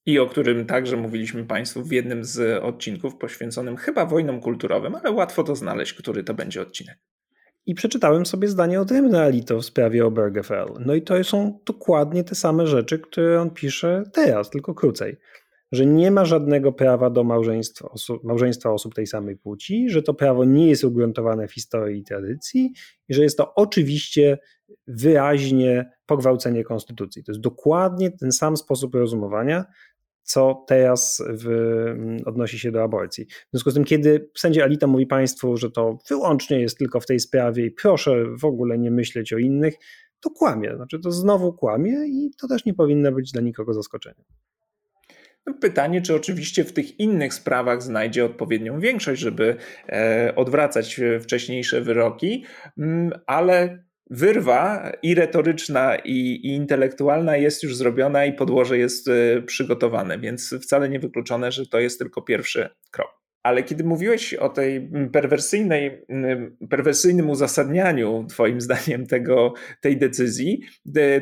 I 0.07 0.19
o 0.19 0.27
którym 0.27 0.67
także 0.67 0.97
mówiliśmy 0.97 1.45
Państwu 1.45 1.83
w 1.83 1.93
jednym 1.93 2.25
z 2.25 2.63
odcinków 2.65 3.17
poświęconym 3.17 3.77
chyba 3.77 4.07
wojnom 4.07 4.41
kulturowym, 4.41 4.95
ale 4.95 5.11
łatwo 5.11 5.45
to 5.45 5.57
znaleźć, 5.57 5.93
który 5.93 6.25
to 6.25 6.35
będzie 6.35 6.63
odcinek. 6.63 6.99
I 7.67 7.75
przeczytałem 7.75 8.27
sobie 8.27 8.49
zdanie 8.49 8.81
odrębne 8.81 9.23
Alito 9.23 9.59
w 9.59 9.65
sprawie 9.65 10.07
Obergefell. 10.07 10.69
No 10.87 10.95
i 10.95 11.03
to 11.03 11.25
są 11.25 11.61
dokładnie 11.67 12.25
te 12.25 12.35
same 12.35 12.67
rzeczy, 12.67 12.99
które 12.99 13.41
on 13.41 13.51
pisze 13.51 14.03
teraz, 14.13 14.51
tylko 14.51 14.75
krócej 14.75 15.17
że 15.73 15.87
nie 15.87 16.11
ma 16.11 16.25
żadnego 16.25 16.73
prawa 16.73 17.11
do 17.11 17.25
małżeństwa 17.25 17.89
osób, 17.89 18.25
małżeństwa 18.25 18.71
osób 18.71 18.95
tej 18.95 19.07
samej 19.07 19.37
płci, 19.37 19.91
że 19.91 20.03
to 20.03 20.15
prawo 20.15 20.45
nie 20.45 20.69
jest 20.69 20.85
ugruntowane 20.85 21.49
w 21.49 21.53
historii 21.53 22.01
i 22.01 22.05
tradycji 22.05 22.73
i 23.09 23.15
że 23.15 23.23
jest 23.23 23.39
to 23.39 23.55
oczywiście 23.55 24.39
wyraźnie 24.87 25.91
pogwałcenie 26.07 26.65
konstytucji. 26.65 27.25
To 27.25 27.33
jest 27.33 27.41
dokładnie 27.41 28.11
ten 28.11 28.33
sam 28.33 28.57
sposób 28.57 28.95
rozumowania, 28.95 29.65
co 30.23 30.65
teraz 30.67 31.23
w, 31.29 31.47
odnosi 32.27 32.59
się 32.59 32.73
do 32.73 32.83
aborcji. 32.83 33.27
W 33.27 33.51
związku 33.51 33.71
z 33.71 33.75
tym, 33.75 33.85
kiedy 33.85 34.31
sędzia 34.37 34.65
Alita 34.65 34.87
mówi 34.87 35.07
Państwu, 35.07 35.57
że 35.57 35.71
to 35.71 35.99
wyłącznie 36.09 36.61
jest 36.61 36.79
tylko 36.79 37.01
w 37.01 37.07
tej 37.07 37.21
sprawie 37.21 37.67
i 37.67 37.71
proszę 37.71 38.25
w 38.37 38.45
ogóle 38.45 38.79
nie 38.79 38.91
myśleć 38.91 39.33
o 39.33 39.39
innych, 39.39 39.75
to 40.21 40.31
kłamie. 40.31 40.77
Znaczy, 40.77 40.99
to 40.99 41.13
znowu 41.13 41.53
kłamie 41.53 42.07
i 42.07 42.31
to 42.41 42.49
też 42.49 42.65
nie 42.65 42.75
powinno 42.75 43.13
być 43.13 43.33
dla 43.33 43.43
nikogo 43.43 43.75
zaskoczeniem. 43.75 44.25
Pytanie, 45.55 46.03
czy 46.03 46.15
oczywiście 46.15 46.65
w 46.65 46.73
tych 46.73 47.01
innych 47.01 47.35
sprawach 47.35 47.83
znajdzie 47.83 48.25
odpowiednią 48.25 48.81
większość, 48.81 49.21
żeby 49.21 49.57
e, 49.89 50.33
odwracać 50.37 51.01
wcześniejsze 51.21 51.81
wyroki, 51.81 52.45
mm, 52.79 53.13
ale 53.27 53.85
wyrwa 54.11 54.93
i 55.03 55.15
retoryczna, 55.15 55.97
i, 55.97 56.13
i, 56.13 56.49
intelektualna 56.49 57.37
jest 57.37 57.63
już 57.63 57.77
zrobiona 57.77 58.25
i 58.25 58.33
podłoże 58.33 58.79
jest 58.79 59.09
e, 59.09 59.43
przygotowane, 59.43 60.19
więc 60.19 60.55
wcale 60.63 60.89
nie 60.89 61.01
wykluczone, 61.01 61.53
że 61.53 61.67
to 61.67 61.81
jest 61.81 61.99
tylko 61.99 62.23
pierwszy 62.23 62.69
krok. 62.91 63.28
Ale 63.49 63.63
kiedy 63.63 63.85
mówiłeś 63.85 64.35
o 64.35 64.49
tej 64.49 64.91
perwersyjnej, 65.13 66.05
perwersyjnym 66.71 67.31
uzasadnianiu, 67.31 68.27
Twoim 68.31 68.61
zdaniem, 68.61 69.07
tego, 69.07 69.55
tej 69.81 69.97
decyzji, 69.97 70.61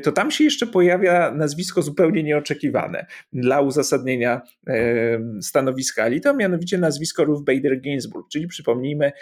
to 0.02 0.12
tam 0.12 0.30
się 0.30 0.44
jeszcze 0.44 0.66
pojawia 0.66 1.30
nazwisko 1.30 1.82
zupełnie 1.82 2.22
nieoczekiwane 2.22 3.06
dla 3.32 3.60
uzasadnienia 3.60 4.40
stanowiska 5.40 6.02
Alito, 6.02 6.34
mianowicie 6.34 6.78
nazwisko 6.78 7.24
Ruth 7.24 7.44
Bader 7.44 7.80
Ginsburg, 7.80 8.28
czyli 8.32 8.46
przypomnijmy 8.46 9.12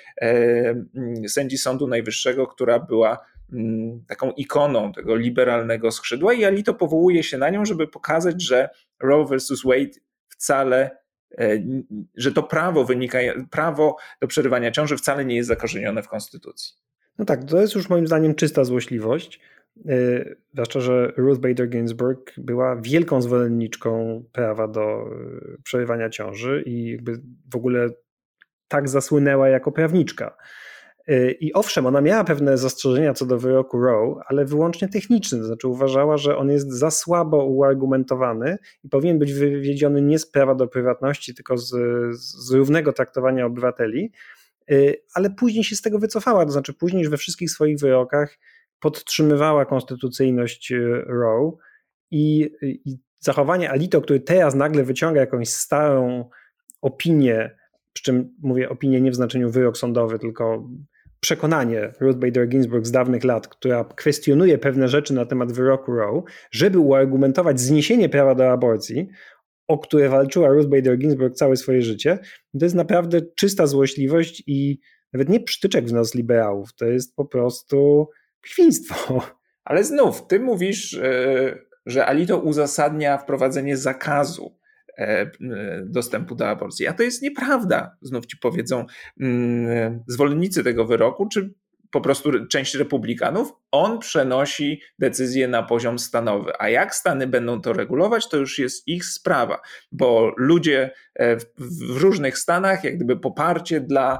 sędzi 1.28 1.58
Sądu 1.58 1.86
Najwyższego, 1.86 2.46
która 2.46 2.78
była 2.78 3.18
taką 4.08 4.30
ikoną 4.32 4.92
tego 4.92 5.16
liberalnego 5.16 5.90
skrzydła 5.90 6.32
i 6.32 6.44
Alito 6.44 6.74
powołuje 6.74 7.22
się 7.22 7.38
na 7.38 7.50
nią, 7.50 7.64
żeby 7.64 7.88
pokazać, 7.88 8.42
że 8.42 8.68
Roe 9.02 9.26
versus 9.26 9.64
Wade 9.64 10.00
wcale 10.28 10.90
E, 10.90 11.03
że 12.16 12.32
to 12.32 12.42
prawo 12.42 12.84
wynika, 12.84 13.18
prawo 13.50 13.96
do 14.20 14.26
przerywania 14.26 14.70
ciąży 14.70 14.96
wcale 14.96 15.24
nie 15.24 15.36
jest 15.36 15.48
zakorzenione 15.48 16.02
w 16.02 16.08
Konstytucji. 16.08 16.74
No 17.18 17.24
tak, 17.24 17.44
to 17.44 17.60
jest 17.60 17.74
już 17.74 17.88
moim 17.88 18.06
zdaniem 18.06 18.34
czysta 18.34 18.64
złośliwość. 18.64 19.40
E, 19.88 20.24
zwłaszcza, 20.52 20.80
że 20.80 21.12
Ruth 21.16 21.40
Bader 21.40 21.68
Ginsburg 21.68 22.32
była 22.36 22.76
wielką 22.76 23.22
zwolenniczką 23.22 24.24
prawa 24.32 24.68
do 24.68 24.82
e, 24.82 25.06
przerywania 25.62 26.10
ciąży 26.10 26.62
i 26.66 26.98
w 27.52 27.56
ogóle 27.56 27.88
tak 28.68 28.88
zasłynęła 28.88 29.48
jako 29.48 29.72
prawniczka. 29.72 30.36
Y, 31.08 31.36
I 31.40 31.52
owszem, 31.52 31.86
ona 31.86 32.00
miała 32.00 32.24
pewne 32.24 32.58
zastrzeżenia 32.58 33.14
co 33.14 33.26
do 33.26 33.38
wyroku 33.38 33.80
Roe, 33.80 34.20
ale 34.26 34.44
wyłącznie 34.44 34.88
techniczne, 34.88 35.38
to 35.38 35.44
znaczy 35.44 35.68
uważała, 35.68 36.16
że 36.16 36.36
on 36.36 36.50
jest 36.50 36.72
za 36.72 36.90
słabo 36.90 37.44
uargumentowany 37.44 38.58
i 38.84 38.88
powinien 38.88 39.18
być 39.18 39.32
wywiedziony 39.32 40.02
nie 40.02 40.18
z 40.18 40.26
prawa 40.26 40.54
do 40.54 40.66
prywatności, 40.66 41.34
tylko 41.34 41.58
z, 41.58 41.70
z 42.16 42.50
równego 42.52 42.92
traktowania 42.92 43.46
obywateli, 43.46 44.12
y, 44.70 44.96
ale 45.14 45.30
później 45.30 45.64
się 45.64 45.76
z 45.76 45.82
tego 45.82 45.98
wycofała, 45.98 46.44
to 46.46 46.52
znaczy 46.52 46.74
później 46.74 47.08
we 47.08 47.16
wszystkich 47.16 47.50
swoich 47.50 47.78
wyrokach 47.78 48.38
podtrzymywała 48.80 49.64
konstytucyjność 49.64 50.72
y, 50.72 51.02
Roe 51.06 51.56
i, 52.10 52.50
i 52.62 52.98
zachowanie 53.20 53.70
Alito, 53.70 54.00
który 54.00 54.20
teraz 54.20 54.54
nagle 54.54 54.84
wyciąga 54.84 55.20
jakąś 55.20 55.48
starą 55.48 56.30
opinię, 56.82 57.56
przy 57.92 58.04
czym 58.04 58.34
mówię 58.42 58.68
opinię 58.68 59.00
nie 59.00 59.10
w 59.10 59.14
znaczeniu 59.14 59.50
wyrok 59.50 59.78
sądowy, 59.78 60.18
tylko 60.18 60.68
przekonanie 61.24 61.92
Ruth 62.00 62.18
Bader 62.18 62.48
Ginsburg 62.48 62.86
z 62.86 62.90
dawnych 62.90 63.24
lat, 63.24 63.48
która 63.48 63.84
kwestionuje 63.84 64.58
pewne 64.58 64.88
rzeczy 64.88 65.14
na 65.14 65.26
temat 65.26 65.52
wyroku 65.52 65.92
Roe, 65.92 66.22
żeby 66.50 66.78
uargumentować 66.78 67.60
zniesienie 67.60 68.08
prawa 68.08 68.34
do 68.34 68.52
aborcji, 68.52 69.08
o 69.68 69.78
które 69.78 70.08
walczyła 70.08 70.48
Ruth 70.48 70.68
Bader 70.68 70.98
Ginsburg 70.98 71.34
całe 71.34 71.56
swoje 71.56 71.82
życie, 71.82 72.18
to 72.58 72.64
jest 72.64 72.74
naprawdę 72.74 73.20
czysta 73.36 73.66
złośliwość 73.66 74.42
i 74.46 74.80
nawet 75.12 75.28
nie 75.28 75.40
przytyczek 75.40 75.86
w 75.86 75.92
nas 75.92 76.14
liberałów, 76.14 76.74
to 76.74 76.84
jest 76.84 77.16
po 77.16 77.24
prostu 77.24 78.08
świństwo. 78.46 79.22
Ale 79.64 79.84
znów, 79.84 80.26
ty 80.26 80.40
mówisz, 80.40 80.94
e, 80.94 81.58
że 81.86 82.06
Alito 82.06 82.38
uzasadnia 82.38 83.18
wprowadzenie 83.18 83.76
zakazu 83.76 84.56
dostępu 85.84 86.34
do 86.34 86.48
aborcji. 86.48 86.86
A 86.86 86.92
to 86.92 87.02
jest 87.02 87.22
nieprawda, 87.22 87.96
znów 88.02 88.26
ci 88.26 88.36
powiedzą 88.36 88.86
mm, 89.20 90.02
zwolennicy 90.06 90.64
tego 90.64 90.84
wyroku, 90.84 91.28
czy 91.28 91.54
po 91.94 92.00
prostu 92.00 92.46
część 92.46 92.74
republikanów, 92.74 93.52
on 93.70 93.98
przenosi 93.98 94.80
decyzję 94.98 95.48
na 95.48 95.62
poziom 95.62 95.98
stanowy. 95.98 96.52
A 96.58 96.68
jak 96.68 96.94
Stany 96.94 97.26
będą 97.26 97.60
to 97.60 97.72
regulować, 97.72 98.28
to 98.28 98.36
już 98.36 98.58
jest 98.58 98.88
ich 98.88 99.04
sprawa, 99.04 99.60
bo 99.92 100.32
ludzie 100.36 100.90
e, 101.14 101.36
w 101.58 101.96
różnych 101.96 102.38
stanach, 102.38 102.84
jak 102.84 102.96
gdyby 102.96 103.16
poparcie 103.16 103.80
dla 103.80 104.18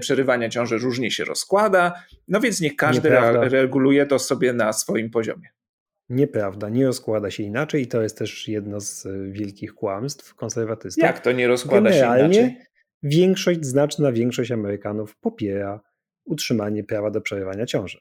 przerywania 0.00 0.48
ciąży 0.48 0.78
różnie 0.78 1.10
się 1.10 1.24
rozkłada, 1.24 1.92
no 2.28 2.40
więc 2.40 2.60
niech 2.60 2.76
każdy 2.76 3.10
Nieprawda. 3.10 3.48
reguluje 3.48 4.06
to 4.06 4.18
sobie 4.18 4.52
na 4.52 4.72
swoim 4.72 5.10
poziomie. 5.10 5.55
Nieprawda, 6.08 6.68
nie 6.68 6.86
rozkłada 6.86 7.30
się 7.30 7.42
inaczej 7.42 7.82
i 7.82 7.86
to 7.86 8.02
jest 8.02 8.18
też 8.18 8.48
jedno 8.48 8.80
z 8.80 9.06
e, 9.06 9.30
wielkich 9.30 9.74
kłamstw 9.74 10.34
konserwatystów. 10.34 11.04
Jak 11.04 11.20
to 11.20 11.32
nie 11.32 11.48
rozkłada 11.48 11.90
Generalnie 11.90 12.34
się 12.34 12.40
inaczej? 12.40 12.66
Większość, 13.02 13.64
znaczna 13.64 14.12
większość 14.12 14.50
Amerykanów 14.50 15.16
popiera 15.16 15.80
utrzymanie 16.24 16.84
prawa 16.84 17.10
do 17.10 17.20
przerywania 17.20 17.66
ciąży. 17.66 17.98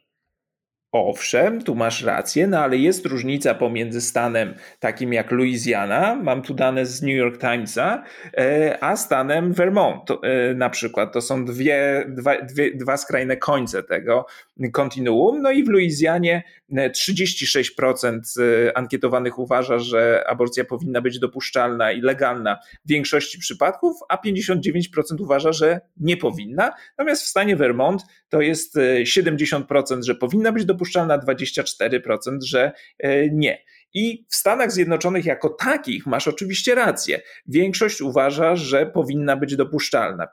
Owszem, 0.96 1.62
tu 1.62 1.76
masz 1.76 2.04
rację, 2.04 2.48
no 2.48 2.60
ale 2.60 2.78
jest 2.78 3.06
różnica 3.06 3.56
pomiędzy 3.56 4.02
stanem 4.02 4.54
takim 4.80 5.14
jak 5.14 5.32
Louisiana, 5.32 6.16
mam 6.16 6.42
tu 6.42 6.54
dane 6.54 6.86
z 6.86 7.02
New 7.02 7.16
York 7.16 7.42
Timesa, 7.42 8.04
e, 8.38 8.78
a 8.84 8.96
stanem 8.96 9.54
Vermont 9.54 10.12
e, 10.12 10.54
na 10.54 10.70
przykład. 10.70 11.14
To 11.14 11.22
są 11.22 11.46
dwie, 11.46 12.06
dwa, 12.10 12.42
dwie, 12.42 12.76
dwa 12.76 12.98
skrajne 12.98 13.38
końce 13.38 13.84
tego 13.84 14.26
kontinuum. 14.74 15.42
No 15.42 15.52
i 15.52 15.64
w 15.64 15.68
Luizjanie 15.68 16.44
36% 16.72 18.20
e, 18.40 18.78
ankietowanych 18.78 19.40
uważa, 19.40 19.80
że 19.80 20.24
aborcja 20.28 20.66
powinna 20.66 21.02
być 21.02 21.20
dopuszczalna 21.20 21.92
i 21.92 22.02
legalna 22.02 22.58
w 22.86 22.90
większości 22.90 23.40
przypadków, 23.40 23.98
a 24.10 24.18
59% 24.18 24.82
uważa, 25.20 25.52
że 25.54 25.80
nie 25.98 26.18
powinna. 26.18 26.72
Natomiast 26.98 27.24
w 27.24 27.28
stanie 27.28 27.56
Vermont 27.56 28.02
to 28.30 28.42
jest 28.42 28.78
70%, 29.04 30.04
że 30.04 30.16
powinna 30.16 30.52
być 30.52 30.66
dopuszczalna 30.66 30.85
dopuszczalna 30.86 31.20
24%, 31.20 32.38
że 32.42 32.72
e, 33.00 33.30
nie. 33.30 33.66
I 33.94 34.26
w 34.30 34.36
Stanach 34.36 34.72
Zjednoczonych 34.72 35.26
jako 35.26 35.50
takich 35.50 36.06
masz 36.06 36.28
oczywiście 36.28 36.76
rację. 36.76 37.22
Większość 37.48 38.02
uważa, 38.02 38.56
że 38.56 38.86
powinna 38.86 39.38
być 39.38 39.56
dopuszczalna. 39.56 40.28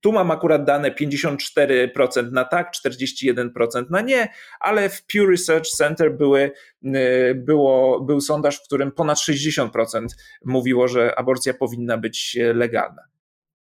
Tu 0.00 0.12
mam 0.12 0.30
akurat 0.30 0.64
dane 0.64 0.90
54% 0.90 2.32
na 2.32 2.44
tak, 2.44 2.72
41% 2.86 3.90
na 3.90 4.00
nie, 4.00 4.28
ale 4.60 4.88
w 4.88 5.06
Pew 5.06 5.28
Research 5.30 5.68
Center 5.68 6.16
były, 6.16 6.50
e, 6.84 7.34
było, 7.34 8.00
był 8.00 8.20
sondaż, 8.20 8.56
w 8.56 8.64
którym 8.64 8.92
ponad 8.92 9.18
60% 9.18 10.06
mówiło, 10.44 10.88
że 10.88 11.18
aborcja 11.18 11.54
powinna 11.54 11.98
być 11.98 12.38
legalna. 12.54 13.17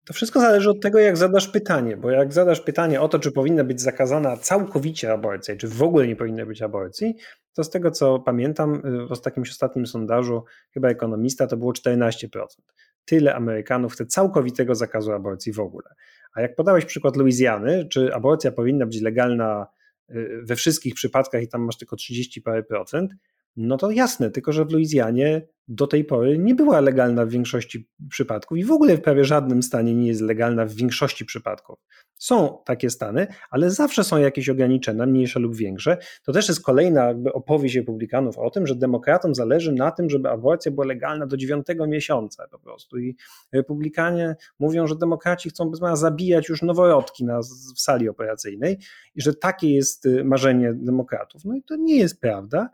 To 0.07 0.13
wszystko 0.13 0.39
zależy 0.39 0.69
od 0.69 0.81
tego, 0.81 0.99
jak 0.99 1.17
zadasz 1.17 1.47
pytanie, 1.47 1.97
bo 1.97 2.11
jak 2.11 2.33
zadasz 2.33 2.61
pytanie 2.61 3.01
o 3.01 3.07
to, 3.07 3.19
czy 3.19 3.31
powinna 3.31 3.63
być 3.63 3.81
zakazana 3.81 4.37
całkowicie 4.37 5.13
aborcja, 5.13 5.55
czy 5.55 5.67
w 5.67 5.83
ogóle 5.83 6.07
nie 6.07 6.15
powinna 6.15 6.45
być 6.45 6.61
aborcji, 6.61 7.15
to 7.53 7.63
z 7.63 7.69
tego 7.69 7.91
co 7.91 8.19
pamiętam, 8.19 8.81
w 9.21 9.25
jakimś 9.25 9.49
ostatnim 9.49 9.87
sondażu, 9.87 10.43
chyba 10.71 10.89
ekonomista, 10.89 11.47
to 11.47 11.57
było 11.57 11.71
14%. 11.71 12.45
Tyle 13.05 13.35
Amerykanów 13.35 13.93
chce 13.93 14.05
całkowitego 14.05 14.75
zakazu 14.75 15.11
aborcji 15.11 15.53
w 15.53 15.59
ogóle. 15.59 15.89
A 16.33 16.41
jak 16.41 16.55
podałeś 16.55 16.85
przykład 16.85 17.15
Luizjany, 17.15 17.87
czy 17.89 18.13
aborcja 18.13 18.51
powinna 18.51 18.85
być 18.85 19.01
legalna 19.01 19.67
y, 20.09 20.41
we 20.43 20.55
wszystkich 20.55 20.95
przypadkach 20.95 21.41
i 21.43 21.47
tam 21.47 21.61
masz 21.61 21.77
tylko 21.77 21.95
30 21.95 22.41
parę 22.41 22.63
procent, 22.63 23.11
no 23.57 23.77
to 23.77 23.91
jasne, 23.91 24.31
tylko 24.31 24.51
że 24.51 24.65
w 24.65 24.71
Luizjanie 24.71 25.47
do 25.67 25.87
tej 25.87 26.05
pory 26.05 26.37
nie 26.37 26.55
była 26.55 26.81
legalna 26.81 27.25
w 27.25 27.29
większości 27.29 27.89
przypadków 28.09 28.57
i 28.57 28.63
w 28.63 28.71
ogóle 28.71 28.97
w 28.97 29.01
prawie 29.01 29.25
żadnym 29.25 29.63
stanie 29.63 29.95
nie 29.95 30.07
jest 30.07 30.21
legalna 30.21 30.65
w 30.65 30.73
większości 30.73 31.25
przypadków. 31.25 31.79
Są 32.15 32.57
takie 32.65 32.89
stany, 32.89 33.27
ale 33.49 33.71
zawsze 33.71 34.03
są 34.03 34.17
jakieś 34.17 34.49
ograniczenia, 34.49 35.05
mniejsze 35.05 35.39
lub 35.39 35.55
większe. 35.55 35.97
To 36.23 36.33
też 36.33 36.47
jest 36.47 36.63
kolejna 36.63 37.13
opowieść 37.33 37.75
republikanów 37.75 38.37
o 38.37 38.49
tym, 38.49 38.67
że 38.67 38.75
demokratom 38.75 39.35
zależy 39.35 39.71
na 39.71 39.91
tym, 39.91 40.09
żeby 40.09 40.29
aborcja 40.29 40.71
była 40.71 40.85
legalna 40.85 41.27
do 41.27 41.37
dziewiątego 41.37 41.87
miesiąca 41.87 42.47
po 42.51 42.59
prostu. 42.59 42.97
I 42.97 43.15
republikanie 43.53 44.35
mówią, 44.59 44.87
że 44.87 44.95
demokraci 44.95 45.49
chcą 45.49 45.71
zabijać 45.93 46.49
już 46.49 46.61
noworodki 46.61 47.25
na, 47.25 47.39
w 47.75 47.79
sali 47.79 48.09
operacyjnej 48.09 48.77
i 49.15 49.21
że 49.21 49.33
takie 49.33 49.73
jest 49.73 50.05
y, 50.05 50.23
marzenie 50.23 50.73
demokratów. 50.73 51.45
No 51.45 51.55
i 51.55 51.63
to 51.63 51.75
nie 51.75 51.97
jest 51.97 52.21
prawda. 52.21 52.69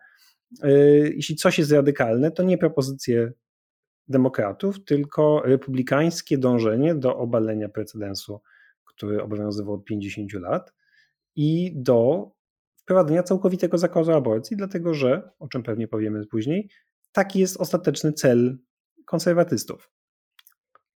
Y, 0.66 1.14
jeśli 1.16 1.36
coś 1.36 1.60
jest 1.60 1.72
radykalne, 1.72 2.32
to 2.32 2.44
nie 2.44 2.58
propozycje 2.58 3.32
demokratów, 4.08 4.86
tylko 4.86 5.42
republikańskie 5.46 6.38
dążenie 6.38 6.96
do 6.96 7.18
obalenia 7.18 7.70
precedensu, 7.70 8.42
który 8.86 9.24
obowiązywał 9.24 9.74
od 9.74 9.86
50 9.86 10.34
lat 10.34 10.74
i 11.36 11.74
do 11.76 12.32
wprowadzenia 12.76 13.24
całkowitego 13.24 13.78
zakazu 13.78 14.12
aborcji, 14.12 14.58
dlatego 14.58 14.94
że, 14.94 15.30
o 15.40 15.48
czym 15.48 15.64
pewnie 15.64 15.88
powiemy 15.88 16.26
później, 16.26 16.70
taki 17.12 17.40
jest 17.40 17.58
ostateczny 17.58 18.14
cel 18.14 18.58
konserwatystów. 19.06 19.92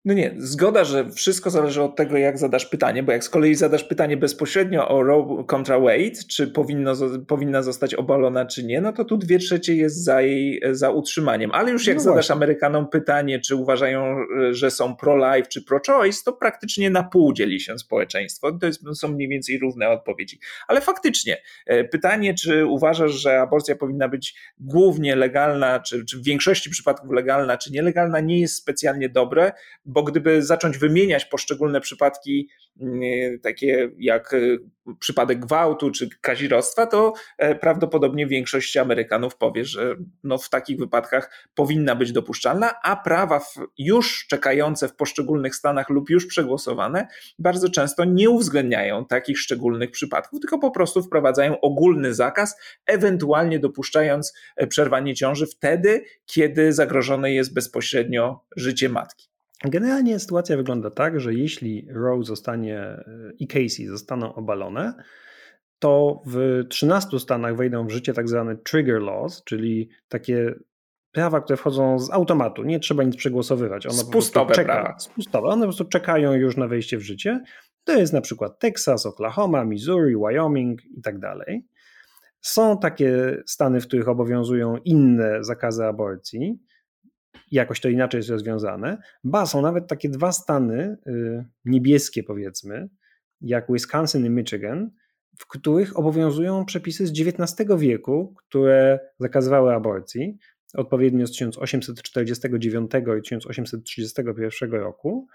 No 0.04 0.14
nie, 0.14 0.34
zgoda, 0.38 0.84
że 0.84 1.10
wszystko 1.10 1.50
zależy 1.50 1.82
od 1.82 1.96
tego, 1.96 2.16
jak 2.16 2.38
zadasz 2.38 2.66
pytanie, 2.66 3.02
bo 3.02 3.12
jak 3.12 3.24
z 3.24 3.28
kolei 3.28 3.54
zadasz 3.54 3.84
pytanie 3.84 4.16
bezpośrednio 4.16 4.88
o 4.88 5.02
Roe 5.02 5.44
contra 5.44 5.80
Wade, 5.80 6.24
czy 6.30 6.48
powinno, 6.48 6.92
powinna 7.28 7.62
zostać 7.62 7.94
obalona, 7.94 8.46
czy 8.46 8.64
nie, 8.64 8.80
no 8.80 8.92
to 8.92 9.04
tu 9.04 9.16
dwie 9.16 9.38
trzecie 9.38 9.76
jest 9.76 10.04
za 10.04 10.22
jej 10.22 10.62
za 10.72 10.90
utrzymaniem. 10.90 11.50
Ale 11.54 11.70
już 11.70 11.86
jak 11.86 11.96
no 11.96 12.02
zadasz 12.02 12.30
Amerykanom 12.30 12.88
pytanie, 12.88 13.40
czy 13.40 13.56
uważają, 13.56 14.16
że 14.50 14.70
są 14.70 14.96
pro-life, 14.96 15.48
czy 15.48 15.64
pro-choice, 15.64 16.20
to 16.24 16.32
praktycznie 16.32 16.90
na 16.90 17.02
pół 17.02 17.32
dzieli 17.32 17.60
się 17.60 17.78
społeczeństwo. 17.78 18.52
To 18.52 18.66
jest, 18.66 18.82
są 18.94 19.08
mniej 19.08 19.28
więcej 19.28 19.58
równe 19.58 19.88
odpowiedzi. 19.88 20.38
Ale 20.68 20.80
faktycznie, 20.80 21.42
e, 21.66 21.84
pytanie, 21.84 22.34
czy 22.34 22.66
uważasz, 22.66 23.12
że 23.12 23.40
aborcja 23.40 23.76
powinna 23.76 24.08
być 24.08 24.34
głównie 24.58 25.16
legalna, 25.16 25.80
czy, 25.80 26.04
czy 26.04 26.18
w 26.18 26.24
większości 26.24 26.70
przypadków 26.70 27.12
legalna, 27.12 27.58
czy 27.58 27.72
nielegalna, 27.72 28.20
nie 28.20 28.40
jest 28.40 28.56
specjalnie 28.56 29.08
dobre, 29.08 29.52
bo 29.94 30.02
gdyby 30.02 30.42
zacząć 30.42 30.78
wymieniać 30.78 31.24
poszczególne 31.24 31.80
przypadki, 31.80 32.48
mm, 32.80 33.00
takie 33.40 33.90
jak 33.98 34.34
e, 34.34 34.38
przypadek 34.98 35.38
gwałtu 35.38 35.90
czy 35.90 36.08
kazirostwa, 36.20 36.86
to 36.86 37.12
e, 37.38 37.54
prawdopodobnie 37.54 38.26
większość 38.26 38.76
Amerykanów 38.76 39.36
powie, 39.36 39.64
że 39.64 39.96
no 40.24 40.38
w 40.38 40.48
takich 40.48 40.78
wypadkach 40.78 41.48
powinna 41.54 41.94
być 41.94 42.12
dopuszczalna, 42.12 42.74
a 42.82 42.96
prawa 42.96 43.40
już 43.78 44.26
czekające 44.28 44.88
w 44.88 44.96
poszczególnych 44.96 45.54
stanach 45.54 45.90
lub 45.90 46.10
już 46.10 46.26
przegłosowane 46.26 47.08
bardzo 47.38 47.68
często 47.68 48.04
nie 48.04 48.30
uwzględniają 48.30 49.06
takich 49.06 49.38
szczególnych 49.38 49.90
przypadków, 49.90 50.40
tylko 50.40 50.58
po 50.58 50.70
prostu 50.70 51.02
wprowadzają 51.02 51.60
ogólny 51.60 52.14
zakaz, 52.14 52.56
ewentualnie 52.86 53.58
dopuszczając 53.58 54.34
e, 54.56 54.66
przerwanie 54.66 55.14
ciąży 55.14 55.46
wtedy, 55.46 56.04
kiedy 56.26 56.72
zagrożone 56.72 57.32
jest 57.32 57.54
bezpośrednio 57.54 58.44
życie 58.56 58.88
matki. 58.88 59.33
Generalnie 59.64 60.18
sytuacja 60.18 60.56
wygląda 60.56 60.90
tak, 60.90 61.20
że 61.20 61.34
jeśli 61.34 61.88
Roe 61.90 62.22
zostanie 62.22 62.78
e, 62.78 63.04
i 63.38 63.46
Casey 63.46 63.86
zostaną 63.86 64.34
obalone, 64.34 64.94
to 65.78 66.22
w 66.26 66.64
13 66.68 67.18
stanach 67.18 67.56
wejdą 67.56 67.86
w 67.86 67.90
życie 67.90 68.12
tak 68.12 68.28
zwane 68.28 68.56
trigger 68.56 69.02
laws, 69.02 69.44
czyli 69.44 69.88
takie 70.08 70.54
prawa, 71.12 71.40
które 71.40 71.56
wchodzą 71.56 71.98
z 71.98 72.10
automatu, 72.10 72.62
nie 72.62 72.80
trzeba 72.80 73.02
nic 73.02 73.16
przegłosowywać. 73.16 73.86
One 73.86 73.98
spustowe 73.98 74.54
czeka, 74.54 74.72
prawa. 74.72 74.98
Spustowe, 74.98 75.48
one 75.48 75.60
po 75.60 75.66
prostu 75.66 75.84
czekają 75.84 76.32
już 76.32 76.56
na 76.56 76.68
wejście 76.68 76.98
w 76.98 77.02
życie. 77.02 77.40
To 77.84 77.92
jest 77.92 78.12
na 78.12 78.20
przykład 78.20 78.58
Texas, 78.58 79.06
Oklahoma, 79.06 79.64
Missouri, 79.64 80.16
Wyoming 80.16 80.84
i 80.84 81.02
tak 81.02 81.18
dalej. 81.18 81.66
Są 82.40 82.78
takie 82.78 83.42
stany, 83.46 83.80
w 83.80 83.86
których 83.86 84.08
obowiązują 84.08 84.76
inne 84.76 85.44
zakazy 85.44 85.84
aborcji, 85.84 86.58
jakoś 87.50 87.80
to 87.80 87.88
inaczej 87.88 88.18
jest 88.18 88.30
rozwiązane. 88.30 88.98
Ba, 89.24 89.46
są 89.46 89.62
nawet 89.62 89.88
takie 89.88 90.08
dwa 90.08 90.32
stany 90.32 90.96
y, 91.06 91.44
niebieskie, 91.64 92.22
powiedzmy, 92.22 92.88
jak 93.40 93.66
Wisconsin 93.72 94.26
i 94.26 94.30
Michigan, 94.30 94.90
w 95.38 95.46
których 95.46 95.98
obowiązują 95.98 96.64
przepisy 96.64 97.06
z 97.06 97.10
XIX 97.10 97.70
wieku, 97.78 98.34
które 98.36 98.98
zakazywały 99.18 99.74
aborcji, 99.74 100.38
odpowiednio 100.74 101.26
z 101.26 101.30
1849 101.30 102.90
i 103.18 103.22
1831 103.22 104.72
roku, 104.72 105.26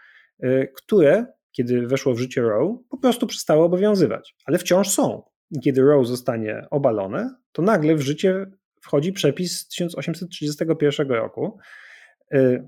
y, 0.44 0.72
które, 0.76 1.26
kiedy 1.52 1.88
weszło 1.88 2.14
w 2.14 2.20
życie 2.20 2.42
Roe, 2.42 2.84
po 2.90 2.98
prostu 2.98 3.28
przestały 3.28 3.64
obowiązywać, 3.64 4.36
ale 4.46 4.58
wciąż 4.58 4.90
są. 4.90 5.24
Kiedy 5.64 5.82
Roe 5.82 6.06
zostanie 6.06 6.68
obalone, 6.72 7.36
to 7.52 7.62
nagle 7.62 7.96
w 7.96 8.02
życie 8.02 8.46
wchodzi 8.82 9.14
przepis 9.14 9.60
z 9.60 9.68
1831 9.68 11.10
roku, 11.12 11.58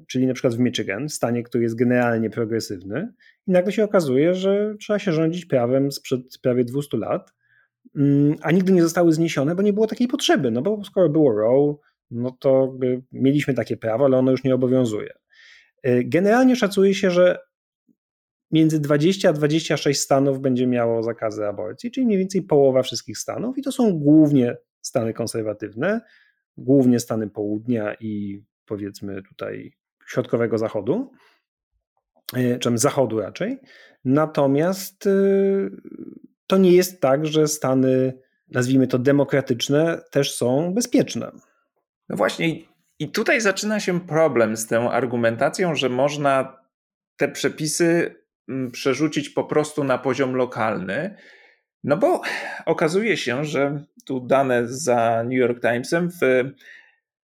czyli 0.08 0.28
na 0.28 0.34
przykład 0.34 0.56
w 0.56 0.60
Michigan, 0.60 1.10
stanie, 1.10 1.44
który 1.44 1.64
jest 1.64 1.76
generalnie 1.76 2.30
progresywny, 2.30 3.14
i 3.48 3.52
nagle 3.52 3.72
się 3.72 3.84
okazuje, 3.84 4.34
że 4.34 4.76
trzeba 4.80 5.00
się 5.00 5.12
rządzić 5.12 5.46
prawem 5.46 5.92
sprzed 5.92 6.22
prawie 6.42 6.64
200 6.64 6.98
lat, 6.98 7.34
mm, 7.96 8.36
a 8.42 8.52
nigdy 8.52 8.72
nie 8.72 8.84
zostały 8.84 9.14
zniesione, 9.14 9.56
bo 9.56 9.62
nie 9.62 9.74
było 9.74 9.88
takiej 9.88 10.08
potrzeby. 10.08 10.52
No 10.52 10.62
bo 10.62 10.84
skoro 10.84 11.10
było 11.10 11.32
Roe, 11.32 11.76
no 12.12 12.32
to 12.40 12.78
mieliśmy 13.12 13.54
takie 13.54 13.78
prawo, 13.78 14.06
ale 14.06 14.18
ono 14.18 14.32
już 14.32 14.44
nie 14.44 14.56
obowiązuje. 14.56 15.14
Y, 15.88 16.04
generalnie 16.06 16.56
szacuje 16.56 16.94
się, 16.94 17.12
że 17.12 17.40
między 18.52 18.80
20 18.80 19.30
a 19.30 19.34
26 19.34 20.02
stanów 20.02 20.42
będzie 20.42 20.68
miało 20.68 21.04
zakazy 21.04 21.46
aborcji, 21.46 21.92
czyli 21.92 22.06
mniej 22.06 22.18
więcej 22.18 22.42
połowa 22.42 22.84
wszystkich 22.84 23.18
stanów, 23.18 23.58
i 23.58 23.62
to 23.62 23.72
są 23.72 24.00
głównie 24.00 24.58
stany 24.82 25.14
konserwatywne, 25.14 26.02
głównie 26.58 27.00
stany 27.00 27.30
południa 27.30 27.96
i 28.00 28.44
powiedzmy 28.72 29.22
tutaj 29.24 29.74
środkowego 30.08 30.58
zachodu, 30.58 31.12
e, 32.36 32.60
czy 32.60 32.78
zachodu 32.78 33.20
raczej. 33.20 33.60
Natomiast 34.06 35.08
e, 35.08 35.12
to 36.48 36.58
nie 36.58 36.72
jest 36.72 37.02
tak, 37.02 37.26
że 37.26 37.48
Stany, 37.48 38.20
nazwijmy 38.52 38.88
to 38.88 39.00
demokratyczne, 39.00 40.02
też 40.12 40.36
są 40.36 40.74
bezpieczne. 40.74 41.32
No 42.10 42.16
właśnie, 42.16 42.56
i 43.00 43.12
tutaj 43.12 43.42
zaczyna 43.42 43.80
się 43.80 44.00
problem 44.00 44.58
z 44.58 44.68
tą 44.68 44.92
argumentacją, 44.92 45.76
że 45.76 45.90
można 45.90 46.58
te 47.18 47.28
przepisy 47.28 48.16
mm, 48.50 48.72
przerzucić 48.72 49.30
po 49.30 49.44
prostu 49.44 49.84
na 49.84 49.98
poziom 49.98 50.36
lokalny. 50.36 51.16
No 51.84 51.98
bo 51.98 52.22
okazuje 52.66 53.18
się, 53.18 53.46
że 53.46 53.84
tu 54.06 54.20
dane 54.20 54.68
za 54.68 55.24
New 55.24 55.40
York 55.40 55.62
Timesem 55.62 56.10
w 56.12 56.22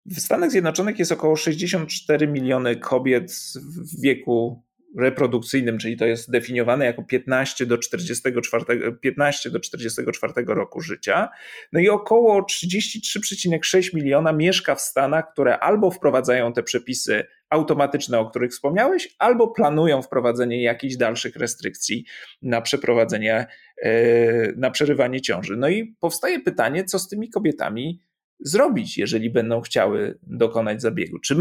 w 0.06 0.20
Stanach 0.20 0.52
Zjednoczonych 0.52 1.00
jest 1.00 1.12
około 1.12 1.36
64 1.36 2.28
miliony 2.28 2.76
kobiet 2.76 3.32
w 3.56 4.02
wieku 4.02 4.64
reprodukcyjnym, 4.98 5.78
czyli 5.78 5.98
to 5.98 6.06
jest 6.06 6.32
definiowane 6.32 6.86
jako 6.86 7.04
15 7.04 7.66
do 7.66 7.78
44, 7.78 8.66
15 9.02 9.50
do 9.50 9.60
44 9.60 10.34
roku 10.48 10.82
życia. 10.82 11.30
No 11.74 11.80
i 11.80 11.90
około 11.90 12.42
33,6 12.42 13.96
miliona 13.96 14.34
mieszka 14.34 14.76
w 14.76 14.82
Stanach, 14.82 15.32
które 15.32 15.60
albo 15.60 15.92
wprowadzają 15.92 16.54
te 16.54 16.64
przepisy 16.64 17.24
automatyczne, 17.50 18.20
o 18.20 18.30
których 18.30 18.52
wspomniałeś, 18.52 19.16
albo 19.20 19.48
planują 19.48 20.02
wprowadzenie 20.02 20.64
jakichś 20.64 20.96
dalszych 20.96 21.36
restrykcji 21.36 22.06
na 22.42 22.62
przeprowadzenie, 22.62 23.48
e, 23.84 24.52
na 24.58 24.72
przerywanie 24.72 25.22
ciąży. 25.22 25.58
No 25.58 25.70
i 25.70 25.96
powstaje 26.00 26.40
pytanie, 26.40 26.84
co 26.84 27.00
z 27.00 27.08
tymi 27.08 27.30
kobietami 27.30 28.09
zrobić, 28.40 28.98
jeżeli 28.98 29.30
będą 29.30 29.62
chciały 29.62 30.18
dokonać 30.24 30.82
zabiegu? 30.82 31.20
Czy 31.20 31.36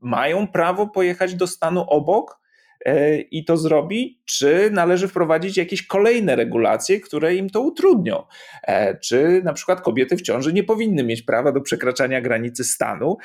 mają 0.00 0.46
prawo 0.46 0.86
pojechać 0.86 1.34
do 1.34 1.46
stanu 1.46 1.80
obok 1.80 2.40
e, 2.84 3.18
i 3.20 3.44
to 3.44 3.56
zrobi, 3.56 4.22
czy 4.24 4.70
należy 4.72 5.08
wprowadzić 5.08 5.56
jakieś 5.56 5.86
kolejne 5.86 6.36
regulacje, 6.36 7.00
które 7.00 7.34
im 7.34 7.50
to 7.50 7.60
utrudnią? 7.60 8.22
E, 8.62 8.98
czy 8.98 9.42
na 9.44 9.52
przykład 9.52 9.80
kobiety 9.80 10.16
w 10.16 10.22
ciąży 10.22 10.52
nie 10.52 10.64
powinny 10.64 11.04
mieć 11.04 11.22
prawa 11.22 11.52
do 11.52 11.60
przekraczania 11.60 12.20
granicy 12.20 12.64
stanu, 12.64 13.16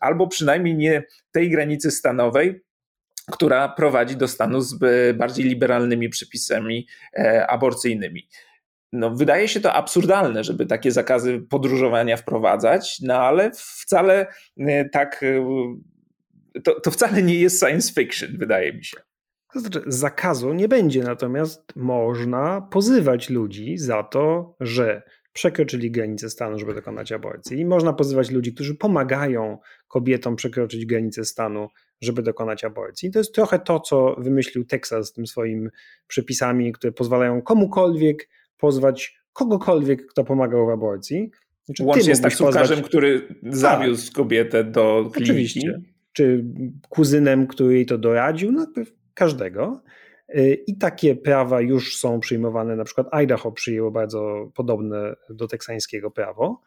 albo 0.00 0.26
przynajmniej 0.26 0.74
nie 0.74 1.02
tej 1.32 1.50
granicy 1.50 1.90
stanowej, 1.90 2.60
która 3.30 3.68
prowadzi 3.68 4.16
do 4.16 4.28
stanu 4.28 4.60
z 4.60 4.78
bardziej 5.16 5.44
liberalnymi 5.44 6.08
przepisami 6.08 6.86
aborcyjnymi. 7.48 8.28
No, 8.92 9.10
wydaje 9.10 9.48
się 9.48 9.60
to 9.60 9.72
absurdalne, 9.72 10.44
żeby 10.44 10.66
takie 10.66 10.92
zakazy 10.92 11.40
podróżowania 11.50 12.16
wprowadzać, 12.16 12.98
no 13.02 13.14
ale 13.14 13.50
wcale 13.54 14.26
tak. 14.92 15.24
To, 16.64 16.80
to 16.80 16.90
wcale 16.90 17.22
nie 17.22 17.34
jest 17.34 17.60
science 17.60 17.92
fiction, 17.92 18.38
wydaje 18.38 18.72
mi 18.72 18.84
się. 18.84 18.96
To 19.52 19.60
znaczy, 19.60 19.82
zakazu 19.86 20.52
nie 20.52 20.68
będzie, 20.68 21.02
natomiast 21.02 21.76
można 21.76 22.60
pozywać 22.60 23.30
ludzi 23.30 23.78
za 23.78 24.02
to, 24.02 24.56
że 24.60 25.02
przekroczyli 25.32 25.90
granicę 25.90 26.30
stanu, 26.30 26.58
żeby 26.58 26.74
dokonać 26.74 27.12
aborcji. 27.12 27.58
I 27.58 27.64
można 27.64 27.92
pozywać 27.92 28.30
ludzi, 28.30 28.54
którzy 28.54 28.74
pomagają 28.74 29.58
kobietom 29.88 30.36
przekroczyć 30.36 30.86
granicę 30.86 31.24
stanu, 31.24 31.68
żeby 32.00 32.22
dokonać 32.22 32.64
aborcji. 32.64 33.08
I 33.08 33.12
to 33.12 33.18
jest 33.18 33.34
trochę 33.34 33.58
to, 33.58 33.80
co 33.80 34.16
wymyślił 34.18 34.64
Teksas 34.64 35.06
z 35.06 35.12
tym 35.12 35.26
swoimi 35.26 35.68
przepisami, 36.06 36.72
które 36.72 36.92
pozwalają 36.92 37.42
komukolwiek 37.42 38.28
pozwać 38.58 39.18
kogokolwiek, 39.32 40.06
kto 40.06 40.24
pomagał 40.24 40.66
w 40.66 40.70
aborcji. 40.70 41.30
Znaczy, 41.64 41.84
Łącznie 41.84 42.16
z 42.16 42.20
taksówkarzem, 42.20 42.76
pozwać... 42.76 42.88
który 42.88 43.28
zawiózł 43.42 44.06
tak. 44.06 44.14
kobietę 44.14 44.64
do 44.64 45.10
kliniki. 45.12 45.30
Oczywiście. 45.30 45.80
Czy 46.12 46.44
kuzynem, 46.88 47.46
który 47.46 47.74
jej 47.74 47.86
to 47.86 47.98
doradził. 47.98 48.52
No, 48.52 48.66
każdego. 49.14 49.82
Y, 50.36 50.64
I 50.66 50.78
takie 50.78 51.16
prawa 51.16 51.60
już 51.60 51.96
są 51.96 52.20
przyjmowane, 52.20 52.76
na 52.76 52.84
przykład 52.84 53.06
Idaho 53.12 53.52
przyjęło 53.52 53.90
bardzo 53.90 54.50
podobne 54.54 55.14
do 55.30 55.48
teksańskiego 55.48 56.10
prawo 56.10 56.62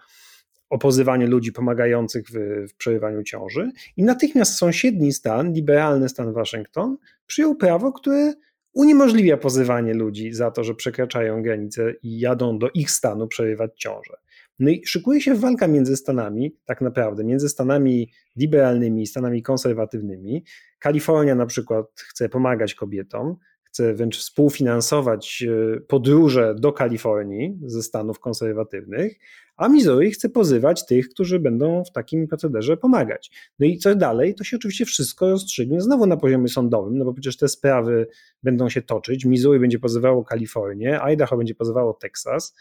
o 0.72 0.78
pozywaniu 0.78 1.28
ludzi 1.28 1.52
pomagających 1.52 2.26
w, 2.30 2.68
w 2.70 2.76
przerywaniu 2.76 3.24
ciąży. 3.24 3.72
I 3.98 4.04
natychmiast 4.04 4.58
sąsiedni 4.58 5.14
stan, 5.14 5.54
liberalny 5.54 6.10
stan 6.10 6.34
Waszyngton, 6.34 6.98
przyjął 7.28 7.56
prawo, 7.56 7.92
które 7.92 8.34
uniemożliwia 8.74 9.38
pozywanie 9.38 9.94
ludzi 9.94 10.34
za 10.34 10.52
to, 10.52 10.64
że 10.64 10.76
przekraczają 10.76 11.44
granice 11.44 11.94
i 12.04 12.20
jadą 12.20 12.60
do 12.60 12.70
ich 12.74 12.92
stanu 12.92 13.28
przerywać 13.28 13.72
ciążę. 13.76 14.14
No 14.60 14.70
i 14.70 14.82
szykuje 14.86 15.22
się 15.22 15.36
walka 15.36 15.68
między 15.68 15.98
Stanami, 15.98 16.58
tak 16.66 16.82
naprawdę, 16.82 17.24
między 17.24 17.50
Stanami 17.50 18.12
liberalnymi 18.36 19.02
i 19.02 19.08
Stanami 19.08 19.44
konserwatywnymi. 19.44 20.44
Kalifornia 20.80 21.36
na 21.36 21.46
przykład 21.46 21.86
chce 21.96 22.30
pomagać 22.30 22.76
kobietom, 22.76 23.36
chce 23.72 23.94
wręcz 23.94 24.18
współfinansować 24.18 25.44
e, 25.44 25.80
podróże 25.82 26.56
do 26.56 26.74
Kalifornii 26.74 27.60
ze 27.66 27.84
Stanów 27.84 28.20
konserwatywnych, 28.20 29.20
a 29.58 29.70
Missouri 29.70 30.12
chce 30.12 30.30
pozywać 30.30 30.86
tych, 30.86 31.10
którzy 31.10 31.40
będą 31.40 31.84
w 31.84 31.92
takim 31.92 32.28
procederze 32.28 32.78
pomagać. 32.78 33.32
No 33.60 33.66
i 33.66 33.78
co 33.78 33.96
dalej? 33.96 34.36
To 34.36 34.44
się 34.44 34.58
oczywiście 34.58 34.86
wszystko 34.86 35.30
rozstrzygnie 35.30 35.82
znowu 35.82 36.06
na 36.06 36.18
poziomie 36.18 36.48
sądowym, 36.48 36.98
no 36.98 37.06
bo 37.06 37.14
przecież 37.14 37.38
te 37.38 37.48
sprawy 37.48 38.08
będą 38.44 38.70
się 38.70 38.82
toczyć. 38.82 39.26
Missouri 39.26 39.60
będzie 39.60 39.80
pozywało 39.80 40.24
Kalifornię, 40.24 41.02
Idaho 41.02 41.38
będzie 41.38 41.56
pozywało 41.56 41.94
Teksas. 41.94 42.56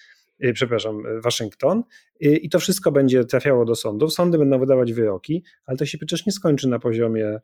Y, 0.45 0.53
przepraszam, 0.53 1.07
y, 1.07 1.21
Waszyngton 1.21 1.83
y, 2.25 2.37
i 2.37 2.49
to 2.49 2.59
wszystko 2.59 2.93
będzie 2.93 3.25
trafiało 3.25 3.65
do 3.65 3.75
sądów. 3.75 4.13
Sądy 4.13 4.39
będą 4.39 4.59
wydawać 4.59 4.93
wyroki, 4.93 5.45
ale 5.67 5.79
to 5.79 5.87
się 5.87 5.99
przecież 5.99 6.27
nie 6.27 6.33
skończy 6.33 6.69
na 6.69 6.79
poziomie 6.79 7.41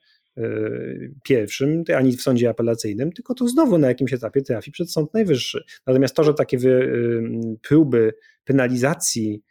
pierwszym, 1.22 1.84
ani 1.96 2.16
w 2.16 2.22
sądzie 2.22 2.48
apelacyjnym, 2.48 3.12
tylko 3.12 3.34
to 3.34 3.48
znowu 3.48 3.78
na 3.78 3.88
jakimś 3.88 4.12
etapie 4.12 4.42
trafi 4.42 4.70
przed 4.70 4.92
Sąd 4.92 5.14
Najwyższy. 5.14 5.64
Natomiast 5.86 6.16
to, 6.16 6.24
że 6.24 6.34
takie 6.34 6.58
próby 7.62 8.14
penalizacji 8.44 9.42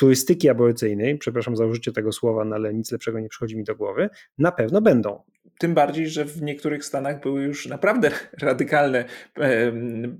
turystyki 0.00 0.48
aborcyjnej, 0.48 1.18
przepraszam 1.18 1.56
za 1.56 1.66
użycie 1.66 1.92
tego 1.92 2.12
słowa, 2.12 2.44
no 2.44 2.56
ale 2.56 2.74
nic 2.74 2.92
lepszego 2.92 3.20
nie 3.20 3.28
przychodzi 3.28 3.56
mi 3.56 3.64
do 3.64 3.76
głowy, 3.76 4.10
na 4.38 4.52
pewno 4.52 4.80
będą. 4.80 5.22
Tym 5.58 5.74
bardziej, 5.74 6.08
że 6.08 6.24
w 6.24 6.42
niektórych 6.42 6.84
stanach 6.84 7.20
były 7.20 7.42
już 7.42 7.66
naprawdę 7.66 8.10
radykalne 8.42 9.04
e, 9.38 9.72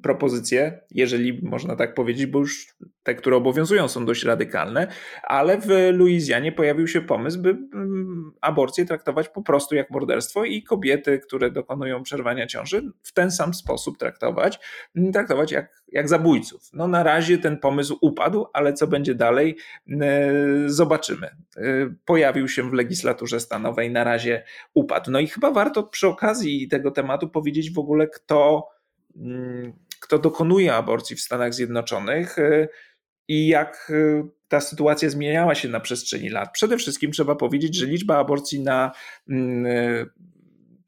propozycje, 0.02 0.80
jeżeli 0.90 1.40
można 1.42 1.76
tak 1.76 1.94
powiedzieć, 1.94 2.26
bo 2.26 2.38
już 2.38 2.76
te, 3.02 3.14
które 3.14 3.36
obowiązują, 3.36 3.88
są 3.88 4.04
dość 4.04 4.24
radykalne, 4.24 4.86
ale 5.22 5.58
w 5.60 5.68
Luizjanie 5.92 6.52
pojawił 6.52 6.88
się 6.88 7.00
pomysł, 7.00 7.42
by 7.42 7.50
mm, 7.50 8.32
aborcję 8.40 8.84
traktować 8.84 9.28
po 9.28 9.42
prostu 9.42 9.74
jak 9.74 9.90
morderstwo 9.90 10.44
i 10.44 10.62
kobiety, 10.62 11.18
które 11.18 11.50
dokonują 11.50 12.02
przerwania 12.02 12.46
ciąży, 12.46 12.82
w 13.02 13.12
ten 13.12 13.30
sam 13.30 13.54
sposób 13.54 13.98
traktować, 13.98 14.58
traktować 15.12 15.52
jak, 15.52 15.79
jak 15.92 16.08
zabójców. 16.08 16.70
No 16.72 16.88
na 16.88 17.02
razie 17.02 17.38
ten 17.38 17.58
pomysł 17.58 17.98
upadł, 18.00 18.46
ale 18.52 18.72
co 18.72 18.86
będzie 18.86 19.14
dalej, 19.14 19.56
e, 19.90 20.32
zobaczymy. 20.66 21.26
E, 21.26 21.62
pojawił 22.04 22.48
się 22.48 22.70
w 22.70 22.72
legislaturze 22.72 23.40
stanowej, 23.40 23.90
na 23.90 24.04
razie 24.04 24.44
upadł. 24.74 25.10
No 25.10 25.20
i 25.20 25.26
chyba 25.26 25.50
warto 25.50 25.82
przy 25.82 26.08
okazji 26.08 26.68
tego 26.68 26.90
tematu 26.90 27.28
powiedzieć 27.28 27.72
w 27.72 27.78
ogóle, 27.78 28.08
kto, 28.08 28.68
mm, 29.16 29.72
kto 30.00 30.18
dokonuje 30.18 30.74
aborcji 30.74 31.16
w 31.16 31.20
Stanach 31.20 31.54
Zjednoczonych 31.54 32.38
e, 32.38 32.68
i 33.28 33.46
jak 33.46 33.92
ta 34.48 34.60
sytuacja 34.60 35.10
zmieniała 35.10 35.54
się 35.54 35.68
na 35.68 35.80
przestrzeni 35.80 36.28
lat. 36.28 36.52
Przede 36.52 36.76
wszystkim 36.76 37.12
trzeba 37.12 37.34
powiedzieć, 37.34 37.76
że 37.76 37.86
liczba 37.86 38.18
aborcji 38.18 38.60
na 38.60 38.92
mm, 39.28 39.66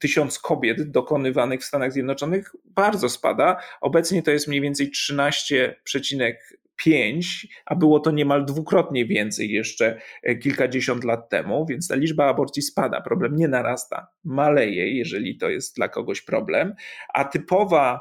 tysiąc 0.02 0.38
kobiet 0.38 0.90
dokonywanych 0.90 1.60
w 1.60 1.64
Stanach 1.64 1.92
Zjednoczonych 1.92 2.52
bardzo 2.64 3.08
spada. 3.08 3.56
Obecnie 3.80 4.22
to 4.22 4.30
jest 4.30 4.48
mniej 4.48 4.60
więcej 4.60 4.90
13,5, 4.90 7.22
a 7.66 7.74
było 7.74 8.00
to 8.00 8.10
niemal 8.10 8.44
dwukrotnie 8.44 9.06
więcej 9.06 9.50
jeszcze 9.50 10.00
e, 10.22 10.36
kilkadziesiąt 10.36 11.04
lat 11.04 11.28
temu, 11.28 11.66
więc 11.66 11.88
ta 11.88 11.94
liczba 11.94 12.26
aborcji 12.26 12.62
spada. 12.62 13.00
Problem 13.00 13.36
nie 13.36 13.48
narasta, 13.48 14.06
maleje, 14.24 14.98
jeżeli 14.98 15.38
to 15.38 15.50
jest 15.50 15.76
dla 15.76 15.88
kogoś 15.88 16.22
problem. 16.22 16.74
A 17.14 17.24
typowa 17.24 18.00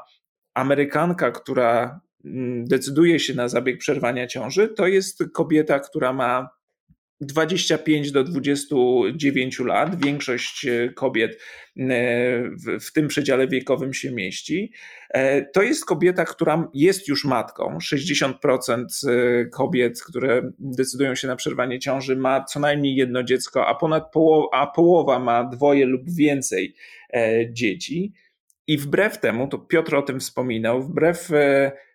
Amerykanka, 0.54 1.30
która 1.30 2.00
mm, 2.24 2.64
decyduje 2.64 3.20
się 3.20 3.34
na 3.34 3.48
zabieg 3.48 3.78
przerwania 3.78 4.26
ciąży, 4.26 4.68
to 4.68 4.86
jest 4.86 5.24
kobieta, 5.32 5.80
która 5.80 6.12
ma 6.12 6.61
25 7.22 8.12
do 8.12 8.24
29 8.24 9.58
lat. 9.60 10.04
Większość 10.04 10.66
e, 10.66 10.88
kobiet 10.88 11.32
e, 11.32 11.38
w, 12.80 12.92
tym 12.92 13.08
przedziale 13.08 13.48
wiekowym 13.48 13.94
się 13.94 14.10
mieści. 14.10 14.72
E, 15.10 15.42
to 15.42 15.62
jest 15.62 15.84
kobieta, 15.84 16.24
która 16.24 16.68
jest 16.74 17.08
już 17.08 17.24
matką. 17.24 17.78
60% 17.78 18.84
kobiet, 19.52 20.02
które 20.02 20.52
decydują 20.58 21.14
się 21.14 21.28
na 21.28 21.36
przerwanie 21.36 21.78
ciąży, 21.78 22.16
ma 22.16 22.44
co 22.44 22.60
najmniej 22.60 22.96
jedno 22.96 23.22
dziecko, 23.22 23.66
a 23.66 23.74
ponad 23.74 24.12
połowa, 24.12 24.48
a 24.52 24.66
połowa 24.66 25.18
ma 25.18 25.44
dwoje 25.44 25.86
lub 25.86 26.10
więcej 26.10 26.74
dzieci. 27.50 28.12
I 28.66 28.78
wbrew 28.78 29.20
temu, 29.20 29.48
to 29.48 29.58
Piotr 29.58 29.94
o 29.94 30.02
tym 30.02 30.20
wspominał, 30.20 30.82
wbrew 30.82 31.28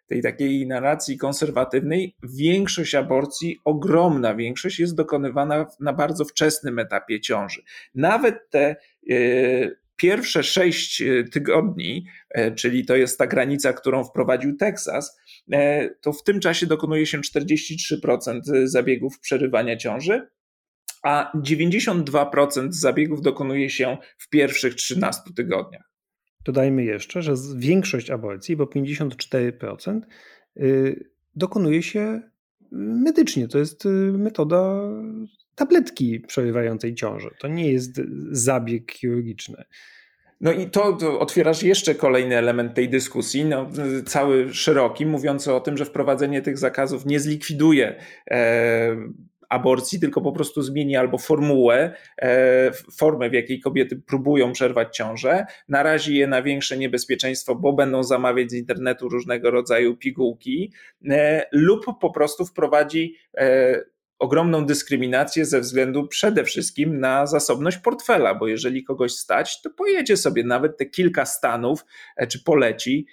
tej 0.08 0.22
takiej 0.22 0.68
narracji 0.68 1.18
konserwatywnej, 1.18 2.16
większość 2.24 2.96
aborcji, 2.96 3.60
ogromna 3.66 4.36
większość 4.36 4.80
jest 4.80 4.96
dokonywana 4.96 5.66
na 5.80 5.94
bardzo 5.94 6.26
wczesnym 6.26 6.80
etapie 6.80 7.22
ciąży. 7.22 7.62
Nawet 7.96 8.50
te 8.50 8.76
e, 9.10 9.16
pierwsze 9.96 10.44
sześć 10.44 11.02
e, 11.02 11.24
tygodni, 11.24 12.06
e, 12.30 12.52
czyli 12.52 12.86
to 12.86 12.96
jest 12.96 13.18
ta 13.18 13.28
granica, 13.28 13.74
którą 13.74 14.04
wprowadził 14.04 14.58
Teksas, 14.58 15.20
to 16.02 16.14
w 16.14 16.24
tym 16.24 16.40
czasie 16.40 16.66
dokonuje 16.66 17.06
się 17.06 17.22
43% 17.22 18.42
zabiegów 18.64 19.20
przerywania 19.20 19.78
ciąży, 19.78 20.28
a 21.04 21.32
92% 21.36 22.68
zabiegów 22.72 23.22
dokonuje 23.22 23.70
się 23.70 23.98
w 24.18 24.30
pierwszych 24.30 24.76
13 24.76 25.22
tygodniach. 25.36 25.87
Dodajmy 26.46 26.84
jeszcze, 26.84 27.22
że 27.22 27.34
większość 27.56 28.10
aborcji, 28.10 28.56
bo 28.56 28.66
54%, 28.66 30.02
y, 30.58 31.10
dokonuje 31.36 31.84
się 31.84 32.22
medycznie. 32.72 33.48
To 33.48 33.58
jest 33.58 33.86
y, 33.86 33.90
metoda 34.18 34.82
tabletki 35.56 36.20
przerywającej 36.20 36.96
ciążę. 36.96 37.30
To 37.40 37.48
nie 37.48 37.72
jest 37.72 38.02
zabieg 38.32 38.92
chirurgiczny. 38.92 39.64
No 40.42 40.52
i 40.52 40.70
to, 40.70 40.94
to, 40.94 41.20
otwierasz 41.20 41.64
jeszcze 41.64 41.96
kolejny 41.96 42.38
element 42.38 42.74
tej 42.74 42.90
dyskusji, 42.90 43.46
no, 43.46 43.70
cały 44.06 44.54
szeroki, 44.54 45.06
mówiący 45.06 45.54
o 45.54 45.60
tym, 45.60 45.78
że 45.78 45.86
wprowadzenie 45.86 46.42
tych 46.42 46.58
zakazów 46.58 47.06
nie 47.06 47.20
zlikwiduje 47.20 47.96
e, 48.32 48.98
aborcji, 49.50 50.00
tylko 50.00 50.22
po 50.22 50.32
prostu 50.32 50.62
zmieni 50.62 50.96
albo 50.96 51.18
formułę, 51.18 51.94
e, 52.22 52.72
formę, 52.98 53.30
w 53.30 53.34
jakiej 53.34 53.60
kobiety 53.60 54.02
próbują 54.08 54.52
przerwać 54.52 54.96
ciążę, 54.98 55.46
narazi 55.68 56.16
je 56.16 56.28
na 56.28 56.42
większe 56.42 56.78
niebezpieczeństwo, 56.78 57.56
bo 57.56 57.74
będą 57.74 58.04
zamawiać 58.04 58.52
z 58.52 58.54
internetu 58.54 59.10
różnego 59.10 59.52
rodzaju 59.52 59.98
pigułki, 59.98 60.74
e, 61.10 61.46
lub 61.52 61.86
po 62.02 62.12
prostu 62.12 62.46
wprowadzi 62.46 63.16
e, 63.38 63.82
ogromną 64.20 64.66
dyskryminację 64.66 65.46
ze 65.46 65.62
względu 65.62 66.08
przede 66.08 66.44
wszystkim 66.44 67.00
na 67.00 67.28
zasobność 67.28 67.78
portfela, 67.78 68.36
bo 68.36 68.48
jeżeli 68.48 68.84
kogoś 68.84 69.12
stać, 69.12 69.62
to 69.62 69.70
pojedzie 69.70 70.18
sobie 70.18 70.44
nawet 70.44 70.78
te 70.78 70.86
kilka 70.86 71.26
stanów, 71.26 71.86
czy 72.30 72.44
poleci, 72.44 73.08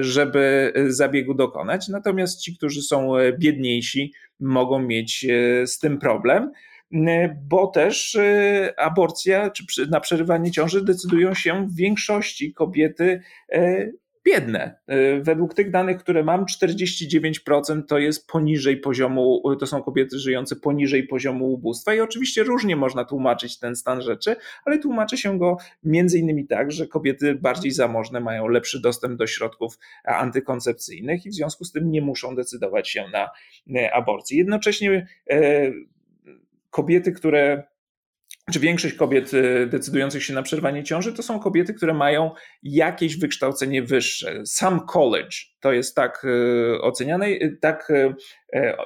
żeby 0.00 0.72
zabiegu 0.88 1.34
dokonać. 1.34 1.88
Natomiast 1.88 2.40
ci, 2.40 2.56
którzy 2.56 2.82
są 2.82 3.12
biedniejsi, 3.38 4.12
mogą 4.40 4.78
mieć 4.78 5.24
e, 5.24 5.66
z 5.66 5.78
tym 5.78 5.98
problem. 5.98 6.52
bo 7.48 7.66
też 7.66 8.18
aborcja 8.76 9.50
czy 9.50 9.90
na 9.90 10.00
przerywanie 10.00 10.50
ciąży 10.50 10.84
decydują 10.84 11.34
się 11.34 11.66
w 11.68 11.74
większości 11.74 12.54
kobiety 12.54 13.20
biedne. 14.26 14.78
Y, 14.90 15.22
według 15.22 15.54
tych 15.54 15.70
danych, 15.70 15.98
które 15.98 16.24
mam, 16.24 16.44
49% 16.44 17.82
to 17.88 17.98
jest 17.98 18.26
poniżej 18.26 18.76
poziomu, 18.76 19.42
to 19.60 19.66
są 19.66 19.82
kobiety 19.82 20.18
żyjące 20.18 20.56
poniżej 20.56 21.06
poziomu 21.06 21.52
ubóstwa 21.52 21.94
i 21.94 22.00
oczywiście 22.00 22.42
różnie 22.42 22.76
można 22.76 23.04
tłumaczyć 23.04 23.58
ten 23.58 23.76
stan 23.76 24.02
rzeczy, 24.02 24.36
ale 24.64 24.78
tłumaczy 24.78 25.16
się 25.16 25.38
go 25.38 25.56
między 25.84 26.18
innymi 26.18 26.46
tak, 26.46 26.72
że 26.72 26.86
kobiety 26.86 27.34
bardziej 27.34 27.72
zamożne 27.72 28.20
mają 28.20 28.48
lepszy 28.48 28.80
dostęp 28.80 29.18
do 29.18 29.26
środków 29.26 29.78
antykoncepcyjnych 30.04 31.26
i 31.26 31.30
w 31.30 31.34
związku 31.34 31.64
z 31.64 31.72
tym 31.72 31.90
nie 31.90 32.02
muszą 32.02 32.34
decydować 32.34 32.88
się 32.88 33.04
na 33.12 33.28
aborcję. 33.92 34.38
Jednocześnie 34.38 35.06
e, 35.30 35.72
kobiety, 36.70 37.12
które 37.12 37.62
czy 38.52 38.60
większość 38.60 38.94
kobiet 38.94 39.34
y, 39.34 39.66
decydujących 39.66 40.24
się 40.24 40.34
na 40.34 40.42
przerwanie 40.42 40.84
ciąży 40.84 41.12
to 41.12 41.22
są 41.22 41.40
kobiety, 41.40 41.74
które 41.74 41.94
mają 41.94 42.30
jakieś 42.62 43.18
wykształcenie 43.18 43.82
wyższe. 43.82 44.42
Sam 44.44 44.86
college 44.86 45.36
to 45.60 45.72
jest 45.72 45.94
tak 45.94 46.24
y, 46.24 46.80
oceniane, 46.82 47.28
y, 47.28 47.58
tak 47.60 47.92
e, 48.54 48.76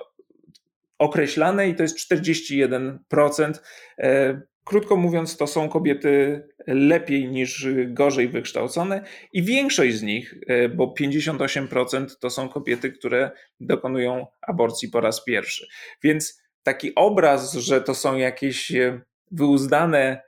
określane 0.98 1.68
i 1.68 1.74
to 1.74 1.82
jest 1.82 2.12
41%. 2.12 2.98
E, 3.98 4.40
krótko 4.64 4.96
mówiąc, 4.96 5.36
to 5.36 5.46
są 5.46 5.68
kobiety 5.68 6.42
lepiej 6.66 7.28
niż 7.28 7.66
gorzej 7.86 8.28
wykształcone 8.28 9.04
i 9.32 9.42
większość 9.42 9.94
z 9.94 10.02
nich, 10.02 10.34
e, 10.46 10.68
bo 10.68 10.94
58% 11.00 12.06
to 12.20 12.30
są 12.30 12.48
kobiety, 12.48 12.92
które 12.92 13.30
dokonują 13.61 14.26
aborcji 14.42 14.88
po 14.88 15.00
raz 15.00 15.24
pierwszy. 15.24 15.66
Więc 16.02 16.42
taki 16.62 16.94
obraz, 16.94 17.52
że 17.54 17.80
to 17.80 17.94
są 17.94 18.16
jakieś 18.16 18.72
wyuzdane 19.30 20.22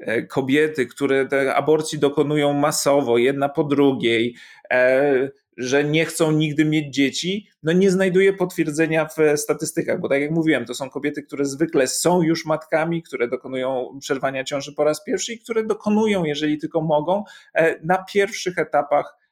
e, 0.00 0.22
kobiety, 0.22 0.86
które 0.86 1.28
aborcji 1.54 1.98
dokonują 1.98 2.52
masowo, 2.52 3.18
jedna 3.18 3.48
po 3.48 3.64
drugiej, 3.64 4.36
e, 4.70 5.30
że 5.56 5.84
nie 5.84 6.04
chcą 6.04 6.32
nigdy 6.32 6.64
mieć 6.64 6.94
dzieci, 6.94 7.48
no 7.62 7.72
nie 7.72 7.90
znajduje 7.90 8.32
potwierdzenia 8.32 9.08
w 9.08 9.16
statystykach, 9.36 10.00
bo 10.00 10.08
tak 10.08 10.20
jak 10.20 10.30
mówiłem, 10.30 10.64
to 10.64 10.74
są 10.74 10.90
kobiety, 10.90 11.22
które 11.22 11.44
zwykle 11.44 11.86
są 11.86 12.22
już 12.22 12.46
matkami, 12.46 13.02
które 13.02 13.28
dokonują 13.28 13.98
przerwania 14.00 14.44
ciąży 14.44 14.74
po 14.74 14.84
raz 14.84 15.04
pierwszy 15.04 15.32
i 15.32 15.38
które 15.38 15.64
dokonują, 15.64 16.24
jeżeli 16.24 16.58
tylko 16.58 16.80
mogą, 16.80 17.24
e, 17.54 17.86
na 17.86 18.04
pierwszych 18.04 18.58
etapach 18.58 19.22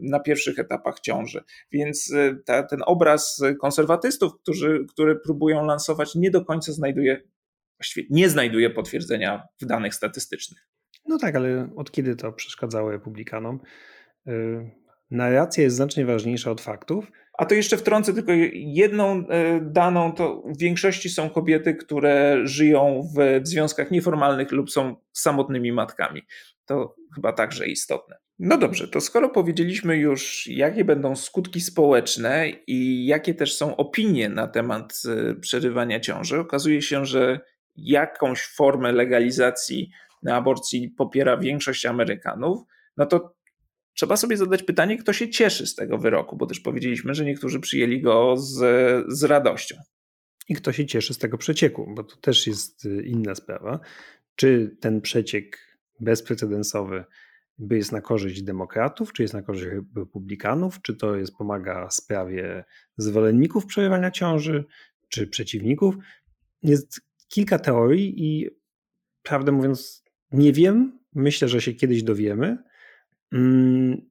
na 0.00 0.20
pierwszych 0.20 0.58
etapach 0.58 1.00
ciąży. 1.00 1.44
Więc 1.72 2.12
ta, 2.44 2.62
ten 2.62 2.80
obraz 2.86 3.42
konserwatystów, 3.60 4.32
którzy, 4.42 4.86
który 4.88 5.16
próbują 5.16 5.64
lansować, 5.64 6.14
nie 6.14 6.30
do 6.30 6.44
końca 6.44 6.72
znajduje 6.72 7.22
właściwie 7.80 8.06
nie 8.10 8.28
znajduje 8.28 8.70
potwierdzenia 8.70 9.42
w 9.60 9.66
danych 9.66 9.94
statystycznych. 9.94 10.68
No 11.08 11.18
tak, 11.18 11.36
ale 11.36 11.70
od 11.76 11.90
kiedy 11.90 12.16
to 12.16 12.32
przeszkadzało 12.32 12.90
republikanom? 12.90 13.60
Y, 14.28 14.70
narracja 15.10 15.64
jest 15.64 15.76
znacznie 15.76 16.06
ważniejsza 16.06 16.50
od 16.50 16.60
faktów. 16.60 17.12
A 17.38 17.46
to 17.46 17.54
jeszcze 17.54 17.76
wtrącę 17.76 18.14
tylko 18.14 18.32
jedną 18.52 19.20
y, 19.20 19.24
daną, 19.62 20.12
to 20.12 20.42
w 20.46 20.58
większości 20.58 21.10
są 21.10 21.30
kobiety, 21.30 21.74
które 21.74 22.40
żyją 22.44 23.08
w 23.16 23.40
związkach 23.46 23.90
nieformalnych 23.90 24.52
lub 24.52 24.70
są 24.70 24.96
samotnymi 25.12 25.72
matkami. 25.72 26.22
To 26.64 26.96
chyba 27.14 27.32
także 27.32 27.66
istotne. 27.66 28.16
No 28.38 28.58
dobrze, 28.58 28.88
to 28.88 29.00
skoro 29.00 29.28
powiedzieliśmy 29.28 29.96
już, 29.96 30.46
jakie 30.46 30.84
będą 30.84 31.16
skutki 31.16 31.60
społeczne 31.60 32.50
i 32.66 33.06
jakie 33.06 33.34
też 33.34 33.56
są 33.56 33.76
opinie 33.76 34.28
na 34.28 34.48
temat 34.48 35.02
y, 35.30 35.34
przerywania 35.34 36.00
ciąży, 36.00 36.38
okazuje 36.38 36.82
się, 36.82 37.06
że 37.06 37.40
jakąś 37.76 38.46
formę 38.46 38.92
legalizacji 38.92 39.90
aborcji 40.28 40.88
popiera 40.88 41.36
większość 41.36 41.86
Amerykanów, 41.86 42.60
no 42.96 43.06
to 43.06 43.34
trzeba 43.94 44.16
sobie 44.16 44.36
zadać 44.36 44.62
pytanie, 44.62 44.98
kto 44.98 45.12
się 45.12 45.28
cieszy 45.28 45.66
z 45.66 45.74
tego 45.74 45.98
wyroku, 45.98 46.36
bo 46.36 46.46
też 46.46 46.60
powiedzieliśmy, 46.60 47.14
że 47.14 47.24
niektórzy 47.24 47.60
przyjęli 47.60 48.00
go 48.00 48.36
z, 48.36 48.58
z 49.08 49.24
radością. 49.24 49.76
I 50.48 50.54
kto 50.54 50.72
się 50.72 50.86
cieszy 50.86 51.14
z 51.14 51.18
tego 51.18 51.38
przecieku, 51.38 51.92
bo 51.96 52.04
to 52.04 52.16
też 52.16 52.46
jest 52.46 52.84
y, 52.84 53.02
inna 53.02 53.34
sprawa. 53.34 53.80
Czy 54.36 54.76
ten 54.80 55.00
przeciek 55.00 55.58
bezprecedensowy 56.00 57.04
jest 57.70 57.92
na 57.92 58.00
korzyść 58.00 58.42
demokratów, 58.42 59.12
czy 59.12 59.22
jest 59.22 59.34
na 59.34 59.42
korzyść 59.42 59.66
republikanów, 59.96 60.82
czy 60.82 60.94
to 60.96 61.16
jest 61.16 61.36
pomaga 61.36 61.90
sprawie 61.90 62.64
zwolenników 62.96 63.66
przerywania 63.66 64.10
ciąży, 64.10 64.64
czy 65.08 65.26
przeciwników. 65.26 65.94
Jest 66.62 67.00
kilka 67.30 67.58
teorii 67.58 68.14
i 68.24 68.50
prawdę 69.22 69.52
mówiąc, 69.52 70.04
nie 70.32 70.52
wiem. 70.52 70.98
Myślę, 71.14 71.48
że 71.48 71.60
się 71.60 71.72
kiedyś 71.74 72.02
dowiemy. 72.02 72.58
Mm, 73.32 74.10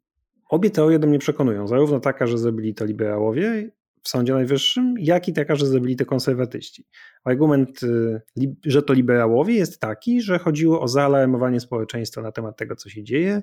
obie 0.49 0.69
teorie 0.69 0.99
do 0.99 1.07
mnie 1.07 1.19
przekonują. 1.19 1.67
Zarówno 1.67 1.99
taka, 1.99 2.27
że 2.27 2.37
zrobili 2.37 2.73
to 2.73 2.85
liberałowie 2.85 3.71
w 4.03 4.09
Sądzie 4.09 4.33
Najwyższym, 4.33 4.95
jak 4.99 5.27
i 5.27 5.33
taka, 5.33 5.55
że 5.55 5.65
zrobili 5.65 5.95
to 5.95 6.05
konserwatyści. 6.05 6.87
Argument, 7.23 7.83
y, 7.83 8.21
że 8.65 8.83
to 8.83 8.93
liberałowie 8.93 9.53
jest 9.53 9.79
taki, 9.79 10.21
że 10.21 10.39
chodziło 10.39 10.81
o 10.81 10.87
zaalarmowanie 10.87 11.59
społeczeństwa 11.59 12.21
na 12.21 12.31
temat 12.31 12.57
tego, 12.57 12.75
co 12.75 12.89
się 12.89 13.03
dzieje, 13.03 13.41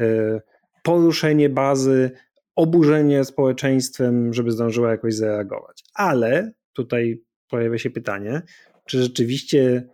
y, 0.00 0.40
poruszenie 0.82 1.48
bazy, 1.48 2.10
oburzenie 2.56 3.24
społeczeństwem, 3.24 4.32
żeby 4.32 4.52
zdążyła 4.52 4.90
jakoś 4.90 5.14
zareagować. 5.14 5.84
Ale 5.94 6.52
tutaj 6.72 7.22
pojawia 7.48 7.78
się 7.78 7.90
pytanie, 7.90 8.42
czy 8.90 9.02
rzeczywiście 9.02 9.88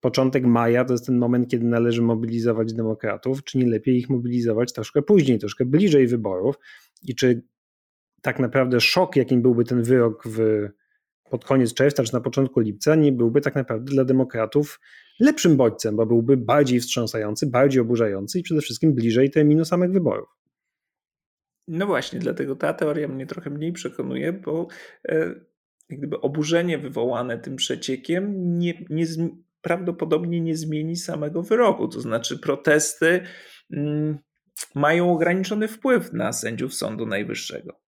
początek 0.00 0.44
maja 0.44 0.84
to 0.84 0.94
jest 0.94 1.06
ten 1.06 1.18
moment, 1.18 1.48
kiedy 1.48 1.64
należy 1.64 2.02
mobilizować 2.02 2.72
demokratów, 2.72 3.44
czy 3.44 3.58
nie 3.58 3.66
lepiej 3.66 3.96
ich 3.96 4.10
mobilizować 4.10 4.72
troszkę 4.72 5.02
później, 5.02 5.38
troszkę 5.38 5.64
bliżej 5.64 6.06
wyborów 6.06 6.58
i 7.02 7.14
czy 7.14 7.42
tak 8.22 8.38
naprawdę 8.38 8.80
szok, 8.80 9.16
jakim 9.16 9.42
byłby 9.42 9.64
ten 9.64 9.82
wyrok 9.82 10.22
w, 10.26 10.68
pod 11.30 11.44
koniec 11.44 11.74
czerwca 11.74 12.04
czy 12.04 12.14
na 12.14 12.20
początku 12.20 12.60
lipca, 12.60 12.94
nie 12.94 13.12
byłby 13.12 13.40
tak 13.40 13.54
naprawdę 13.54 13.92
dla 13.92 14.04
demokratów 14.04 14.80
lepszym 15.20 15.56
bodźcem, 15.56 15.96
bo 15.96 16.06
byłby 16.06 16.36
bardziej 16.36 16.80
wstrząsający, 16.80 17.46
bardziej 17.46 17.80
oburzający 17.80 18.38
i 18.38 18.42
przede 18.42 18.60
wszystkim 18.60 18.94
bliżej 18.94 19.30
terminu 19.30 19.64
samych 19.64 19.92
wyborów. 19.92 20.28
No 21.68 21.86
właśnie, 21.86 22.18
dlatego 22.18 22.56
ta 22.56 22.72
teoria 22.72 23.08
mnie 23.08 23.26
trochę 23.26 23.50
mniej 23.50 23.72
przekonuje, 23.72 24.32
bo 24.32 24.66
e, 25.08 25.34
jak 25.88 25.98
gdyby 25.98 26.20
oburzenie 26.20 26.78
wywołane 26.78 27.38
tym 27.38 27.56
przeciekiem 27.56 28.58
nie, 28.58 28.74
nie, 28.90 29.06
prawdopodobnie 29.62 30.40
nie 30.40 30.56
zmieni 30.56 30.96
samego 30.96 31.42
wyroku. 31.42 31.88
To 31.88 32.00
znaczy, 32.00 32.38
protesty 32.38 33.20
mm, 33.72 34.18
mają 34.74 35.12
ograniczony 35.12 35.68
wpływ 35.68 36.12
na 36.12 36.32
sędziów 36.32 36.74
Sądu 36.74 37.06
Najwyższego. 37.06 37.80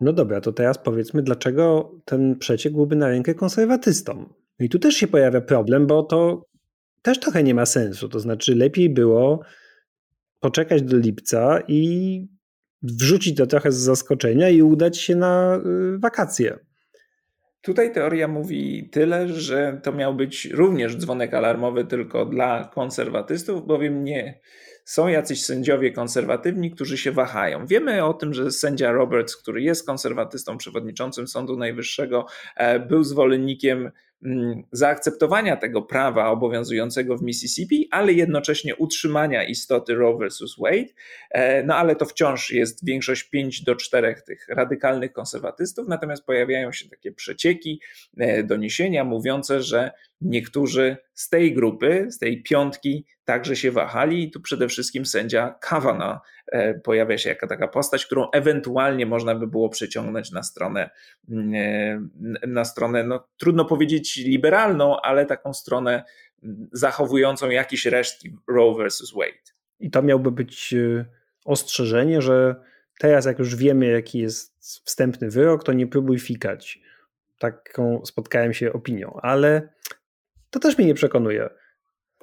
No 0.00 0.12
dobra, 0.12 0.40
to 0.40 0.52
teraz 0.52 0.78
powiedzmy, 0.78 1.22
dlaczego 1.22 1.92
ten 2.04 2.38
przeciek 2.38 2.72
byłby 2.72 2.96
na 2.96 3.08
rękę 3.08 3.34
konserwatystom. 3.34 4.34
No 4.58 4.66
i 4.66 4.68
tu 4.68 4.78
też 4.78 4.94
się 4.94 5.06
pojawia 5.06 5.40
problem, 5.40 5.86
bo 5.86 6.02
to 6.02 6.46
też 7.02 7.20
trochę 7.20 7.42
nie 7.42 7.54
ma 7.54 7.66
sensu. 7.66 8.08
To 8.08 8.20
znaczy, 8.20 8.54
lepiej 8.54 8.90
było 8.90 9.40
poczekać 10.40 10.82
do 10.82 10.96
lipca 10.96 11.60
i 11.68 12.22
wrzucić 12.82 13.36
to 13.36 13.46
trochę 13.46 13.72
z 13.72 13.76
zaskoczenia 13.76 14.48
i 14.48 14.62
udać 14.62 14.98
się 14.98 15.16
na 15.16 15.60
y, 15.94 15.98
wakacje. 15.98 16.58
Tutaj 17.62 17.92
teoria 17.92 18.28
mówi 18.28 18.88
tyle, 18.92 19.28
że 19.28 19.80
to 19.82 19.92
miał 19.92 20.14
być 20.14 20.44
również 20.44 20.96
dzwonek 20.96 21.34
alarmowy 21.34 21.84
tylko 21.84 22.24
dla 22.24 22.70
konserwatystów, 22.74 23.66
bowiem 23.66 24.04
nie 24.04 24.40
są 24.88 25.08
jacyś 25.08 25.44
sędziowie 25.44 25.92
konserwatywni, 25.92 26.70
którzy 26.70 26.98
się 26.98 27.12
wahają. 27.12 27.66
Wiemy 27.66 28.04
o 28.04 28.14
tym, 28.14 28.34
że 28.34 28.50
sędzia 28.50 28.92
Roberts, 28.92 29.36
który 29.36 29.62
jest 29.62 29.86
konserwatystą, 29.86 30.58
przewodniczącym 30.58 31.28
Sądu 31.28 31.56
Najwyższego, 31.56 32.26
e, 32.56 32.80
był 32.80 33.04
zwolennikiem 33.04 33.90
zaakceptowania 34.72 35.56
tego 35.56 35.82
prawa 35.82 36.30
obowiązującego 36.30 37.16
w 37.16 37.22
Mississippi, 37.22 37.88
ale 37.90 38.12
jednocześnie 38.12 38.76
utrzymania 38.76 39.44
istoty 39.44 39.94
Roe 39.94 40.18
versus 40.18 40.56
Wade. 40.58 40.92
E, 41.30 41.62
no 41.62 41.76
ale 41.76 41.96
to 41.96 42.04
wciąż 42.04 42.50
jest 42.50 42.84
większość 42.84 43.24
5 43.24 43.62
do 43.62 43.76
4 43.76 44.14
tych 44.26 44.48
radykalnych 44.48 45.12
konserwatystów, 45.12 45.88
natomiast 45.88 46.24
pojawiają 46.24 46.72
się 46.72 46.88
takie 46.88 47.12
przecieki, 47.12 47.80
e, 48.16 48.42
doniesienia 48.42 49.04
mówiące, 49.04 49.62
że 49.62 49.90
niektórzy 50.20 50.96
z 51.14 51.28
tej 51.28 51.54
grupy, 51.54 52.06
z 52.10 52.18
tej 52.18 52.42
piątki 52.42 53.04
także 53.28 53.56
się 53.56 53.70
wahali 53.70 54.22
i 54.22 54.30
tu 54.30 54.40
przede 54.40 54.68
wszystkim 54.68 55.06
sędzia 55.06 55.54
Kavanaugh 55.60 56.18
e, 56.46 56.74
pojawia 56.74 57.18
się 57.18 57.28
jako 57.28 57.46
taka 57.46 57.68
postać, 57.68 58.06
którą 58.06 58.30
ewentualnie 58.30 59.06
można 59.06 59.34
by 59.34 59.46
było 59.46 59.68
przyciągnąć 59.68 60.30
na 60.30 60.42
stronę, 60.42 60.90
mm, 61.30 62.10
na 62.46 62.64
stronę 62.64 63.04
no, 63.04 63.28
trudno 63.36 63.64
powiedzieć 63.64 64.16
liberalną, 64.16 65.00
ale 65.00 65.26
taką 65.26 65.54
stronę 65.54 66.04
mm, 66.42 66.68
zachowującą 66.72 67.50
jakieś 67.50 67.86
resztki 67.86 68.36
Roe 68.46 68.74
versus 68.74 69.14
Wade. 69.14 69.52
I 69.80 69.90
to 69.90 70.02
miałby 70.02 70.30
być 70.30 70.74
e, 70.74 71.04
ostrzeżenie, 71.44 72.22
że 72.22 72.56
teraz 72.98 73.26
jak 73.26 73.38
już 73.38 73.56
wiemy 73.56 73.86
jaki 73.86 74.18
jest 74.18 74.58
wstępny 74.84 75.30
wyrok, 75.30 75.64
to 75.64 75.72
nie 75.72 75.86
próbuj 75.86 76.18
fikać. 76.18 76.80
Taką 77.38 78.02
spotkałem 78.06 78.54
się 78.54 78.72
opinią, 78.72 79.18
ale 79.22 79.68
to 80.50 80.60
też 80.60 80.78
mnie 80.78 80.86
nie 80.86 80.94
przekonuje. 80.94 81.48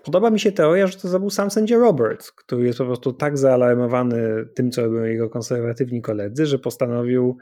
Podoba 0.05 0.29
mi 0.29 0.39
się 0.39 0.51
teoria, 0.51 0.87
że 0.87 0.97
to 0.97 1.19
był 1.19 1.29
sam 1.29 1.51
sędzia 1.51 1.77
Roberts, 1.77 2.31
który 2.31 2.65
jest 2.65 2.77
po 2.77 2.85
prostu 2.85 3.13
tak 3.13 3.37
zaalarmowany 3.37 4.45
tym, 4.55 4.71
co 4.71 4.81
robią 4.81 5.03
jego 5.03 5.29
konserwatywni 5.29 6.01
koledzy, 6.01 6.45
że 6.45 6.59
postanowił 6.59 7.37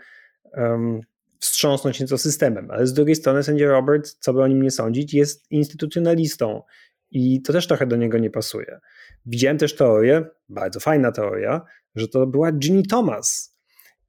um, 0.57 1.01
wstrząsnąć 1.39 1.99
nieco 1.99 2.17
systemem. 2.17 2.71
Ale 2.71 2.87
z 2.87 2.93
drugiej 2.93 3.15
strony 3.15 3.43
sędzia 3.43 3.67
Roberts, 3.67 4.17
co 4.19 4.33
by 4.33 4.41
o 4.41 4.47
nim 4.47 4.61
nie 4.61 4.71
sądzić, 4.71 5.13
jest 5.13 5.51
instytucjonalistą 5.51 6.61
i 7.11 7.41
to 7.41 7.53
też 7.53 7.67
trochę 7.67 7.87
do 7.87 7.95
niego 7.95 8.17
nie 8.17 8.29
pasuje. 8.29 8.79
Widziałem 9.25 9.57
też 9.57 9.75
teorię, 9.75 10.25
bardzo 10.49 10.79
fajna 10.79 11.11
teoria, 11.11 11.61
że 11.95 12.07
to 12.07 12.27
była 12.27 12.51
Ginny 12.51 12.83
Thomas, 12.83 13.57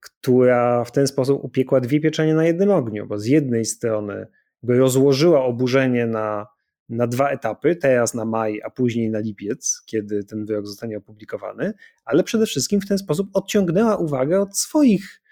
która 0.01 0.85
w 0.85 0.93
ten 0.93 1.07
sposób 1.07 1.45
upiekła 1.45 1.81
dwie 1.81 2.01
pieczenie 2.01 2.35
na 2.35 2.45
jednym 2.45 2.71
ogniu, 2.71 3.07
bo 3.07 3.19
z 3.19 3.27
jednej 3.27 3.65
strony 3.65 4.27
rozłożyła 4.69 5.45
oburzenie 5.45 6.07
na, 6.07 6.47
na 6.89 7.07
dwa 7.07 7.31
etapy, 7.31 7.77
teraz 7.77 8.15
na 8.15 8.25
maj, 8.25 8.61
a 8.65 8.71
później 8.71 9.11
na 9.11 9.19
lipiec, 9.19 9.83
kiedy 9.87 10.25
ten 10.25 10.45
wyrok 10.45 10.67
zostanie 10.67 10.99
opublikowany, 10.99 11.73
ale 12.05 12.25
przede 12.25 12.47
wszystkim 12.47 12.81
w 12.81 12.89
ten 12.89 12.99
sposób 12.99 13.31
odciągnęła 13.33 13.97
uwagę 13.97 14.41
od 14.41 14.59
swoich 14.59 15.23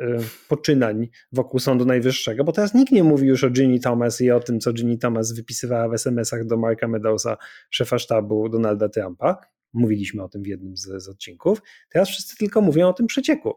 e, 0.00 0.18
poczynań 0.48 1.08
wokół 1.32 1.60
Sądu 1.60 1.84
Najwyższego, 1.84 2.44
bo 2.44 2.52
teraz 2.52 2.74
nikt 2.74 2.92
nie 2.92 3.04
mówi 3.04 3.28
już 3.28 3.44
o 3.44 3.50
Ginny 3.50 3.80
Thomas 3.80 4.20
i 4.20 4.30
o 4.30 4.40
tym, 4.40 4.60
co 4.60 4.72
Ginny 4.72 4.98
Thomas 4.98 5.32
wypisywała 5.32 5.88
w 5.88 5.94
SMS-ach 5.94 6.46
do 6.46 6.56
Marka 6.56 6.88
Meadowsa, 6.88 7.36
szefa 7.70 7.98
sztabu 7.98 8.48
Donalda 8.48 8.88
Trumpa. 8.88 9.36
Mówiliśmy 9.72 10.22
o 10.22 10.28
tym 10.28 10.42
w 10.42 10.46
jednym 10.46 10.76
z, 10.76 11.02
z 11.02 11.08
odcinków. 11.08 11.62
Teraz 11.90 12.08
wszyscy 12.08 12.36
tylko 12.36 12.60
mówią 12.60 12.88
o 12.88 12.92
tym 12.92 13.06
przecieku. 13.06 13.54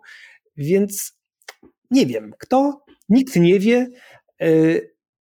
Więc 0.58 1.20
nie 1.92 2.06
wiem, 2.06 2.34
kto, 2.40 2.86
nikt 3.10 3.36
nie 3.36 3.60
wie. 3.60 3.90
E, 4.42 4.48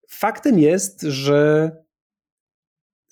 faktem 0.09 0.59
jest, 0.59 1.01
że 1.01 1.71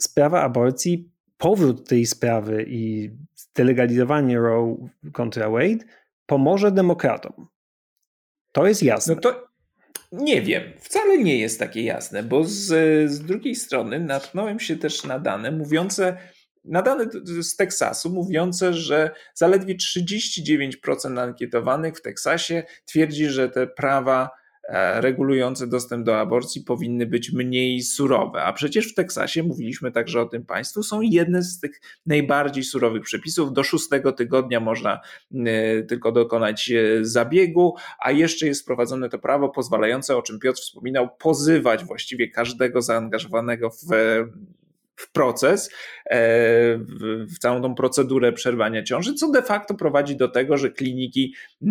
sprawa 0.02 0.42
aborcji, 0.42 1.12
powrót 1.38 1.90
tej 1.90 2.06
sprawy 2.06 2.66
i 2.68 3.12
delegalizowanie 3.56 4.38
Roe 4.38 4.90
kontra 5.14 5.50
Wade 5.50 5.86
pomoże 6.26 6.72
demokratom. 6.72 7.48
To 8.52 8.68
jest 8.68 8.84
jasne. 8.84 9.16
No 9.16 9.22
to 9.22 9.50
nie 10.12 10.42
wiem, 10.42 10.64
wcale 10.80 11.18
nie 11.18 11.40
jest 11.40 11.60
takie 11.60 11.84
jasne, 11.84 12.24
bo 12.24 12.44
z, 12.44 12.66
z 13.12 13.20
drugiej 13.20 13.56
strony 13.56 14.00
natknąłem 14.00 14.60
się 14.60 14.78
też 14.78 15.04
na 15.04 15.20
dane 15.20 15.52
mówiące, 15.52 16.18
na 16.64 16.82
dane 16.82 17.06
z 17.42 17.56
Teksasu 17.56 18.10
mówiące, 18.10 18.74
że 18.74 19.12
zaledwie 19.34 19.76
39% 19.76 21.20
ankietowanych 21.20 21.98
w 21.98 22.02
Teksasie 22.02 22.64
twierdzi, 22.86 23.26
że 23.26 23.50
te 23.50 23.68
prawa 23.68 24.30
regulujące 24.96 25.68
dostęp 25.68 26.06
do 26.06 26.20
aborcji 26.20 26.62
powinny 26.62 27.06
być 27.06 27.32
mniej 27.32 27.82
surowe. 27.82 28.44
A 28.44 28.54
przecież 28.54 28.92
w 28.92 28.96
Teksasie, 28.96 29.44
mówiliśmy 29.44 29.92
także 29.92 30.22
o 30.22 30.26
tym 30.26 30.46
państwu, 30.46 30.84
są 30.84 31.02
jedne 31.02 31.44
z 31.44 31.60
tych 31.60 31.82
najbardziej 32.06 32.64
surowych 32.64 33.04
przepisów. 33.04 33.54
Do 33.54 33.64
szóstego 33.64 34.12
tygodnia 34.12 34.60
można 34.60 35.00
e, 35.46 35.84
tylko 35.84 36.12
dokonać 36.12 36.72
e, 36.72 37.06
zabiegu, 37.06 37.76
a 38.00 38.12
jeszcze 38.12 38.48
jest 38.48 38.62
wprowadzone 38.62 39.10
to 39.10 39.20
prawo 39.20 39.50
pozwalające, 39.50 40.18
o 40.18 40.22
czym 40.22 40.40
Piotr 40.40 40.62
wspominał, 40.62 41.10
pozywać 41.20 41.86
właściwie 41.86 42.28
każdego 42.28 42.82
zaangażowanego 42.82 43.70
w 43.70 43.86
w 45.00 45.12
proces, 45.12 45.70
e, 46.06 46.20
w 47.26 47.40
całą 47.40 47.62
tą 47.62 47.76
procedurę 47.76 48.34
przerwania 48.34 48.84
ciąży, 48.84 49.14
co 49.14 49.32
de 49.32 49.42
facto 49.42 49.74
prowadzi 49.74 50.16
do 50.16 50.28
tego, 50.28 50.58
że 50.58 50.70
kliniki 50.70 51.34
e, 51.64 51.68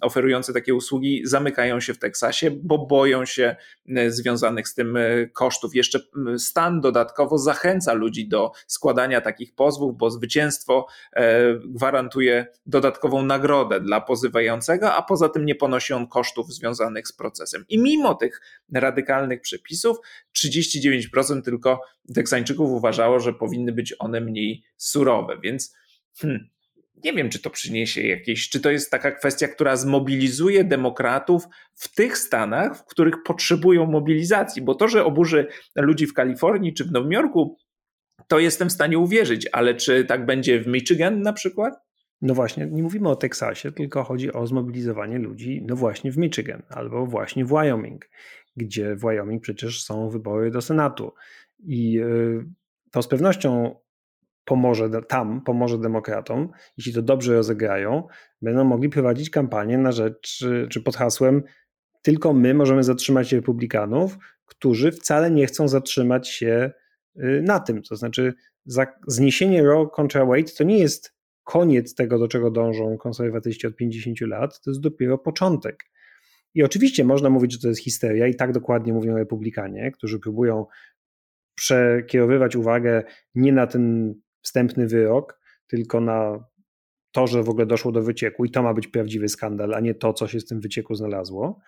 oferujące 0.00 0.52
takie 0.52 0.74
usługi 0.74 1.22
zamykają 1.24 1.80
się 1.80 1.94
w 1.94 1.98
Teksasie, 1.98 2.50
bo 2.50 2.86
boją 2.86 3.24
się 3.24 3.56
e, 3.88 4.10
związanych 4.10 4.68
z 4.68 4.74
tym 4.74 4.98
kosztów. 5.32 5.74
Jeszcze 5.74 6.00
stan 6.38 6.80
dodatkowo 6.80 7.38
zachęca 7.38 7.92
ludzi 7.92 8.28
do 8.28 8.52
składania 8.66 9.20
takich 9.20 9.54
pozwów, 9.54 9.96
bo 9.96 10.10
zwycięstwo 10.10 10.86
gwarantuje 11.64 12.46
dodatkową 12.66 13.22
nagrodę 13.22 13.80
dla 13.80 14.00
pozywającego, 14.00 14.94
a 14.94 15.02
poza 15.02 15.28
tym 15.28 15.44
nie 15.44 15.54
ponosi 15.54 15.92
on 15.92 16.06
kosztów 16.06 16.52
związanych 16.52 17.08
z 17.08 17.12
procesem. 17.12 17.64
I 17.68 17.78
mimo 17.78 18.14
tych 18.14 18.40
radykalnych 18.72 19.40
przepisów, 19.40 19.96
39% 20.36 21.42
tylko 21.42 21.80
Teksańczyków 22.38 22.70
uważało, 22.70 23.20
że 23.20 23.32
powinny 23.32 23.72
być 23.72 23.94
one 23.98 24.20
mniej 24.20 24.62
surowe, 24.76 25.38
więc 25.42 25.76
hmm, 26.18 26.48
nie 27.04 27.12
wiem, 27.12 27.30
czy 27.30 27.38
to 27.38 27.50
przyniesie 27.50 28.02
jakieś, 28.02 28.48
czy 28.48 28.60
to 28.60 28.70
jest 28.70 28.90
taka 28.90 29.12
kwestia, 29.12 29.48
która 29.48 29.76
zmobilizuje 29.76 30.64
demokratów 30.64 31.44
w 31.74 31.94
tych 31.94 32.18
stanach, 32.18 32.78
w 32.78 32.84
których 32.84 33.14
potrzebują 33.24 33.86
mobilizacji, 33.86 34.62
bo 34.62 34.74
to, 34.74 34.88
że 34.88 35.04
oburzy 35.04 35.46
ludzi 35.76 36.06
w 36.06 36.14
Kalifornii 36.14 36.74
czy 36.74 36.84
w 36.84 36.92
Nowym 36.92 37.12
Jorku, 37.12 37.56
to 38.28 38.38
jestem 38.38 38.68
w 38.68 38.72
stanie 38.72 38.98
uwierzyć, 38.98 39.48
ale 39.52 39.74
czy 39.74 40.04
tak 40.04 40.26
będzie 40.26 40.60
w 40.60 40.66
Michigan 40.66 41.22
na 41.22 41.32
przykład? 41.32 41.74
No 42.22 42.34
właśnie, 42.34 42.66
nie 42.66 42.82
mówimy 42.82 43.08
o 43.08 43.16
Teksasie, 43.16 43.72
tylko 43.72 44.04
chodzi 44.04 44.32
o 44.32 44.46
zmobilizowanie 44.46 45.18
ludzi, 45.18 45.64
no 45.66 45.76
właśnie 45.76 46.12
w 46.12 46.18
Michigan 46.18 46.62
albo 46.70 47.06
właśnie 47.06 47.44
w 47.44 47.48
Wyoming, 47.48 48.10
gdzie 48.56 48.96
w 48.96 49.00
Wyoming 49.00 49.42
przecież 49.42 49.82
są 49.82 50.10
wybory 50.10 50.50
do 50.50 50.60
Senatu. 50.60 51.12
I 51.58 52.00
y, 52.00 52.44
to 52.90 53.02
z 53.02 53.08
pewnością 53.08 53.74
pomoże 54.44 54.90
tam, 55.08 55.40
pomoże 55.40 55.78
demokratom, 55.78 56.48
jeśli 56.76 56.92
to 56.92 57.02
dobrze 57.02 57.34
rozegrają, 57.34 58.06
będą 58.42 58.64
mogli 58.64 58.88
prowadzić 58.88 59.30
kampanię 59.30 59.78
na 59.78 59.92
rzecz, 59.92 60.44
czy 60.70 60.82
pod 60.82 60.96
hasłem 60.96 61.42
tylko 62.02 62.32
my 62.32 62.54
możemy 62.54 62.84
zatrzymać 62.84 63.32
republikanów, 63.32 64.18
którzy 64.44 64.92
wcale 64.92 65.30
nie 65.30 65.46
chcą 65.46 65.68
zatrzymać 65.68 66.28
się 66.28 66.70
y, 67.16 67.42
na 67.44 67.60
tym. 67.60 67.82
To 67.82 67.96
znaczy, 67.96 68.34
zniesienie 69.06 69.62
Roe 69.62 69.86
kontra 69.86 70.26
Wade 70.26 70.52
to 70.58 70.64
nie 70.64 70.78
jest 70.78 71.14
koniec 71.44 71.94
tego, 71.94 72.18
do 72.18 72.28
czego 72.28 72.50
dążą 72.50 72.98
konserwatyści 72.98 73.66
od 73.66 73.76
50 73.76 74.20
lat, 74.20 74.60
to 74.60 74.70
jest 74.70 74.80
dopiero 74.80 75.18
początek. 75.18 75.84
I 76.54 76.62
oczywiście 76.62 77.04
można 77.04 77.30
mówić, 77.30 77.52
że 77.52 77.58
to 77.58 77.68
jest 77.68 77.80
histeria, 77.80 78.26
i 78.26 78.34
tak 78.34 78.52
dokładnie 78.52 78.92
mówią 78.92 79.16
republikanie, 79.16 79.90
którzy 79.90 80.18
próbują 80.18 80.66
przekierowywać 81.58 82.56
uwagę 82.56 83.04
nie 83.34 83.52
na 83.52 83.66
ten 83.66 84.14
wstępny 84.42 84.86
wyrok, 84.86 85.40
tylko 85.66 86.00
na 86.00 86.44
to, 87.12 87.26
że 87.26 87.42
w 87.42 87.48
ogóle 87.48 87.66
doszło 87.66 87.92
do 87.92 88.02
wycieku 88.02 88.44
i 88.44 88.50
to 88.50 88.62
ma 88.62 88.74
być 88.74 88.88
prawdziwy 88.88 89.28
skandal, 89.28 89.74
a 89.74 89.80
nie 89.80 89.94
to, 89.94 90.12
co 90.12 90.28
się 90.28 90.40
z 90.40 90.46
tym 90.46 90.60
wycieku 90.60 90.94
znalazło. 90.94 91.60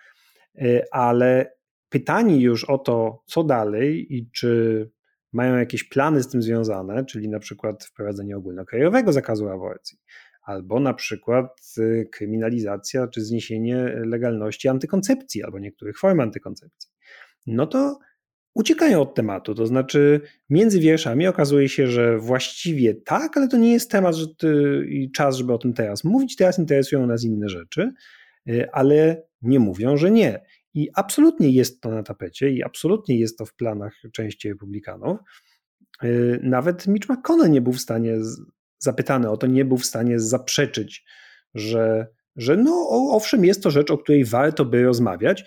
E, 0.55 0.83
ale 0.91 1.53
pytani 1.89 2.41
już 2.41 2.63
o 2.63 2.77
to, 2.77 3.23
co 3.25 3.43
dalej 3.43 4.15
i 4.15 4.31
czy 4.31 4.89
mają 5.33 5.57
jakieś 5.57 5.83
plany 5.83 6.23
z 6.23 6.27
tym 6.27 6.41
związane, 6.41 7.05
czyli 7.05 7.29
na 7.29 7.39
przykład 7.39 7.85
wprowadzenie 7.85 8.37
ogólnokrajowego 8.37 9.13
zakazu 9.13 9.49
aborcji, 9.49 9.97
albo 10.41 10.79
na 10.79 10.93
przykład 10.93 11.61
y, 11.77 12.09
kryminalizacja 12.11 13.07
czy 13.07 13.21
zniesienie 13.21 13.75
legalności 14.05 14.67
antykoncepcji 14.67 15.43
albo 15.43 15.59
niektórych 15.59 15.99
form 15.99 16.19
antykoncepcji, 16.19 16.91
no 17.47 17.67
to 17.67 17.99
uciekają 18.53 19.01
od 19.01 19.15
tematu. 19.15 19.55
To 19.55 19.67
znaczy, 19.67 20.21
między 20.49 20.79
wierszami 20.79 21.27
okazuje 21.27 21.69
się, 21.69 21.87
że 21.87 22.17
właściwie 22.17 22.93
tak, 22.95 23.37
ale 23.37 23.47
to 23.47 23.57
nie 23.57 23.71
jest 23.71 23.91
temat 23.91 24.15
że 24.15 24.27
ty, 24.37 24.85
i 24.89 25.11
czas, 25.11 25.35
żeby 25.37 25.53
o 25.53 25.57
tym 25.57 25.73
teraz 25.73 26.03
mówić. 26.03 26.35
Teraz 26.35 26.59
interesują 26.59 27.07
nas 27.07 27.23
inne 27.23 27.49
rzeczy, 27.49 27.93
y, 28.49 28.71
ale 28.71 29.23
nie 29.41 29.59
mówią, 29.59 29.97
że 29.97 30.11
nie. 30.11 30.41
I 30.73 30.89
absolutnie 30.93 31.49
jest 31.49 31.81
to 31.81 31.89
na 31.89 32.03
tapecie 32.03 32.49
i 32.49 32.63
absolutnie 32.63 33.19
jest 33.19 33.37
to 33.37 33.45
w 33.45 33.53
planach 33.53 33.93
części 34.13 34.49
republikanów. 34.49 35.19
Y, 36.03 36.39
nawet 36.43 36.87
Mitch 36.87 37.09
McConnell 37.09 37.51
nie 37.51 37.61
był 37.61 37.73
w 37.73 37.81
stanie, 37.81 38.17
zapytany 38.79 39.29
o 39.29 39.37
to, 39.37 39.47
nie 39.47 39.65
był 39.65 39.77
w 39.77 39.85
stanie 39.85 40.19
zaprzeczyć, 40.19 41.05
że, 41.53 42.07
że 42.35 42.57
no 42.57 42.87
owszem, 42.89 43.45
jest 43.45 43.63
to 43.63 43.71
rzecz, 43.71 43.91
o 43.91 43.97
której 43.97 44.25
warto 44.25 44.65
by 44.65 44.83
rozmawiać, 44.83 45.45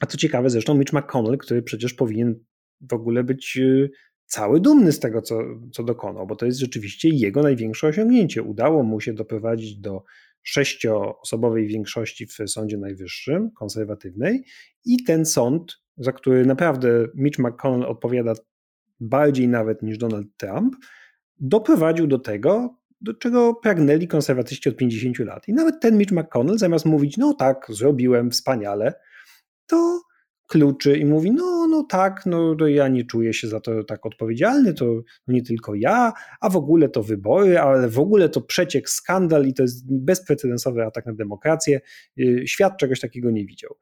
a 0.00 0.06
co 0.06 0.18
ciekawe, 0.18 0.50
zresztą 0.50 0.74
Mitch 0.74 0.92
McConnell, 0.92 1.38
który 1.38 1.62
przecież 1.62 1.94
powinien 1.94 2.44
w 2.80 2.92
ogóle 2.92 3.24
być 3.24 3.56
y, 3.56 3.90
cały 4.26 4.60
dumny 4.60 4.92
z 4.92 5.00
tego, 5.00 5.22
co, 5.22 5.38
co 5.72 5.82
dokonał, 5.82 6.26
bo 6.26 6.36
to 6.36 6.46
jest 6.46 6.58
rzeczywiście 6.58 7.08
jego 7.08 7.42
największe 7.42 7.86
osiągnięcie. 7.86 8.42
Udało 8.42 8.82
mu 8.82 9.00
się 9.00 9.12
doprowadzić 9.12 9.76
do 9.76 10.04
sześcioosobowej 10.42 11.66
większości 11.66 12.26
w 12.26 12.32
Sądzie 12.46 12.78
Najwyższym, 12.78 13.50
konserwatywnej, 13.50 14.44
i 14.84 15.04
ten 15.04 15.26
sąd, 15.26 15.80
za 15.96 16.12
który 16.12 16.46
naprawdę 16.46 16.88
Mitch 17.14 17.38
McConnell 17.38 17.88
odpowiada 17.88 18.34
bardziej 19.00 19.48
nawet 19.48 19.82
niż 19.82 19.98
Donald 19.98 20.26
Trump, 20.36 20.76
doprowadził 21.40 22.06
do 22.06 22.18
tego, 22.18 22.78
do 23.00 23.14
czego 23.14 23.54
pragnęli 23.54 24.08
konserwatyści 24.08 24.68
od 24.68 24.76
50 24.76 25.18
lat. 25.18 25.48
I 25.48 25.52
nawet 25.52 25.80
ten 25.80 25.98
Mitch 25.98 26.12
McConnell, 26.12 26.58
zamiast 26.58 26.84
mówić, 26.84 27.16
no 27.16 27.34
tak, 27.34 27.66
zrobiłem 27.68 28.30
wspaniale, 28.30 28.94
to 29.66 30.02
kluczy 30.46 30.98
i 30.98 31.04
mówi, 31.04 31.32
no, 31.32 31.66
no 31.66 31.82
tak, 31.82 32.26
no 32.26 32.56
ja 32.66 32.88
nie 32.88 33.04
czuję 33.04 33.34
się 33.34 33.48
za 33.48 33.60
to 33.60 33.84
tak 33.84 34.06
odpowiedzialny, 34.06 34.74
to 34.74 35.00
nie 35.26 35.42
tylko 35.42 35.74
ja, 35.74 36.12
a 36.40 36.50
w 36.50 36.56
ogóle 36.56 36.88
to 36.88 37.02
wybory, 37.02 37.58
ale 37.58 37.88
w 37.88 37.98
ogóle 37.98 38.28
to 38.28 38.40
przeciek, 38.40 38.90
skandal 38.90 39.46
i 39.46 39.54
to 39.54 39.62
jest 39.62 39.84
bezprecedensowy 39.88 40.84
atak 40.84 41.06
na 41.06 41.14
demokrację. 41.14 41.80
Y, 42.18 42.42
świat 42.46 42.78
czegoś 42.78 43.00
takiego 43.00 43.30
nie 43.30 43.46
widział. 43.46 43.76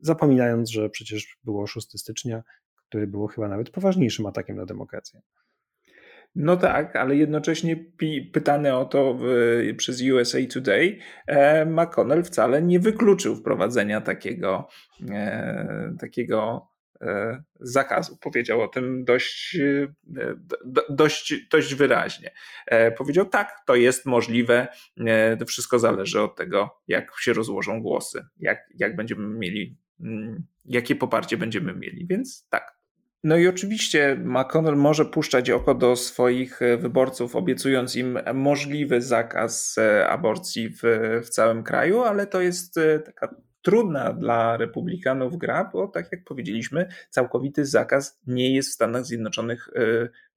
Zapominając, 0.00 0.70
że 0.70 0.90
przecież 0.90 1.38
było 1.44 1.66
6 1.66 1.98
stycznia, 1.98 2.42
które 2.88 3.06
było 3.06 3.26
chyba 3.26 3.48
nawet 3.48 3.70
poważniejszym 3.70 4.26
atakiem 4.26 4.56
na 4.56 4.66
demokrację. 4.66 5.20
No 6.34 6.56
tak, 6.56 6.96
ale 6.96 7.16
jednocześnie 7.16 7.76
pytany 8.32 8.76
o 8.76 8.84
to 8.84 9.14
w, 9.14 9.24
przez 9.76 10.02
USA 10.02 10.38
Today, 10.52 10.98
e, 11.26 11.66
McConnell 11.66 12.22
wcale 12.22 12.62
nie 12.62 12.80
wykluczył 12.80 13.36
wprowadzenia 13.36 14.00
takiego, 14.00 14.68
e, 15.10 15.94
takiego 16.00 16.68
e, 17.02 17.42
zakazu. 17.60 18.16
Powiedział 18.20 18.62
o 18.62 18.68
tym 18.68 19.04
dość, 19.04 19.56
e, 19.56 20.34
dość, 20.90 21.34
dość 21.50 21.74
wyraźnie. 21.74 22.30
E, 22.66 22.92
powiedział 22.92 23.26
tak, 23.26 23.56
to 23.66 23.74
jest 23.74 24.06
możliwe, 24.06 24.68
e, 25.06 25.36
to 25.36 25.46
wszystko 25.46 25.78
zależy 25.78 26.20
od 26.20 26.36
tego, 26.36 26.80
jak 26.88 27.12
się 27.20 27.32
rozłożą 27.32 27.82
głosy, 27.82 28.24
jak, 28.36 28.58
jak 28.74 28.96
będziemy 28.96 29.38
mieli, 29.38 29.78
mm, 30.00 30.46
jakie 30.64 30.96
poparcie 30.96 31.36
będziemy 31.36 31.74
mieli, 31.74 32.06
więc 32.06 32.48
tak, 32.50 32.79
no 33.24 33.36
i 33.36 33.48
oczywiście 33.48 34.16
McConnell 34.24 34.76
może 34.76 35.04
puszczać 35.04 35.50
oko 35.50 35.74
do 35.74 35.96
swoich 35.96 36.62
e, 36.62 36.76
wyborców, 36.76 37.36
obiecując 37.36 37.96
im 37.96 38.18
możliwy 38.34 39.00
zakaz 39.00 39.78
e, 39.78 40.08
aborcji 40.08 40.68
w, 40.68 40.80
w 41.24 41.28
całym 41.28 41.62
kraju, 41.62 42.00
ale 42.00 42.26
to 42.26 42.40
jest 42.40 42.78
e, 42.78 42.98
taka 42.98 43.34
trudna 43.62 44.12
dla 44.12 44.56
republikanów 44.56 45.38
gra, 45.38 45.70
bo 45.72 45.88
tak 45.88 46.12
jak 46.12 46.24
powiedzieliśmy, 46.24 46.88
całkowity 47.10 47.66
zakaz 47.66 48.20
nie 48.26 48.54
jest 48.54 48.70
w 48.70 48.74
Stanach 48.74 49.04
Zjednoczonych 49.04 49.68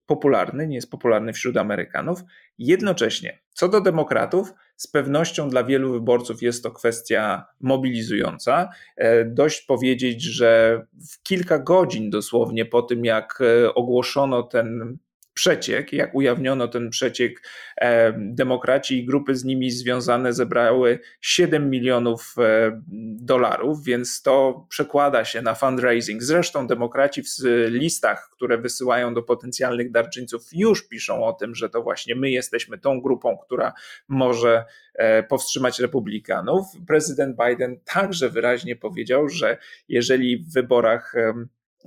popularny, 0.06 0.68
nie 0.68 0.76
jest 0.76 0.92
popularny 0.92 1.34
wśród 1.34 1.58
Amerykanów. 1.58 2.20
Jednocześnie, 2.58 3.40
co 3.54 3.70
do 3.70 3.82
demokratów, 3.82 4.54
z 4.76 4.88
pewnością 4.88 5.50
dla 5.50 5.64
wielu 5.64 5.92
wyborców 5.92 6.42
jest 6.42 6.64
to 6.64 6.72
kwestia 6.72 7.46
mobilizująca. 7.62 8.70
E, 8.98 9.26
dość 9.26 9.62
powiedzieć, 9.62 10.24
że 10.24 10.82
w 11.12 11.24
kilka 11.24 11.60
godzin 11.60 12.10
dosłownie 12.10 12.66
po 12.66 12.82
tym, 12.82 13.06
jak 13.06 13.40
e, 13.42 13.74
ogłoszono 13.74 14.44
ten 14.44 14.98
przeciek, 15.34 15.94
jak 15.94 16.16
ujawniono 16.16 16.68
ten 16.68 16.90
przeciek, 16.90 17.42
e, 17.78 18.14
demokraci 18.18 18.98
i 18.98 19.06
grupy 19.06 19.36
z 19.36 19.44
nimi 19.44 19.72
związane 19.72 20.34
zebrały 20.34 21.00
7 21.22 21.70
milionów 21.70 22.36
e, 22.38 22.82
dolarów, 23.22 23.84
więc 23.84 24.22
to 24.22 24.66
przekłada 24.70 25.26
się 25.26 25.42
na 25.42 25.56
fundraising. 25.56 26.24
Zresztą 26.24 26.68
demokraci 26.68 27.24
w 27.24 27.28
listach, 27.68 28.30
które 28.32 28.58
wysyłają 28.58 29.14
do 29.14 29.24
potencjalnych 29.24 29.92
darczyńców, 29.92 30.44
już 30.52 30.88
piszą 30.88 31.24
o 31.24 31.34
tym, 31.34 31.56
że 31.56 31.70
to 31.70 31.84
właśnie 31.84 32.16
my 32.16 32.32
jesteśmy 32.32 32.78
tą 32.78 33.02
grupą, 33.02 33.38
która 33.38 33.74
może 34.08 34.66
e, 34.94 35.24
powstrzymać 35.24 35.80
republikanów. 35.80 36.66
Prezydent 36.88 37.38
Biden 37.48 37.80
także 37.86 38.30
wyraźnie 38.30 38.76
powiedział, 38.76 39.30
że 39.30 39.58
jeżeli 39.88 40.38
w 40.38 40.54
wyborach 40.54 41.14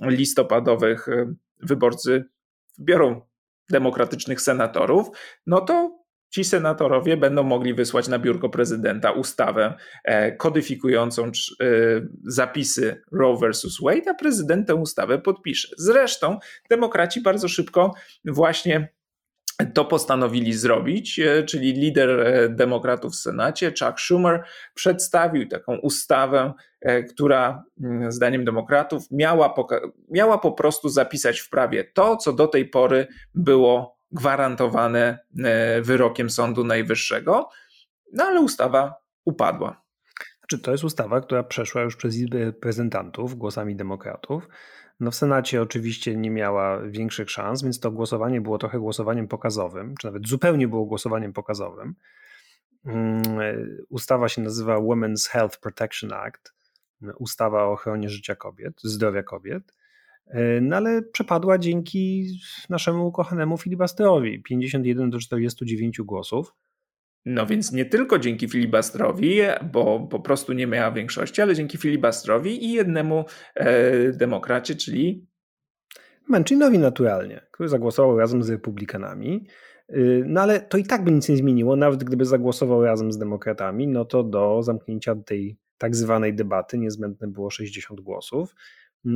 listopadowych 0.01 1.07
wyborcy 1.61 2.25
biorą 2.79 3.26
demokratycznych 3.69 4.41
senatorów, 4.41 5.07
no 5.47 5.61
to 5.61 6.07
ci 6.29 6.43
senatorowie 6.43 7.17
będą 7.17 7.43
mogli 7.43 7.73
wysłać 7.73 8.07
na 8.07 8.19
biurko 8.19 8.49
prezydenta 8.49 9.11
ustawę 9.11 9.73
e, 10.03 10.31
kodyfikującą 10.31 11.25
e, 11.25 11.31
zapisy 12.25 13.01
Roe 13.11 13.37
versus 13.37 13.77
Wade, 13.81 14.11
a 14.11 14.13
prezydent 14.13 14.67
tę 14.67 14.75
ustawę 14.75 15.19
podpisze. 15.19 15.67
Zresztą 15.77 16.39
demokraci 16.69 17.21
bardzo 17.21 17.47
szybko 17.47 17.93
właśnie 18.25 18.96
to 19.65 19.85
postanowili 19.85 20.53
zrobić, 20.53 21.19
e, 21.19 21.43
czyli 21.43 21.73
lider 21.73 22.09
e, 22.09 22.49
demokratów 22.49 23.13
w 23.13 23.15
Senacie, 23.15 23.73
Chuck 23.79 23.99
Schumer, 23.99 24.43
przedstawił 24.73 25.47
taką 25.47 25.77
ustawę, 25.77 26.53
e, 26.81 27.03
która 27.03 27.63
mm, 27.83 28.11
zdaniem 28.11 28.45
demokratów 28.45 29.03
miała, 29.11 29.55
miała 30.09 30.37
po 30.37 30.51
prostu 30.51 30.89
zapisać 30.89 31.39
w 31.39 31.49
prawie 31.49 31.83
to, 31.83 32.17
co 32.17 32.33
do 32.33 32.47
tej 32.47 32.69
pory 32.69 33.07
było 33.35 33.97
gwarantowane 34.11 35.19
wyrokiem 35.81 36.29
Sądu 36.29 36.63
Najwyższego, 36.63 37.49
no 38.13 38.23
ale 38.23 38.41
ustawa 38.41 38.95
upadła. 39.25 39.81
Znaczy, 40.39 40.63
to 40.63 40.71
jest 40.71 40.83
ustawa, 40.83 41.21
która 41.21 41.43
przeszła 41.43 41.81
już 41.81 41.95
przez 41.95 42.15
Izbę 42.15 42.39
Reprezentantów 42.39 43.35
głosami 43.35 43.75
demokratów. 43.75 44.47
No 44.99 45.11
w 45.11 45.15
Senacie 45.15 45.61
oczywiście 45.61 46.15
nie 46.15 46.31
miała 46.31 46.81
większych 46.81 47.31
szans, 47.31 47.63
więc 47.63 47.79
to 47.79 47.91
głosowanie 47.91 48.41
było 48.41 48.57
trochę 48.57 48.79
głosowaniem 48.79 49.27
pokazowym, 49.27 49.95
czy 49.99 50.07
nawet 50.07 50.27
zupełnie 50.27 50.67
było 50.67 50.85
głosowaniem 50.85 51.33
pokazowym. 51.33 51.95
Mm, 52.85 53.21
ustawa 53.89 54.29
się 54.29 54.41
nazywa 54.41 54.77
Women's 54.77 55.29
Health 55.29 55.59
Protection 55.59 56.13
Act, 56.13 56.53
ustawa 57.19 57.63
o 57.63 57.71
ochronie 57.71 58.09
życia 58.09 58.35
kobiet, 58.35 58.81
zdrowia 58.83 59.23
kobiet. 59.23 59.73
No 60.61 60.75
ale 60.75 61.01
przepadła 61.01 61.57
dzięki 61.57 62.27
naszemu 62.69 63.07
ukochanemu 63.07 63.57
filibusterowi 63.57 64.43
51 64.43 65.09
do 65.09 65.19
49 65.19 66.01
głosów. 66.01 66.53
No 67.29 67.45
więc 67.45 67.71
nie 67.71 67.85
tylko 67.85 68.19
dzięki 68.19 68.49
filibastrowi, 68.49 69.39
bo 69.73 70.07
po 70.11 70.19
prostu 70.19 70.53
nie 70.53 70.67
miała 70.67 70.91
większości, 70.91 71.41
ale 71.41 71.55
dzięki 71.55 71.77
filibastrowi 71.77 72.65
i 72.65 72.71
jednemu 72.71 73.25
e, 73.55 74.11
demokracie, 74.11 74.75
czyli 74.75 75.27
Manchinowi 76.27 76.79
naturalnie, 76.79 77.41
który 77.51 77.69
zagłosował 77.69 78.19
razem 78.19 78.43
z 78.43 78.49
republikanami. 78.49 79.47
Y, 79.89 80.23
no 80.25 80.41
ale 80.41 80.59
to 80.59 80.77
i 80.77 80.83
tak 80.83 81.03
by 81.03 81.11
nic 81.11 81.29
nie 81.29 81.37
zmieniło, 81.37 81.75
nawet 81.75 82.03
gdyby 82.03 82.25
zagłosował 82.25 82.83
razem 82.83 83.11
z 83.11 83.17
demokratami, 83.17 83.87
no 83.87 84.05
to 84.05 84.23
do 84.23 84.63
zamknięcia 84.63 85.15
tej 85.15 85.57
tak 85.77 85.95
zwanej 85.95 86.33
debaty 86.33 86.77
niezbędne 86.77 87.27
było 87.27 87.49
60 87.49 88.01
głosów. 88.01 88.55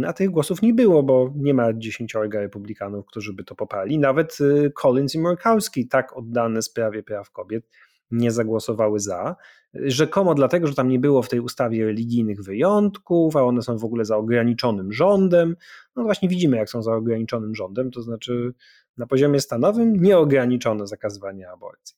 A 0.07 0.14
tych 0.14 0.30
głosów 0.30 0.62
nie 0.62 0.74
było, 0.74 1.03
bo 1.03 1.34
nie 1.36 1.53
ma 1.53 1.74
dziesięciorga 1.74 2.39
republikanów, 2.39 3.05
którzy 3.05 3.34
by 3.34 3.43
to 3.43 3.55
poparli. 3.55 3.99
Nawet 3.99 4.38
y, 4.41 4.72
Collins 4.76 5.16
i 5.16 5.20
Murkowski, 5.20 5.88
tak 5.88 6.18
oddane 6.18 6.62
sprawie 6.62 7.03
praw 7.03 7.32
kobiet, 7.32 7.68
nie 8.12 8.32
zagłosowały 8.32 8.99
za. 8.99 9.36
Rzekomo 9.74 10.34
dlatego, 10.34 10.68
że 10.68 10.76
tam 10.76 10.89
nie 10.89 10.99
było 10.99 11.22
w 11.22 11.30
tej 11.30 11.39
ustawie 11.39 11.86
religijnych 11.86 12.43
wyjątków, 12.43 13.36
a 13.36 13.43
one 13.43 13.62
są 13.62 13.78
w 13.78 13.86
ogóle 13.86 14.05
za 14.05 14.18
ograniczonym 14.18 14.93
rządem. 14.93 15.55
No 15.95 16.03
właśnie 16.03 16.30
widzimy, 16.30 16.57
jak 16.57 16.70
są 16.70 16.84
za 16.84 16.93
ograniczonym 16.93 17.55
rządem, 17.55 17.91
to 17.91 18.01
znaczy 18.01 18.53
na 18.97 19.07
poziomie 19.07 19.39
stanowym 19.39 20.01
nieograniczone 20.01 20.88
zakazywanie 20.88 21.49
aborcji. 21.49 21.95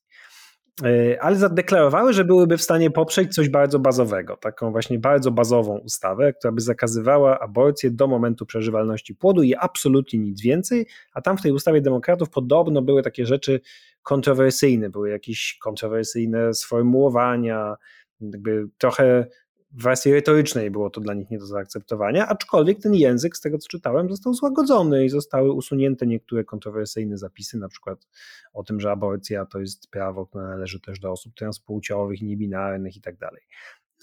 E, 0.81 1.21
ale 1.21 1.35
zadeklarowały, 1.35 2.13
że 2.13 2.25
byłyby 2.25 2.57
w 2.57 2.61
stanie 2.61 2.91
poprzeć 2.91 3.33
coś 3.33 3.49
bardzo 3.49 3.79
bazowego, 3.79 4.37
taką 4.37 4.71
właśnie 4.71 4.99
bardzo 4.99 5.31
bazową 5.31 5.77
ustawę, 5.77 6.33
która 6.33 6.51
by 6.51 6.61
zakazywała 6.61 7.39
aborcję 7.39 7.91
do 7.91 8.07
momentu 8.07 8.45
przeżywalności 8.45 9.15
płodu 9.15 9.43
i 9.43 9.55
absolutnie 9.55 10.19
nic 10.19 10.41
więcej, 10.41 10.87
a 11.13 11.21
tam 11.21 11.37
w 11.37 11.41
tej 11.41 11.51
ustawie 11.51 11.81
demokratów 11.81 12.29
podobno 12.29 12.81
były 12.81 13.03
takie 13.03 13.25
rzeczy 13.25 13.61
kontrowersyjne, 14.03 14.89
były 14.89 15.09
jakieś 15.09 15.57
kontrowersyjne 15.61 16.53
sformułowania, 16.53 17.75
jakby 18.21 18.67
trochę 18.77 19.27
w 19.73 19.83
wersji 19.83 20.13
retorycznej 20.13 20.71
było 20.71 20.89
to 20.89 21.01
dla 21.01 21.13
nich 21.13 21.29
nie 21.29 21.39
do 21.39 21.45
zaakceptowania, 21.45 22.27
aczkolwiek 22.27 22.79
ten 22.79 22.95
język, 22.95 23.37
z 23.37 23.41
tego 23.41 23.57
co 23.57 23.67
czytałem, 23.67 24.09
został 24.09 24.33
złagodzony 24.33 25.05
i 25.05 25.09
zostały 25.09 25.51
usunięte 25.51 26.07
niektóre 26.07 26.43
kontrowersyjne 26.43 27.17
zapisy, 27.17 27.57
na 27.57 27.67
przykład 27.67 28.07
o 28.53 28.63
tym, 28.63 28.79
że 28.79 28.91
aborcja 28.91 29.45
to 29.45 29.59
jest 29.59 29.89
prawo, 29.89 30.25
które 30.25 30.43
należy 30.43 30.79
też 30.79 30.99
do 30.99 31.11
osób 31.11 31.33
transpłciowych, 31.35 32.21
niebinarnych 32.21 32.97
i 32.97 33.01
tak 33.01 33.17
dalej. 33.17 33.41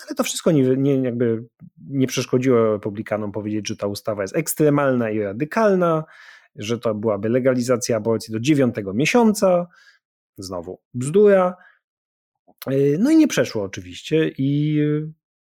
Ale 0.06 0.14
to 0.14 0.24
wszystko 0.24 0.50
nie, 0.50 0.76
nie, 0.76 1.02
jakby 1.02 1.44
nie 1.88 2.06
przeszkodziło 2.06 2.72
republikanom 2.72 3.32
powiedzieć, 3.32 3.68
że 3.68 3.76
ta 3.76 3.86
ustawa 3.86 4.22
jest 4.22 4.36
ekstremalna 4.36 5.10
i 5.10 5.20
radykalna, 5.20 6.04
że 6.56 6.78
to 6.78 6.94
byłaby 6.94 7.28
legalizacja 7.28 7.96
aborcji 7.96 8.32
do 8.32 8.40
dziewiątego 8.40 8.94
miesiąca. 8.94 9.66
Znowu 10.38 10.80
bzdura. 10.94 11.56
No 12.98 13.10
i 13.10 13.16
nie 13.16 13.28
przeszło 13.28 13.62
oczywiście 13.62 14.30
i 14.38 14.80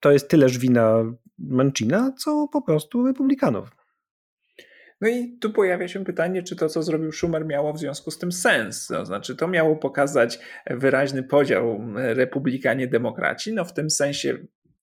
to 0.04 0.12
jest 0.12 0.28
tyleż 0.28 0.58
wina 0.58 1.04
Mancina, 1.38 2.12
co 2.18 2.48
po 2.52 2.62
prostu 2.62 3.06
republikanów. 3.06 3.70
No 5.00 5.08
i 5.08 5.38
tu 5.40 5.52
pojawia 5.52 5.88
się 5.88 6.04
pytanie, 6.04 6.42
czy 6.42 6.56
to, 6.56 6.68
co 6.68 6.82
zrobił 6.82 7.12
Schumer, 7.12 7.46
miało 7.46 7.72
w 7.72 7.78
związku 7.78 8.10
z 8.10 8.18
tym 8.18 8.32
sens. 8.32 8.86
To 8.86 9.06
znaczy, 9.06 9.36
to 9.36 9.48
miało 9.48 9.76
pokazać 9.76 10.38
wyraźny 10.70 11.22
podział 11.22 11.80
republikanie-demokraci. 11.94 13.52
No 13.52 13.64
w 13.64 13.72
tym 13.72 13.90
sensie 13.90 14.38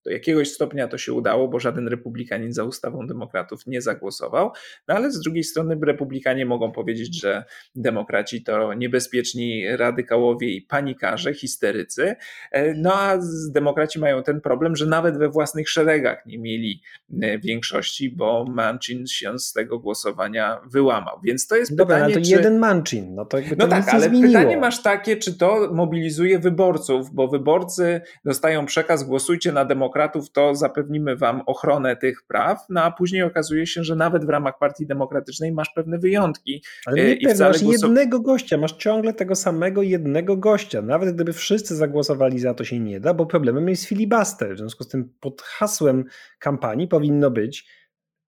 do 0.06 0.12
jakiegoś 0.12 0.52
stopnia 0.52 0.88
to 0.88 0.98
się 0.98 1.14
udało, 1.14 1.48
bo 1.48 1.60
żaden 1.60 1.88
republikanin 1.88 2.54
za 2.54 2.64
ustawą 2.64 3.08
demokratów 3.08 3.68
nie 3.68 3.82
zagłosował, 3.82 4.52
no 4.88 4.96
ale 4.96 5.12
z 5.12 5.20
drugiej 5.20 5.44
strony 5.44 5.78
republikanie 5.82 6.46
mogą 6.46 6.72
powiedzieć, 6.72 7.22
że 7.22 7.44
demokraci 7.76 8.44
to 8.44 8.74
niebezpieczni 8.74 9.78
radykałowie 9.78 10.50
i 10.50 10.62
panikarze, 10.62 11.34
histerycy, 11.34 12.16
e, 12.52 12.74
no 12.74 12.94
a 12.94 13.18
demokraci 13.52 14.00
mają 14.00 14.24
ten 14.24 14.42
problem, 14.42 14.76
że 14.76 14.86
nawet 14.86 15.18
we 15.18 15.30
własnych 15.30 15.70
szeregach 15.70 16.26
nie 16.26 16.40
mieli 16.40 16.82
e, 17.22 17.40
większości, 17.40 18.10
bo 18.10 18.46
Manchin 18.50 19.08
się 19.08 19.40
z 19.40 19.54
tego 19.54 19.80
głosowania 19.80 20.62
wyłamał. 20.72 21.20
Więc 21.24 21.48
to 21.48 21.56
jest 21.56 21.76
Dobra, 21.76 21.96
pytanie, 21.96 22.14
ale 22.14 22.24
to 22.24 22.30
czy... 22.30 22.36
jeden 22.36 22.60
Manchin, 22.60 23.16
no 23.16 23.26
to 23.26 23.38
jakby 23.38 23.56
to 23.56 23.64
No 23.64 23.70
tak, 23.70 23.90
ale 23.90 24.10
zmieniło. 24.10 24.28
pytanie 24.28 24.58
masz 24.58 24.82
takie, 24.82 25.18
czy 25.18 25.38
to 25.38 25.70
mobilizuje 25.74 26.40
wyborców, 26.40 27.14
bo 27.14 27.28
wyborcy 27.28 28.02
dostają 28.26 28.66
przekaz, 28.66 29.04
głosujcie 29.04 29.52
na 29.52 29.66
demokratów, 29.66 29.91
demokratów, 29.92 30.32
to 30.32 30.56
zapewnimy 30.56 31.16
wam 31.16 31.42
ochronę 31.46 31.96
tych 31.96 32.24
praw, 32.24 32.66
no 32.70 32.84
a 32.84 32.92
później 32.92 33.24
okazuje 33.24 33.68
się, 33.68 33.84
że 33.84 33.96
nawet 33.96 34.26
w 34.26 34.30
ramach 34.30 34.58
partii 34.60 34.88
demokratycznej 34.88 35.52
masz 35.52 35.70
pewne 35.76 35.98
wyjątki. 35.98 36.64
Ale 36.86 36.98
nie 36.98 37.14
I 37.14 37.28
wcale 37.28 37.52
masz 37.52 37.62
jednego 37.62 38.20
gościa, 38.20 38.58
masz 38.58 38.72
ciągle 38.72 39.14
tego 39.14 39.36
samego 39.36 39.82
jednego 39.84 40.38
gościa. 40.38 40.82
Nawet 40.82 41.16
gdyby 41.16 41.34
wszyscy 41.34 41.76
zagłosowali 41.76 42.40
za 42.40 42.54
to 42.54 42.64
się 42.64 42.80
nie 42.80 43.00
da, 43.00 43.14
bo 43.14 43.26
problemem 43.26 43.70
jest 43.70 43.86
filibuster. 43.86 44.56
W 44.56 44.58
związku 44.58 44.84
z 44.84 44.88
tym 44.88 45.14
pod 45.20 45.42
hasłem 45.42 46.06
kampanii 46.40 46.88
powinno 46.88 47.32
być 47.32 47.66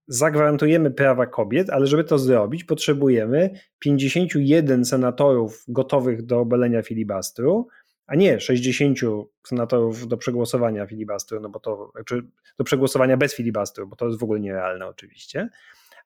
zagwarantujemy 0.07 0.91
prawa 0.91 1.25
kobiet, 1.25 1.69
ale 1.69 1.87
żeby 1.87 2.03
to 2.03 2.19
zrobić, 2.19 2.63
potrzebujemy 2.63 3.49
51 3.79 4.85
senatorów 4.85 5.63
gotowych 5.67 6.25
do 6.25 6.39
obalenia 6.39 6.81
filibastru, 6.81 7.67
a 8.09 8.15
nie 8.15 8.39
60 8.39 8.99
senatorów 9.47 10.07
do 10.07 10.17
przegłosowania 10.17 10.85
filibastru, 10.85 11.39
no 11.39 11.49
bo 11.49 11.59
to, 11.59 11.91
czy 12.05 12.21
do 12.57 12.63
przegłosowania 12.63 13.17
bez 13.17 13.35
filibastru, 13.35 13.87
bo 13.87 13.95
to 13.95 14.07
jest 14.07 14.19
w 14.19 14.23
ogóle 14.23 14.39
nierealne 14.39 14.87
oczywiście, 14.87 15.49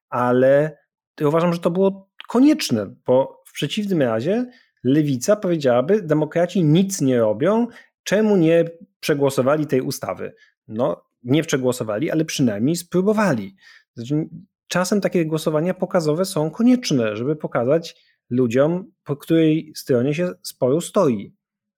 ale 0.10 0.78
uważam, 1.22 1.54
że 1.54 1.60
to 1.60 1.72
było 1.72 2.10
konieczne, 2.28 2.96
bo 3.06 3.44
w 3.46 3.54
przeciwnym 3.54 4.02
razie 4.02 4.46
lewica 4.84 5.36
powiedziałaby, 5.36 6.02
demokraci 6.02 6.64
nic 6.64 7.02
nie 7.02 7.20
robią, 7.20 7.68
czemu 8.04 8.38
nie 8.38 8.66
przegłosowali 9.00 9.68
tej 9.68 9.82
ustawy? 9.82 10.34
No, 10.68 11.06
nie 11.24 11.44
przegłosowali, 11.44 12.12
ale 12.12 12.26
przynajmniej 12.26 12.76
spróbowali. 12.76 13.56
Znaczy, 13.94 14.30
czasem 14.68 15.02
takie 15.02 15.26
głosowania 15.26 15.74
pokazowe 15.74 16.26
są 16.26 16.52
konieczne, 16.52 17.16
żeby 17.16 17.36
pokazać 17.36 17.96
ludziom, 18.30 18.92
po 19.04 19.18
której 19.18 19.74
stronie 19.76 20.14
się 20.14 20.32
sporu 20.42 20.82
stoi. 20.82 21.36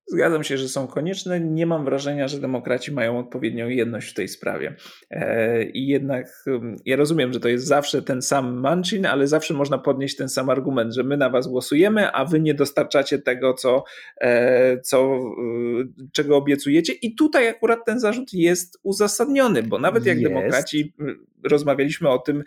Zgadzam 0.07 0.43
się, 0.43 0.57
że 0.57 0.69
są 0.69 0.87
konieczne. 0.87 1.39
Nie 1.39 1.65
mam 1.65 1.85
wrażenia, 1.85 2.27
że 2.27 2.39
demokraci 2.39 2.91
mają 2.91 3.19
odpowiednią 3.19 3.69
jedność 3.69 4.11
w 4.11 4.13
tej 4.13 4.27
sprawie. 4.27 4.75
E, 5.11 5.63
I 5.63 5.87
jednak 5.87 6.43
um, 6.47 6.75
ja 6.85 6.95
rozumiem, 6.95 7.33
że 7.33 7.39
to 7.39 7.47
jest 7.47 7.67
zawsze 7.67 8.01
ten 8.01 8.21
sam 8.21 8.59
Manchin, 8.59 9.05
ale 9.05 9.27
zawsze 9.27 9.53
można 9.53 9.77
podnieść 9.77 10.15
ten 10.15 10.29
sam 10.29 10.49
argument, 10.49 10.93
że 10.93 11.03
my 11.03 11.17
na 11.17 11.29
was 11.29 11.47
głosujemy, 11.47 12.11
a 12.11 12.25
wy 12.25 12.39
nie 12.39 12.53
dostarczacie 12.53 13.19
tego, 13.19 13.53
co, 13.53 13.83
e, 14.21 14.81
co, 14.81 15.15
e, 15.15 15.21
czego 16.11 16.37
obiecujecie. 16.37 16.93
I 16.93 17.15
tutaj 17.15 17.47
akurat 17.47 17.85
ten 17.85 17.99
zarzut 17.99 18.33
jest 18.33 18.79
uzasadniony, 18.83 19.63
bo 19.63 19.79
nawet 19.79 20.05
jak 20.05 20.19
jest. 20.19 20.33
demokraci 20.33 20.93
rozmawialiśmy 21.43 22.09
o 22.09 22.19
tym, 22.19 22.43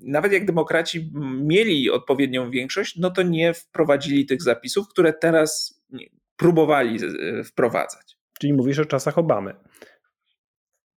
nawet 0.00 0.32
jak 0.32 0.44
demokraci 0.44 1.10
mieli 1.42 1.90
odpowiednią 1.90 2.50
większość, 2.50 2.96
no 2.96 3.10
to 3.10 3.22
nie 3.22 3.54
wprowadzili 3.54 4.26
tych 4.26 4.42
zapisów, 4.42 4.88
które 4.88 5.12
teraz 5.12 5.80
próbowali 6.36 6.98
e, 7.04 7.44
wprowadzać. 7.44 8.16
Czyli 8.40 8.52
mówisz 8.52 8.78
o 8.78 8.84
czasach 8.84 9.18
Obamy. 9.18 9.54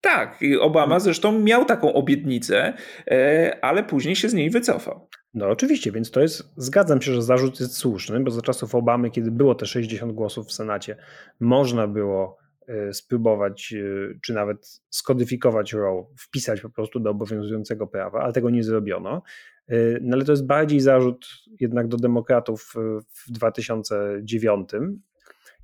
Tak, 0.01 0.41
Obama 0.61 1.01
zresztą 1.01 1.41
miał 1.41 1.64
taką 1.64 1.93
obietnicę, 1.93 2.72
e, 3.11 3.59
ale 3.62 3.85
później 3.85 4.16
się 4.16 4.28
z 4.28 4.35
niej 4.35 4.51
wycofał. 4.51 5.09
No 5.35 5.49
oczywiście, 5.49 5.93
więc 5.93 6.11
to 6.11 6.20
jest, 6.20 6.53
zgadzam 6.57 7.03
się, 7.03 7.12
że 7.12 7.22
zarzut 7.22 7.61
jest 7.61 7.76
słuszny, 7.76 8.20
bo 8.20 8.30
za 8.30 8.43
czasów 8.43 8.74
Obamy, 8.74 9.11
kiedy 9.11 9.30
było 9.30 9.55
te 9.55 9.66
60 9.66 10.12
głosów 10.12 10.47
w 10.47 10.53
Senacie, 10.53 10.97
można 11.41 11.87
było 11.87 12.39
e, 12.68 12.93
spróbować, 12.93 13.74
czy 14.22 14.35
nawet 14.35 14.80
skodyfikować 14.91 15.72
Roe, 15.72 16.07
wpisać 16.18 16.61
po 16.61 16.70
prostu 16.70 17.01
do 17.01 17.11
obowiązującego 17.11 17.87
prawa, 17.87 18.20
ale 18.20 18.32
tego 18.32 18.51
nie 18.51 18.62
zrobiono. 18.62 19.22
No 20.01 20.16
ale 20.16 20.24
to 20.24 20.32
jest 20.32 20.47
bardziej 20.47 20.80
zarzut 20.80 21.26
jednak 21.61 21.89
do 21.89 21.97
demokratów 21.97 22.74
w 23.26 23.32
2009, 23.32 24.68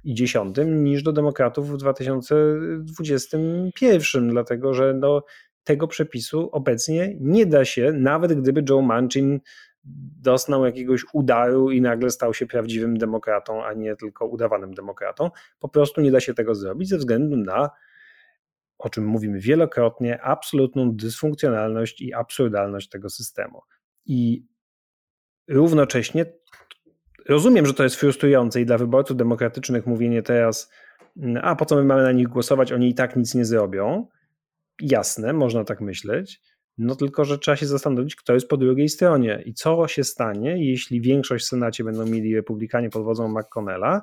i 0.05 0.15
10 0.15 0.57
niż 0.67 1.03
do 1.03 1.13
demokratów 1.13 1.71
w 1.71 1.77
2021, 1.77 4.29
dlatego 4.29 4.75
że 4.75 4.95
no, 4.95 5.23
tego 5.65 5.89
przepisu 5.89 6.49
obecnie 6.53 7.17
nie 7.21 7.47
da 7.47 7.65
się, 7.65 7.93
nawet 7.93 8.41
gdyby 8.41 8.65
Joe 8.69 8.83
Manchin 8.83 9.41
dostał 10.23 10.67
jakiegoś 10.67 11.05
udaru 11.13 11.71
i 11.71 11.81
nagle 11.81 12.11
stał 12.11 12.35
się 12.35 12.47
prawdziwym 12.47 12.99
demokratą, 12.99 13.65
a 13.65 13.73
nie 13.73 13.97
tylko 13.97 14.27
udawanym 14.27 14.75
demokratą. 14.75 15.31
Po 15.59 15.69
prostu 15.69 16.01
nie 16.01 16.11
da 16.11 16.21
się 16.21 16.35
tego 16.35 16.55
zrobić 16.55 16.89
ze 16.89 16.99
względu 16.99 17.37
na, 17.37 17.71
o 18.79 18.89
czym 18.89 19.07
mówimy 19.07 19.41
wielokrotnie, 19.41 20.23
absolutną 20.23 20.97
dysfunkcjonalność 20.97 22.01
i 22.01 22.15
absurdalność 22.15 22.89
tego 22.89 23.11
systemu. 23.11 23.61
I 24.07 24.47
równocześnie 25.49 26.27
Rozumiem, 27.29 27.66
że 27.66 27.75
to 27.75 27.83
jest 27.83 27.97
frustrujące 27.97 28.61
i 28.61 28.66
dla 28.66 28.79
wyborców 28.79 29.16
demokratycznych 29.16 29.87
mówienie 29.87 30.23
teraz, 30.23 30.71
mm, 31.16 31.43
a 31.45 31.57
po 31.57 31.64
co 31.64 31.77
my 31.77 31.85
mamy 31.85 32.03
na 32.03 32.12
nich 32.12 32.29
głosować, 32.29 32.73
oni 32.73 32.89
i 32.89 32.95
tak 32.95 33.16
nic 33.16 33.35
nie 33.35 33.45
zrobią. 33.45 34.07
Jasne, 34.81 35.33
można 35.33 35.64
tak 35.64 35.81
myśleć. 35.81 36.41
No 36.79 36.97
tylko, 36.97 37.25
że 37.25 37.39
trzeba 37.39 37.57
się 37.57 37.66
zastanowić, 37.66 38.16
kto 38.16 38.35
jest 38.35 38.49
po 38.49 38.57
drugiej 38.57 38.89
stronie 38.89 39.43
i 39.47 39.55
co 39.55 39.89
się 39.89 40.05
stanie, 40.05 40.71
jeśli 40.71 41.01
większość 41.01 41.45
w 41.45 41.49
Senacie 41.49 41.85
będą 41.85 42.07
mieli 42.07 42.35
republikanie 42.35 42.91
pod 42.91 43.05
wodzą 43.05 43.29
McConnella 43.29 44.01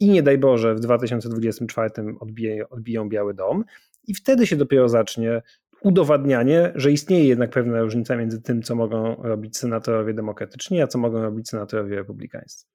i 0.00 0.08
nie 0.08 0.22
daj 0.22 0.38
Boże 0.38 0.74
w 0.74 0.80
2024 0.80 1.90
odbiją, 2.20 2.68
odbiją 2.68 3.08
Biały 3.08 3.34
Dom 3.34 3.64
i 4.06 4.14
wtedy 4.14 4.46
się 4.46 4.56
dopiero 4.56 4.88
zacznie 4.88 5.42
udowadnianie, 5.82 6.72
że 6.74 6.92
istnieje 6.92 7.24
jednak 7.24 7.50
pewna 7.50 7.80
różnica 7.80 8.16
między 8.16 8.42
tym, 8.42 8.62
co 8.62 8.74
mogą 8.74 9.14
robić 9.14 9.56
senatorowie 9.56 10.14
demokratyczni, 10.14 10.82
a 10.82 10.86
co 10.86 10.98
mogą 10.98 11.22
robić 11.22 11.48
senatorowie 11.48 11.96
republikańscy. 11.96 12.66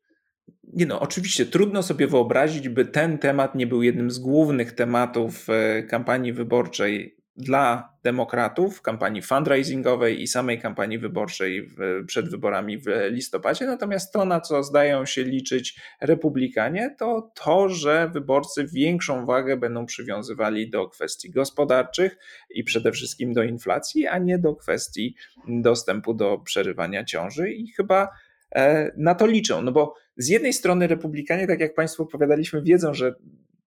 Nie 0.74 0.86
no, 0.86 1.00
oczywiście 1.00 1.46
trudno 1.46 1.84
sobie 1.84 2.08
wyobrazić, 2.08 2.70
by 2.70 2.86
ten 2.86 3.18
temat 3.18 3.56
nie 3.56 3.68
był 3.68 3.84
jednym 3.84 4.12
z 4.12 4.20
głównych 4.20 4.72
tematów 4.72 5.50
e, 5.50 5.84
kampanii 5.84 6.34
wyborczej 6.34 7.23
dla 7.38 7.94
demokratów, 8.04 8.82
kampanii 8.82 9.22
fundraisingowej 9.22 10.22
i 10.22 10.28
samej 10.28 10.60
kampanii 10.60 11.00
wyborczej 11.00 11.68
w, 11.68 12.06
przed 12.08 12.30
wyborami 12.30 12.78
w 12.78 12.86
listopadzie. 13.10 13.66
Natomiast 13.66 14.14
to, 14.14 14.26
na 14.26 14.42
co 14.42 14.64
zdają 14.64 15.06
się 15.06 15.24
liczyć 15.24 15.80
republikanie, 16.02 16.96
to 17.00 17.32
to, 17.44 17.70
że 17.70 18.10
wyborcy 18.14 18.68
większą 18.74 19.26
wagę 19.26 19.58
będą 19.58 19.86
przywiązywali 19.86 20.70
do 20.70 20.90
kwestii 20.90 21.32
gospodarczych 21.32 22.18
i 22.50 22.64
przede 22.64 22.92
wszystkim 22.92 23.34
do 23.34 23.44
inflacji, 23.44 24.08
a 24.08 24.18
nie 24.18 24.40
do 24.40 24.56
kwestii 24.56 25.16
dostępu 25.48 26.14
do 26.14 26.38
przerywania 26.38 27.06
ciąży. 27.06 27.52
I 27.52 27.68
chyba 27.68 28.10
e, 28.56 28.92
na 28.98 29.16
to 29.16 29.28
liczą. 29.28 29.62
No 29.62 29.72
bo 29.72 29.96
z 30.18 30.28
jednej 30.28 30.54
strony 30.54 30.88
republikanie, 30.88 31.48
tak 31.48 31.60
jak 31.60 31.74
Państwu 31.74 32.04
opowiadaliśmy, 32.04 32.62
wiedzą, 32.62 32.94
że 32.94 33.16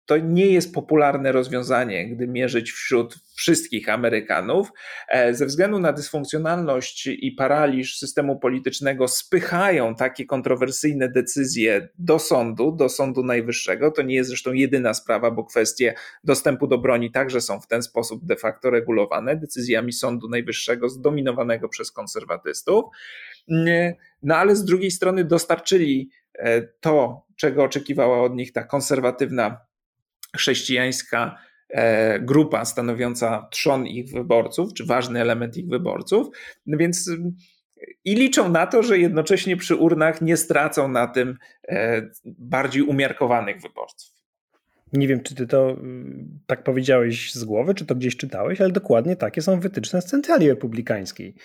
to 0.06 0.18
nie 0.18 0.45
jest 0.45 0.74
popularne 0.74 1.32
rozwiązanie, 1.32 2.10
gdy 2.10 2.28
mierzyć 2.28 2.72
wśród 2.72 3.20
wszystkich 3.36 3.89
Amerykanów. 3.89 4.72
E, 5.10 5.34
ze 5.34 5.45
względu 5.45 5.80
na 5.80 5.93
dysfunkcjonalność 5.93 7.08
i 7.08 7.32
paraliż 7.32 7.97
systemu 7.97 8.39
politycznego 8.39 9.08
spychają 9.08 9.95
takie 9.95 10.26
kontrowersyjne 10.26 11.10
decyzje 11.10 11.89
do 11.99 12.20
sądu, 12.20 12.72
do 12.72 12.89
Sądu 12.89 13.24
Najwyższego. 13.24 13.91
To 13.91 14.01
nie 14.01 14.16
jest 14.16 14.30
zresztą 14.30 14.53
jedyna 14.53 14.93
sprawa, 14.93 15.32
bo 15.32 15.43
kwestie 15.43 15.93
dostępu 16.24 16.68
do 16.68 16.78
broni 16.78 17.12
także 17.12 17.41
są 17.41 17.60
w 17.60 17.68
ten 17.68 17.84
sposób 17.84 18.26
de 18.26 18.36
facto 18.36 18.70
regulowane 18.70 19.36
decyzjami 19.36 19.93
Sądu 19.93 20.30
Najwyższego 20.30 20.89
zdominowanego 20.89 21.70
przez 21.70 21.91
konserwatystów. 21.91 22.86
No 24.24 24.36
ale 24.36 24.56
z 24.56 24.66
drugiej 24.66 24.91
strony 24.91 25.24
dostarczyli 25.24 26.10
e, 26.34 26.62
to, 26.62 27.26
czego 27.36 27.64
oczekiwała 27.64 28.24
od 28.24 28.36
nich 28.36 28.53
ta 28.53 28.64
konserwatywna 28.64 29.58
chrześcijańska 30.36 31.38
e, 31.69 32.19
grupa 32.19 32.65
stanowiąca 32.65 33.47
trzon 33.51 33.88
ich 33.88 34.11
wyborców, 34.11 34.73
czy 34.73 34.86
ważny 34.86 35.21
element 35.21 35.57
ich 35.57 35.67
wyborców, 35.67 36.27
no 36.65 36.77
więc 36.77 37.09
i 38.05 38.15
liczą 38.15 38.49
na 38.49 38.67
to, 38.67 38.83
że 38.83 38.99
jednocześnie 38.99 39.57
przy 39.57 39.75
urnach 39.75 40.21
nie 40.21 40.38
stracą 40.38 40.88
na 40.88 41.07
tym 41.07 41.38
e, 41.67 42.01
bardziej 42.25 42.81
umiarkowanych 42.81 43.61
wyborców. 43.61 44.15
Nie 44.93 45.07
wiem, 45.07 45.23
czy 45.23 45.36
ty 45.36 45.47
to 45.47 45.77
tak 46.47 46.63
powiedziałeś 46.63 47.33
z 47.33 47.43
głowy, 47.43 47.73
czy 47.73 47.86
to 47.86 47.95
gdzieś 47.95 48.17
czytałeś, 48.17 48.61
ale 48.61 48.71
dokładnie 48.71 49.15
takie 49.15 49.41
są 49.41 49.59
wytyczne 49.59 50.01
z 50.01 50.05
centrali 50.05 50.49
republikańskiej 50.49 51.36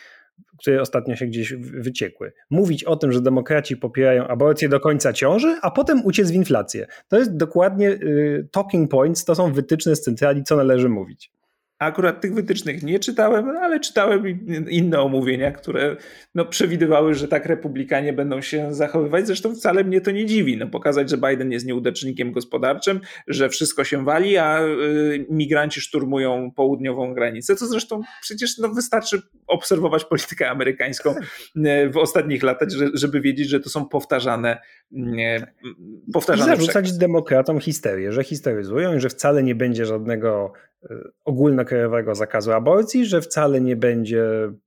które 0.58 0.80
ostatnio 0.80 1.16
się 1.16 1.26
gdzieś 1.26 1.54
wyciekły. 1.54 2.32
Mówić 2.50 2.84
o 2.84 2.96
tym, 2.96 3.12
że 3.12 3.20
demokraci 3.20 3.76
popierają 3.76 4.26
aborcję 4.26 4.68
do 4.68 4.80
końca 4.80 5.12
ciąży, 5.12 5.58
a 5.62 5.70
potem 5.70 6.04
uciec 6.04 6.30
w 6.30 6.34
inflację. 6.34 6.86
To 7.08 7.18
jest 7.18 7.36
dokładnie 7.36 7.90
y, 7.90 8.48
talking 8.52 8.90
points, 8.90 9.24
to 9.24 9.34
są 9.34 9.52
wytyczne 9.52 9.96
z 9.96 10.00
centrali, 10.00 10.44
co 10.44 10.56
należy 10.56 10.88
mówić. 10.88 11.32
Akurat 11.80 12.20
tych 12.20 12.34
wytycznych 12.34 12.82
nie 12.82 12.98
czytałem, 12.98 13.48
ale 13.48 13.80
czytałem 13.80 14.46
inne 14.68 15.00
omówienia, 15.00 15.52
które 15.52 15.96
no, 16.34 16.44
przewidywały, 16.44 17.14
że 17.14 17.28
tak 17.28 17.46
republikanie 17.46 18.12
będą 18.12 18.40
się 18.40 18.74
zachowywać. 18.74 19.26
Zresztą 19.26 19.54
wcale 19.54 19.84
mnie 19.84 20.00
to 20.00 20.10
nie 20.10 20.26
dziwi. 20.26 20.56
No, 20.56 20.66
pokazać, 20.66 21.10
że 21.10 21.18
Biden 21.18 21.52
jest 21.52 21.66
nieudacznikiem 21.66 22.32
gospodarczym, 22.32 23.00
że 23.28 23.48
wszystko 23.48 23.84
się 23.84 24.04
wali, 24.04 24.36
a 24.36 24.62
y, 24.62 25.26
migranci 25.30 25.80
szturmują 25.80 26.50
południową 26.56 27.14
granicę. 27.14 27.56
Co 27.56 27.66
zresztą 27.66 28.02
przecież 28.20 28.58
no, 28.58 28.68
wystarczy 28.68 29.22
obserwować 29.46 30.04
politykę 30.04 30.50
amerykańską 30.50 31.10
y, 31.56 31.90
w 31.90 31.96
ostatnich 31.96 32.42
latach, 32.42 32.68
żeby 32.94 33.20
wiedzieć, 33.20 33.48
że 33.48 33.60
to 33.60 33.70
są 33.70 33.88
powtarzane, 33.88 34.58
y, 34.92 34.96
powtarzane 36.12 36.52
I 36.52 36.56
zarzucać 36.56 36.84
przekaz. 36.84 36.98
demokratom 36.98 37.60
histerię, 37.60 38.12
że 38.12 38.24
histeryzują 38.24 38.96
i 38.96 39.00
że 39.00 39.08
wcale 39.08 39.42
nie 39.42 39.54
będzie 39.54 39.86
żadnego 39.86 40.52
ogólnokrajowego 41.24 42.14
zakazu 42.14 42.52
aborcji, 42.52 43.06
że 43.06 43.20
wcale 43.20 43.60
nie 43.60 43.76
będzie 43.76 44.24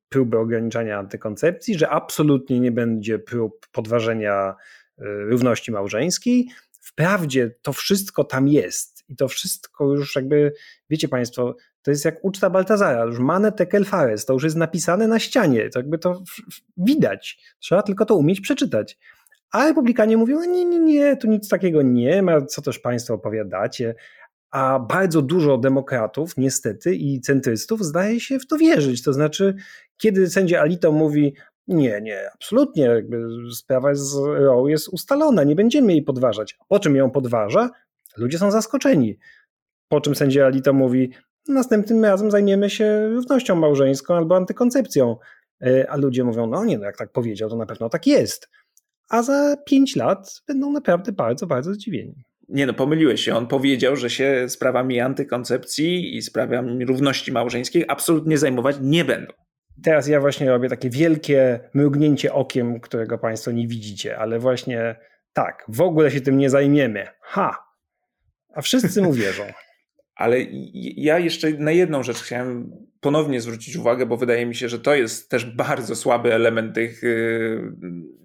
próby 0.10 0.38
ograniczania 0.38 0.98
antykoncepcji, 0.98 1.78
że 1.78 1.90
absolutnie 1.90 2.60
nie 2.60 2.72
będzie 2.72 3.20
prób 3.20 3.68
podważenia 3.72 4.56
równości 4.98 5.72
małżeńskiej. 5.72 6.48
Wprawdzie 6.82 7.56
to 7.62 7.74
wszystko 7.74 8.24
tam 8.24 8.48
jest 8.48 9.04
i 9.10 9.16
to 9.16 9.28
wszystko 9.28 9.94
już 9.94 10.16
jakby, 10.16 10.54
wiecie 10.90 11.08
Państwo, 11.08 11.56
to 11.82 11.92
jest 11.92 12.06
jak 12.06 12.26
uczta 12.26 12.50
Baltazara, 12.50 13.04
już 13.06 13.20
mane 13.20 13.52
tekel 13.52 13.86
fares, 13.86 14.26
to 14.26 14.34
już 14.34 14.44
jest 14.44 14.56
napisane 14.56 15.08
na 15.08 15.20
ścianie, 15.20 15.70
to 15.70 15.80
jakby 15.80 15.98
to 15.98 16.24
widać, 16.78 17.40
trzeba 17.60 17.84
tylko 17.84 18.06
to 18.06 18.16
umieć 18.16 18.42
przeczytać. 18.42 18.98
A 19.52 19.66
republikanie 19.66 20.18
mówią, 20.18 20.36
no 20.40 20.46
nie, 20.46 20.66
nie, 20.66 20.80
nie, 20.80 21.18
tu 21.18 21.28
nic 21.28 21.50
takiego 21.50 21.82
nie 21.82 22.22
ma, 22.22 22.42
co 22.42 22.62
też 22.62 22.80
Państwo 22.80 23.14
opowiadacie, 23.14 23.96
a 24.54 24.80
bardzo 24.80 25.22
dużo 25.22 25.58
demokratów 25.58 26.38
niestety 26.38 26.96
i 26.96 27.22
centrystów 27.22 27.86
zdaje 27.86 28.20
się 28.20 28.40
w 28.40 28.48
to 28.48 28.58
wierzyć, 28.58 29.04
to 29.04 29.14
znaczy 29.14 29.56
kiedy 29.98 30.30
sędzia 30.30 30.62
Alito 30.62 30.92
mówi, 30.92 31.34
nie, 31.68 32.02
nie, 32.02 32.32
absolutnie. 32.34 32.84
Jakby 32.84 33.28
sprawa 33.56 33.96
z 33.96 34.16
Roe 34.16 34.68
jest 34.68 34.90
ustalona, 34.90 35.44
nie 35.44 35.56
będziemy 35.56 35.92
jej 35.94 36.02
podważać. 36.02 36.58
Po 36.68 36.80
czym 36.80 36.96
ją 36.96 37.12
podważa? 37.12 37.70
Ludzie 38.18 38.38
są 38.38 38.52
zaskoczeni. 38.52 39.18
Po 39.88 40.02
czym 40.02 40.16
sędzia 40.16 40.46
Alito 40.46 40.74
mówi, 40.74 41.12
następnym 41.48 42.06
razem 42.06 42.32
zajmiemy 42.32 42.70
się 42.70 43.10
równością 43.10 43.56
małżeńską 43.56 44.16
albo 44.16 44.36
antykoncepcją. 44.36 45.18
E, 45.62 45.92
a 45.92 45.98
ludzie 45.98 46.24
mówią, 46.24 46.48
no 46.48 46.66
nie, 46.66 46.78
no 46.78 46.86
jak 46.86 46.98
tak 46.98 47.12
powiedział, 47.12 47.50
to 47.50 47.56
na 47.56 47.66
pewno 47.66 47.90
tak 47.90 48.08
jest. 48.08 48.50
A 49.10 49.24
za 49.24 49.58
pięć 49.66 49.96
lat 49.96 50.42
będą 50.48 50.72
naprawdę 50.72 51.12
bardzo, 51.12 51.48
bardzo 51.48 51.74
zdziwieni. 51.74 52.24
Nie 52.50 52.66
no, 52.66 52.74
pomyliłeś 52.74 53.22
się. 53.22 53.36
On 53.36 53.48
powiedział, 53.48 53.96
że 53.96 54.10
się 54.10 54.50
sprawami 54.50 55.00
antykoncepcji 55.00 56.18
i 56.18 56.22
sprawami 56.22 56.86
równości 56.86 57.32
małżeńskiej 57.32 57.86
absolutnie 57.88 58.38
zajmować 58.38 58.76
nie 58.82 59.06
będą. 59.06 59.34
Teraz 59.84 60.08
ja 60.08 60.22
właśnie 60.22 60.50
robię 60.50 60.70
takie 60.70 60.90
wielkie 60.90 61.60
mrugnięcie 61.74 62.34
okiem, 62.34 62.80
którego 62.80 63.18
Państwo 63.18 63.52
nie 63.52 63.68
widzicie, 63.68 64.18
ale 64.18 64.40
właśnie 64.40 64.96
tak, 65.34 65.66
w 65.68 65.82
ogóle 65.82 66.12
się 66.12 66.22
tym 66.22 66.38
nie 66.38 66.50
zajmiemy. 66.50 67.08
Ha! 67.22 67.58
A 68.54 68.62
wszyscy 68.62 69.02
mu 69.02 69.14
wierzą. 69.14 69.44
Ale 70.16 70.38
ja 70.96 71.20
jeszcze 71.20 71.52
na 71.52 71.72
jedną 71.72 72.04
rzecz 72.04 72.18
chciałem 72.18 72.72
ponownie 73.04 73.42
zwrócić 73.42 73.76
uwagę, 73.76 74.06
bo 74.06 74.18
wydaje 74.18 74.46
mi 74.46 74.56
się, 74.56 74.70
że 74.70 74.80
to 74.80 74.96
jest 74.96 75.30
też 75.30 75.46
bardzo 75.46 75.96
słaby 75.96 76.34
element 76.34 76.76
tych, 76.76 77.04
y, 77.04 77.62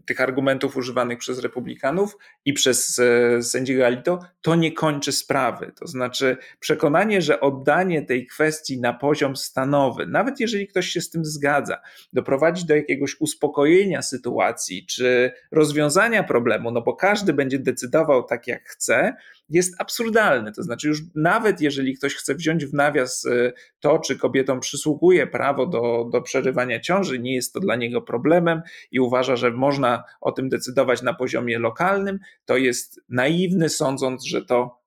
tych 0.09 0.21
argumentów 0.21 0.77
używanych 0.77 1.19
przez 1.19 1.39
republikanów 1.39 2.17
i 2.45 2.53
przez 2.53 2.99
e, 2.99 3.43
sędziego 3.43 3.87
Alito. 3.87 4.19
To 4.41 4.55
nie 4.55 4.73
kończy 4.73 5.13
sprawy. 5.13 5.73
To 5.81 5.87
znaczy 5.87 6.37
przekonanie, 6.61 7.23
że 7.23 7.41
oddanie 7.41 8.03
tej 8.03 8.27
kwestii 8.27 8.81
na 8.81 8.95
poziom 8.95 9.37
stanowy, 9.37 10.07
nawet 10.07 10.41
jeżeli 10.41 10.69
ktoś 10.69 10.89
się 10.89 11.01
z 11.01 11.11
tym 11.11 11.25
zgadza, 11.25 11.81
doprowadzi 12.13 12.67
do 12.67 12.77
jakiegoś 12.77 13.21
uspokojenia 13.21 14.03
sytuacji 14.03 14.87
czy 14.87 15.33
rozwiązania 15.51 16.23
problemu, 16.23 16.71
no 16.71 16.83
bo 16.83 16.97
każdy 16.97 17.33
będzie 17.33 17.59
decydował 17.59 18.23
tak, 18.23 18.47
jak 18.47 18.69
chce, 18.69 19.17
jest 19.51 19.81
absurdalny. 19.81 20.53
To 20.53 20.63
znaczy, 20.63 20.89
już 20.89 21.01
nawet 21.15 21.61
jeżeli 21.61 21.95
ktoś 21.95 22.15
chce 22.15 22.35
wziąć 22.35 22.67
w 22.67 22.75
nawias 22.75 23.27
e, 23.27 23.53
to, 23.81 23.99
czy 23.99 24.19
kobietom 24.19 24.61
przysługuje 24.61 25.27
prawo 25.27 25.67
do, 25.67 26.09
do 26.13 26.23
przerywania 26.23 26.81
ciąży, 26.81 27.19
nie 27.19 27.35
jest 27.35 27.53
to 27.53 27.61
dla 27.61 27.77
niego 27.77 28.03
problemem 28.03 28.63
i 28.91 29.01
uważa, 29.01 29.37
że 29.37 29.51
można 29.51 30.05
o 30.21 30.33
tym 30.33 30.49
decydować 30.49 31.03
na 31.03 31.15
poziomie 31.15 31.59
lokalnym, 31.59 32.19
to 32.45 32.57
jest 32.57 33.01
naiwny, 33.09 33.69
sądząc, 33.69 34.25
że 34.25 34.45
to 34.45 34.79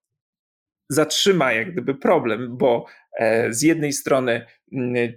zatrzyma 0.90 1.54
jak 1.54 1.72
gdyby 1.72 1.96
problem, 1.96 2.58
bo 2.58 2.86
e, 3.18 3.54
z 3.54 3.62
jednej 3.62 3.94
strony 3.94 4.46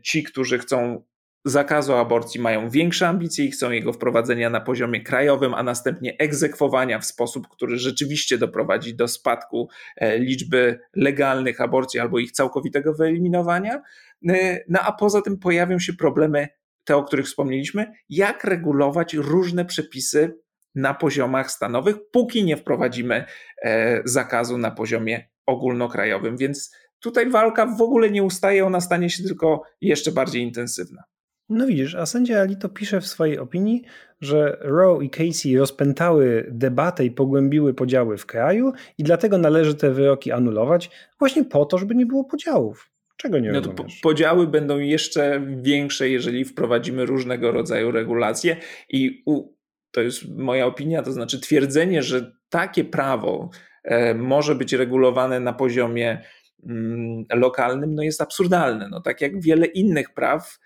ci, 0.03 0.23
którzy 0.23 0.59
chcą 0.59 1.05
zakazu 1.45 1.95
aborcji 1.95 2.41
mają 2.41 2.71
większe 2.71 3.09
ambicje 3.09 3.45
i 3.45 3.51
chcą 3.51 3.71
jego 3.71 3.93
wprowadzenia 3.93 4.51
na 4.51 4.61
poziomie 4.61 5.03
krajowym, 5.03 5.55
a 5.55 5.63
następnie 5.63 6.17
egzekwowania 6.19 6.99
w 6.99 7.05
sposób, 7.05 7.49
który 7.49 7.79
rzeczywiście 7.79 8.39
doprowadzi 8.39 8.95
do 8.95 9.09
spadku 9.09 9.69
e, 9.97 10.19
liczby 10.19 10.81
legalnych 10.97 11.61
aborcji 11.61 12.01
albo 12.01 12.19
ich 12.19 12.33
całkowitego 12.33 12.95
wyeliminowania. 12.95 13.83
E, 14.29 14.65
no 14.69 14.81
a 14.81 14.93
poza 14.93 15.23
tym 15.23 15.39
pojawią 15.39 15.79
się 15.79 15.93
problemy, 15.93 16.49
te 16.85 16.97
o 16.97 17.05
których 17.05 17.27
wspomnieliśmy, 17.27 17.93
jak 18.09 18.45
regulować 18.45 19.15
różne 19.15 19.65
przepisy 19.65 20.39
na 20.75 20.95
poziomach 20.95 21.51
stanowych, 21.51 21.97
póki 22.13 22.45
nie 22.45 22.57
wprowadzimy 22.57 23.25
e, 23.63 24.03
zakazu 24.05 24.59
na 24.59 24.71
poziomie 24.71 25.29
ogólnokrajowym. 25.47 26.37
Więc 26.37 26.77
tutaj 27.01 27.31
walka 27.31 27.67
w 27.67 27.83
ogóle 27.83 28.11
nie 28.11 28.23
ustaje, 28.23 28.67
ona 28.67 28.81
stanie 28.81 29.11
się 29.11 29.23
tylko 29.23 29.63
jeszcze 29.81 30.13
bardziej 30.13 30.43
intensywna. 30.43 31.05
No 31.49 31.67
widzisz, 31.67 31.95
a 31.95 32.07
sędzia 32.07 32.41
Alito 32.41 32.69
pisze 32.69 33.01
w 33.01 33.07
swojej 33.07 33.39
opinii, 33.39 33.83
że 34.21 34.59
Roe 34.61 35.03
i 35.03 35.11
Casey 35.11 35.57
rozpętały 35.57 36.47
debatę 36.51 37.05
i 37.05 37.11
pogłębiły 37.11 37.75
podziały 37.75 38.19
w 38.19 38.27
kraju 38.27 38.73
i 38.99 39.03
dlatego 39.03 39.39
należy 39.39 39.75
te 39.75 39.91
wyroki 39.91 40.33
anulować 40.33 40.91
właśnie 41.19 41.45
po 41.45 41.65
to, 41.65 41.79
żeby 41.79 41.95
nie 41.95 42.07
było 42.07 42.25
podziałów. 42.25 42.91
Czego 43.17 43.39
nie 43.39 43.53
no 43.53 43.61
to 43.61 43.71
po, 43.71 43.85
Podziały 44.03 44.47
będą 44.47 44.79
jeszcze 44.79 45.47
większe, 45.63 46.09
jeżeli 46.09 46.45
wprowadzimy 46.45 47.07
różnego 47.07 47.53
rodzaju 47.53 47.91
regulacje 47.91 48.57
i 48.89 49.23
u, 49.27 49.55
to 49.91 50.01
jest 50.01 50.29
moja 50.29 50.67
opinia, 50.67 51.03
to 51.03 51.13
znaczy 51.13 51.41
twierdzenie, 51.41 52.03
że 52.03 52.33
takie 52.49 52.85
prawo 52.85 53.51
e, 53.85 54.15
może 54.15 54.55
być 54.55 54.73
regulowane 54.73 55.41
na 55.41 55.53
poziomie 55.53 56.23
mm, 56.67 57.25
lokalnym, 57.35 57.95
no 57.95 58.03
jest 58.03 58.21
absurdalne. 58.21 58.89
No, 58.89 59.01
tak 59.01 59.21
jak 59.21 59.41
wiele 59.41 59.67
innych 59.67 60.15
praw, 60.15 60.59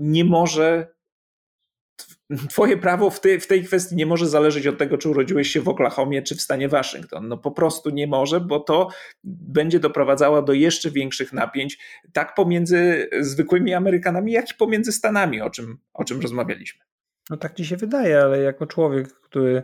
nie 0.00 0.24
może. 0.24 0.86
Twoje 2.48 2.76
prawo 2.76 3.10
w, 3.10 3.20
tej, 3.20 3.40
w 3.40 3.46
tej 3.46 3.64
kwestii 3.64 3.96
nie 3.96 4.06
może 4.06 4.28
zależeć 4.28 4.66
od 4.66 4.78
tego, 4.78 4.98
czy 4.98 5.08
urodziłeś 5.08 5.50
się 5.50 5.60
w 5.60 5.68
Oklahomie, 5.68 6.22
czy 6.22 6.34
w 6.34 6.40
stanie 6.40 6.68
Waszyngton. 6.68 7.28
No 7.28 7.38
po 7.38 7.50
prostu 7.50 7.90
nie 7.90 8.06
może, 8.06 8.40
bo 8.40 8.60
to 8.60 8.88
będzie 9.24 9.80
doprowadzało 9.80 10.42
do 10.42 10.52
jeszcze 10.52 10.90
większych 10.90 11.32
napięć, 11.32 11.78
tak 12.12 12.34
pomiędzy 12.34 13.08
zwykłymi 13.20 13.74
Amerykanami, 13.74 14.32
jak 14.32 14.50
i 14.50 14.54
pomiędzy 14.54 14.92
Stanami, 14.92 15.40
o 15.40 15.50
czym, 15.50 15.78
o 15.94 16.04
czym 16.04 16.20
rozmawialiśmy. 16.20 16.84
No 17.30 17.36
tak 17.36 17.54
ci 17.54 17.66
się 17.66 17.76
wydaje, 17.76 18.20
ale 18.20 18.40
jako 18.40 18.66
człowiek, 18.66 19.08
który 19.08 19.62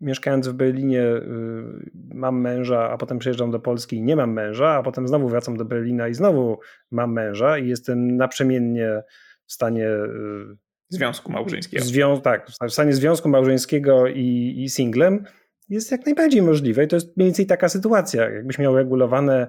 mieszkając 0.00 0.48
w 0.48 0.52
Berlinie 0.52 1.02
y, 1.02 1.90
mam 2.14 2.40
męża, 2.40 2.90
a 2.90 2.96
potem 2.96 3.18
przyjeżdżam 3.18 3.50
do 3.50 3.60
Polski 3.60 3.96
i 3.96 4.02
nie 4.02 4.16
mam 4.16 4.32
męża, 4.32 4.68
a 4.68 4.82
potem 4.82 5.08
znowu 5.08 5.28
wracam 5.28 5.56
do 5.56 5.64
Berlina 5.64 6.08
i 6.08 6.14
znowu 6.14 6.58
mam 6.90 7.12
męża 7.12 7.58
i 7.58 7.68
jestem 7.68 8.16
naprzemiennie 8.16 9.02
w 9.48 9.52
stanie 9.52 9.88
y, 9.88 10.56
związku 10.88 11.32
małżeńskiego. 11.32 11.84
Zwią 11.84 12.20
tak, 12.20 12.50
w 12.68 12.72
stanie 12.72 12.92
związku 12.92 13.28
małżeńskiego 13.28 14.06
i, 14.06 14.54
i 14.58 14.68
singlem 14.68 15.24
jest 15.68 15.90
jak 15.90 16.06
najbardziej 16.06 16.42
możliwe 16.42 16.84
i 16.84 16.88
to 16.88 16.96
jest 16.96 17.16
mniej 17.16 17.28
więcej 17.28 17.46
taka 17.46 17.68
sytuacja. 17.68 18.30
Jakbyś 18.30 18.58
miał 18.58 18.76
regulowane 18.76 19.46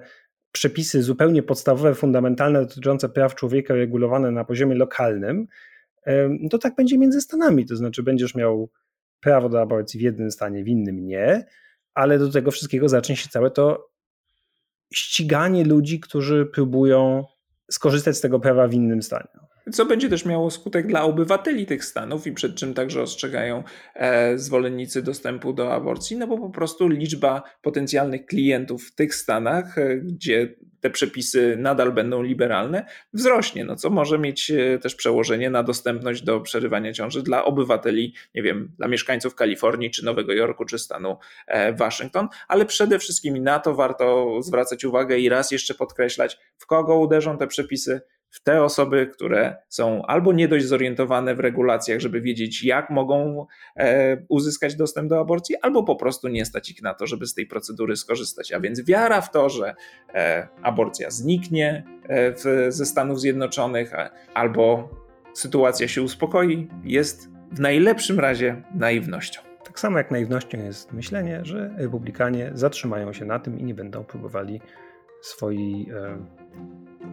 przepisy 0.52 1.04
zupełnie 1.04 1.44
podstawowe, 1.44 1.96
fundamentalne 1.96 2.60
dotyczące 2.60 3.10
praw 3.10 3.36
człowieka 3.36 3.74
regulowane 3.74 4.32
na 4.32 4.46
poziomie 4.46 4.76
lokalnym, 4.76 5.48
to 6.50 6.58
tak 6.58 6.76
będzie 6.76 6.98
między 6.98 7.22
stanami. 7.22 7.66
To 7.66 7.76
znaczy 7.76 8.04
będziesz 8.04 8.36
miał 8.36 8.70
prawo 9.20 9.50
do 9.50 9.62
aborcji 9.62 10.00
w 10.00 10.04
jednym 10.04 10.32
stanie, 10.32 10.64
w 10.64 10.68
innym 10.68 11.06
nie, 11.06 11.46
ale 11.94 12.20
do 12.20 12.32
tego 12.32 12.52
wszystkiego 12.52 12.90
zacznie 12.90 13.16
się 13.16 13.30
całe 13.30 13.52
to 13.52 13.90
ściganie 14.94 15.64
ludzi, 15.64 16.00
którzy 16.00 16.46
próbują 16.46 17.26
skorzystać 17.72 18.18
z 18.18 18.22
tego 18.22 18.40
prawa 18.40 18.68
w 18.68 18.74
innym 18.74 19.02
stanie 19.02 19.49
co 19.72 19.86
będzie 19.86 20.10
też 20.10 20.26
miało 20.26 20.52
skutek 20.52 20.88
dla 20.88 21.04
obywateli 21.04 21.66
tych 21.66 21.86
stanów 21.86 22.28
i 22.28 22.32
przed 22.32 22.56
czym 22.56 22.74
także 22.74 23.02
ostrzegają 23.02 23.64
e, 23.96 24.38
zwolennicy 24.38 25.02
dostępu 25.02 25.54
do 25.54 25.74
aborcji, 25.74 26.18
no 26.18 26.28
bo 26.28 26.38
po 26.38 26.50
prostu 26.50 26.88
liczba 26.88 27.44
potencjalnych 27.62 28.26
klientów 28.26 28.88
w 28.88 28.96
tych 28.96 29.16
stanach, 29.16 29.78
e, 29.78 29.98
gdzie 29.98 30.56
te 30.82 30.90
przepisy 30.90 31.56
nadal 31.60 31.92
będą 31.92 32.24
liberalne, 32.24 32.86
wzrośnie, 33.14 33.66
no 33.66 33.76
co 33.76 33.90
może 33.90 34.20
mieć 34.20 34.52
e, 34.52 34.80
też 34.80 34.96
przełożenie 34.96 35.50
na 35.50 35.64
dostępność 35.64 36.24
do 36.24 36.40
przerywania 36.42 36.94
ciąży 36.94 37.24
dla 37.24 37.46
obywateli, 37.46 38.14
nie 38.36 38.44
wiem, 38.44 38.72
dla 38.78 38.88
mieszkańców 38.88 39.36
Kalifornii, 39.36 39.92
czy 39.92 40.06
Nowego 40.06 40.34
Jorku, 40.34 40.66
czy 40.66 40.80
stanu 40.80 41.18
Waszyngton, 41.78 42.28
ale 42.48 42.66
przede 42.66 43.00
wszystkim 43.00 43.44
na 43.44 43.60
to 43.60 43.76
warto 43.76 44.38
zwracać 44.42 44.86
uwagę 44.86 45.20
i 45.20 45.30
raz 45.30 45.52
jeszcze 45.52 45.74
podkreślać, 45.74 46.40
w 46.58 46.66
kogo 46.66 47.00
uderzą 47.00 47.38
te 47.38 47.48
przepisy, 47.48 48.02
w 48.30 48.44
te 48.44 48.64
osoby, 48.64 49.08
które 49.14 49.56
są 49.70 50.06
albo 50.06 50.34
nie 50.34 50.48
dość 50.48 50.66
zorientowane 50.66 51.36
w 51.36 51.40
regulacjach, 51.40 52.00
żeby 52.00 52.22
wiedzieć, 52.22 52.64
jak 52.64 52.90
mogą 52.90 53.46
e, 53.76 54.18
uzyskać 54.28 54.76
dostęp 54.76 55.10
do 55.10 55.20
aborcji, 55.20 55.56
albo 55.62 55.84
po 55.84 55.96
prostu 55.96 56.28
nie 56.28 56.46
stać 56.46 56.72
ich 56.72 56.82
na 56.82 56.94
to, 56.94 57.08
żeby 57.08 57.28
z 57.28 57.34
tej 57.34 57.46
procedury 57.46 57.98
skorzystać. 57.98 58.54
A 58.54 58.60
więc 58.60 58.86
wiara 58.86 59.22
w 59.22 59.32
to, 59.32 59.50
że 59.50 59.76
e, 60.14 60.48
aborcja 60.62 61.10
zniknie 61.10 61.84
e, 62.10 62.72
ze 62.72 62.86
Stanów 62.86 63.20
Zjednoczonych, 63.20 63.94
albo 64.34 64.90
sytuacja 65.34 65.88
się 65.88 66.02
uspokoi, 66.02 66.68
jest 66.84 67.30
w 67.52 67.60
najlepszym 67.60 68.20
razie 68.20 68.64
naiwnością. 68.76 69.42
Tak 69.64 69.80
samo 69.80 69.98
jak 69.98 70.12
naiwnością 70.12 70.58
jest 70.58 70.94
myślenie, 70.94 71.40
że 71.44 71.74
republikanie 71.78 72.52
zatrzymają 72.54 73.14
się 73.14 73.26
na 73.26 73.40
tym 73.40 73.60
i 73.60 73.64
nie 73.64 73.74
będą 73.74 74.04
próbowali 74.04 74.62
swojej 75.22 75.92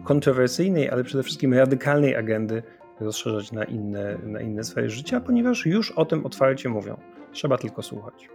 kontrowersyjnej, 0.03 0.89
ale 0.89 1.03
przede 1.03 1.23
wszystkim 1.23 1.53
radykalnej 1.53 2.15
agendy 2.15 2.63
rozszerzać 2.99 3.51
na 3.51 3.63
inne, 3.63 4.17
na 4.23 4.41
inne 4.41 4.63
sfery 4.63 4.89
życia, 4.89 5.21
ponieważ 5.21 5.65
już 5.65 5.91
o 5.91 6.05
tym 6.05 6.25
otwarcie 6.25 6.69
mówią. 6.69 6.97
Trzeba 7.31 7.57
tylko 7.57 7.81
słuchać. 7.81 8.29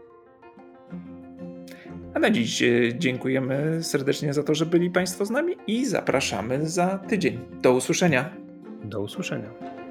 A 2.14 2.18
na 2.18 2.30
dziś 2.30 2.62
e, 2.62 2.68
dziękujemy 2.98 3.82
serdecznie 3.82 4.34
za 4.34 4.42
to, 4.42 4.54
że 4.54 4.66
byli 4.66 4.90
Państwo 4.90 5.24
z 5.24 5.30
nami 5.30 5.56
i 5.66 5.86
zapraszamy 5.86 6.68
za 6.68 6.98
tydzień. 6.98 7.38
Do 7.62 7.72
usłyszenia. 7.72 8.36
Do 8.84 9.00
usłyszenia. 9.00 9.81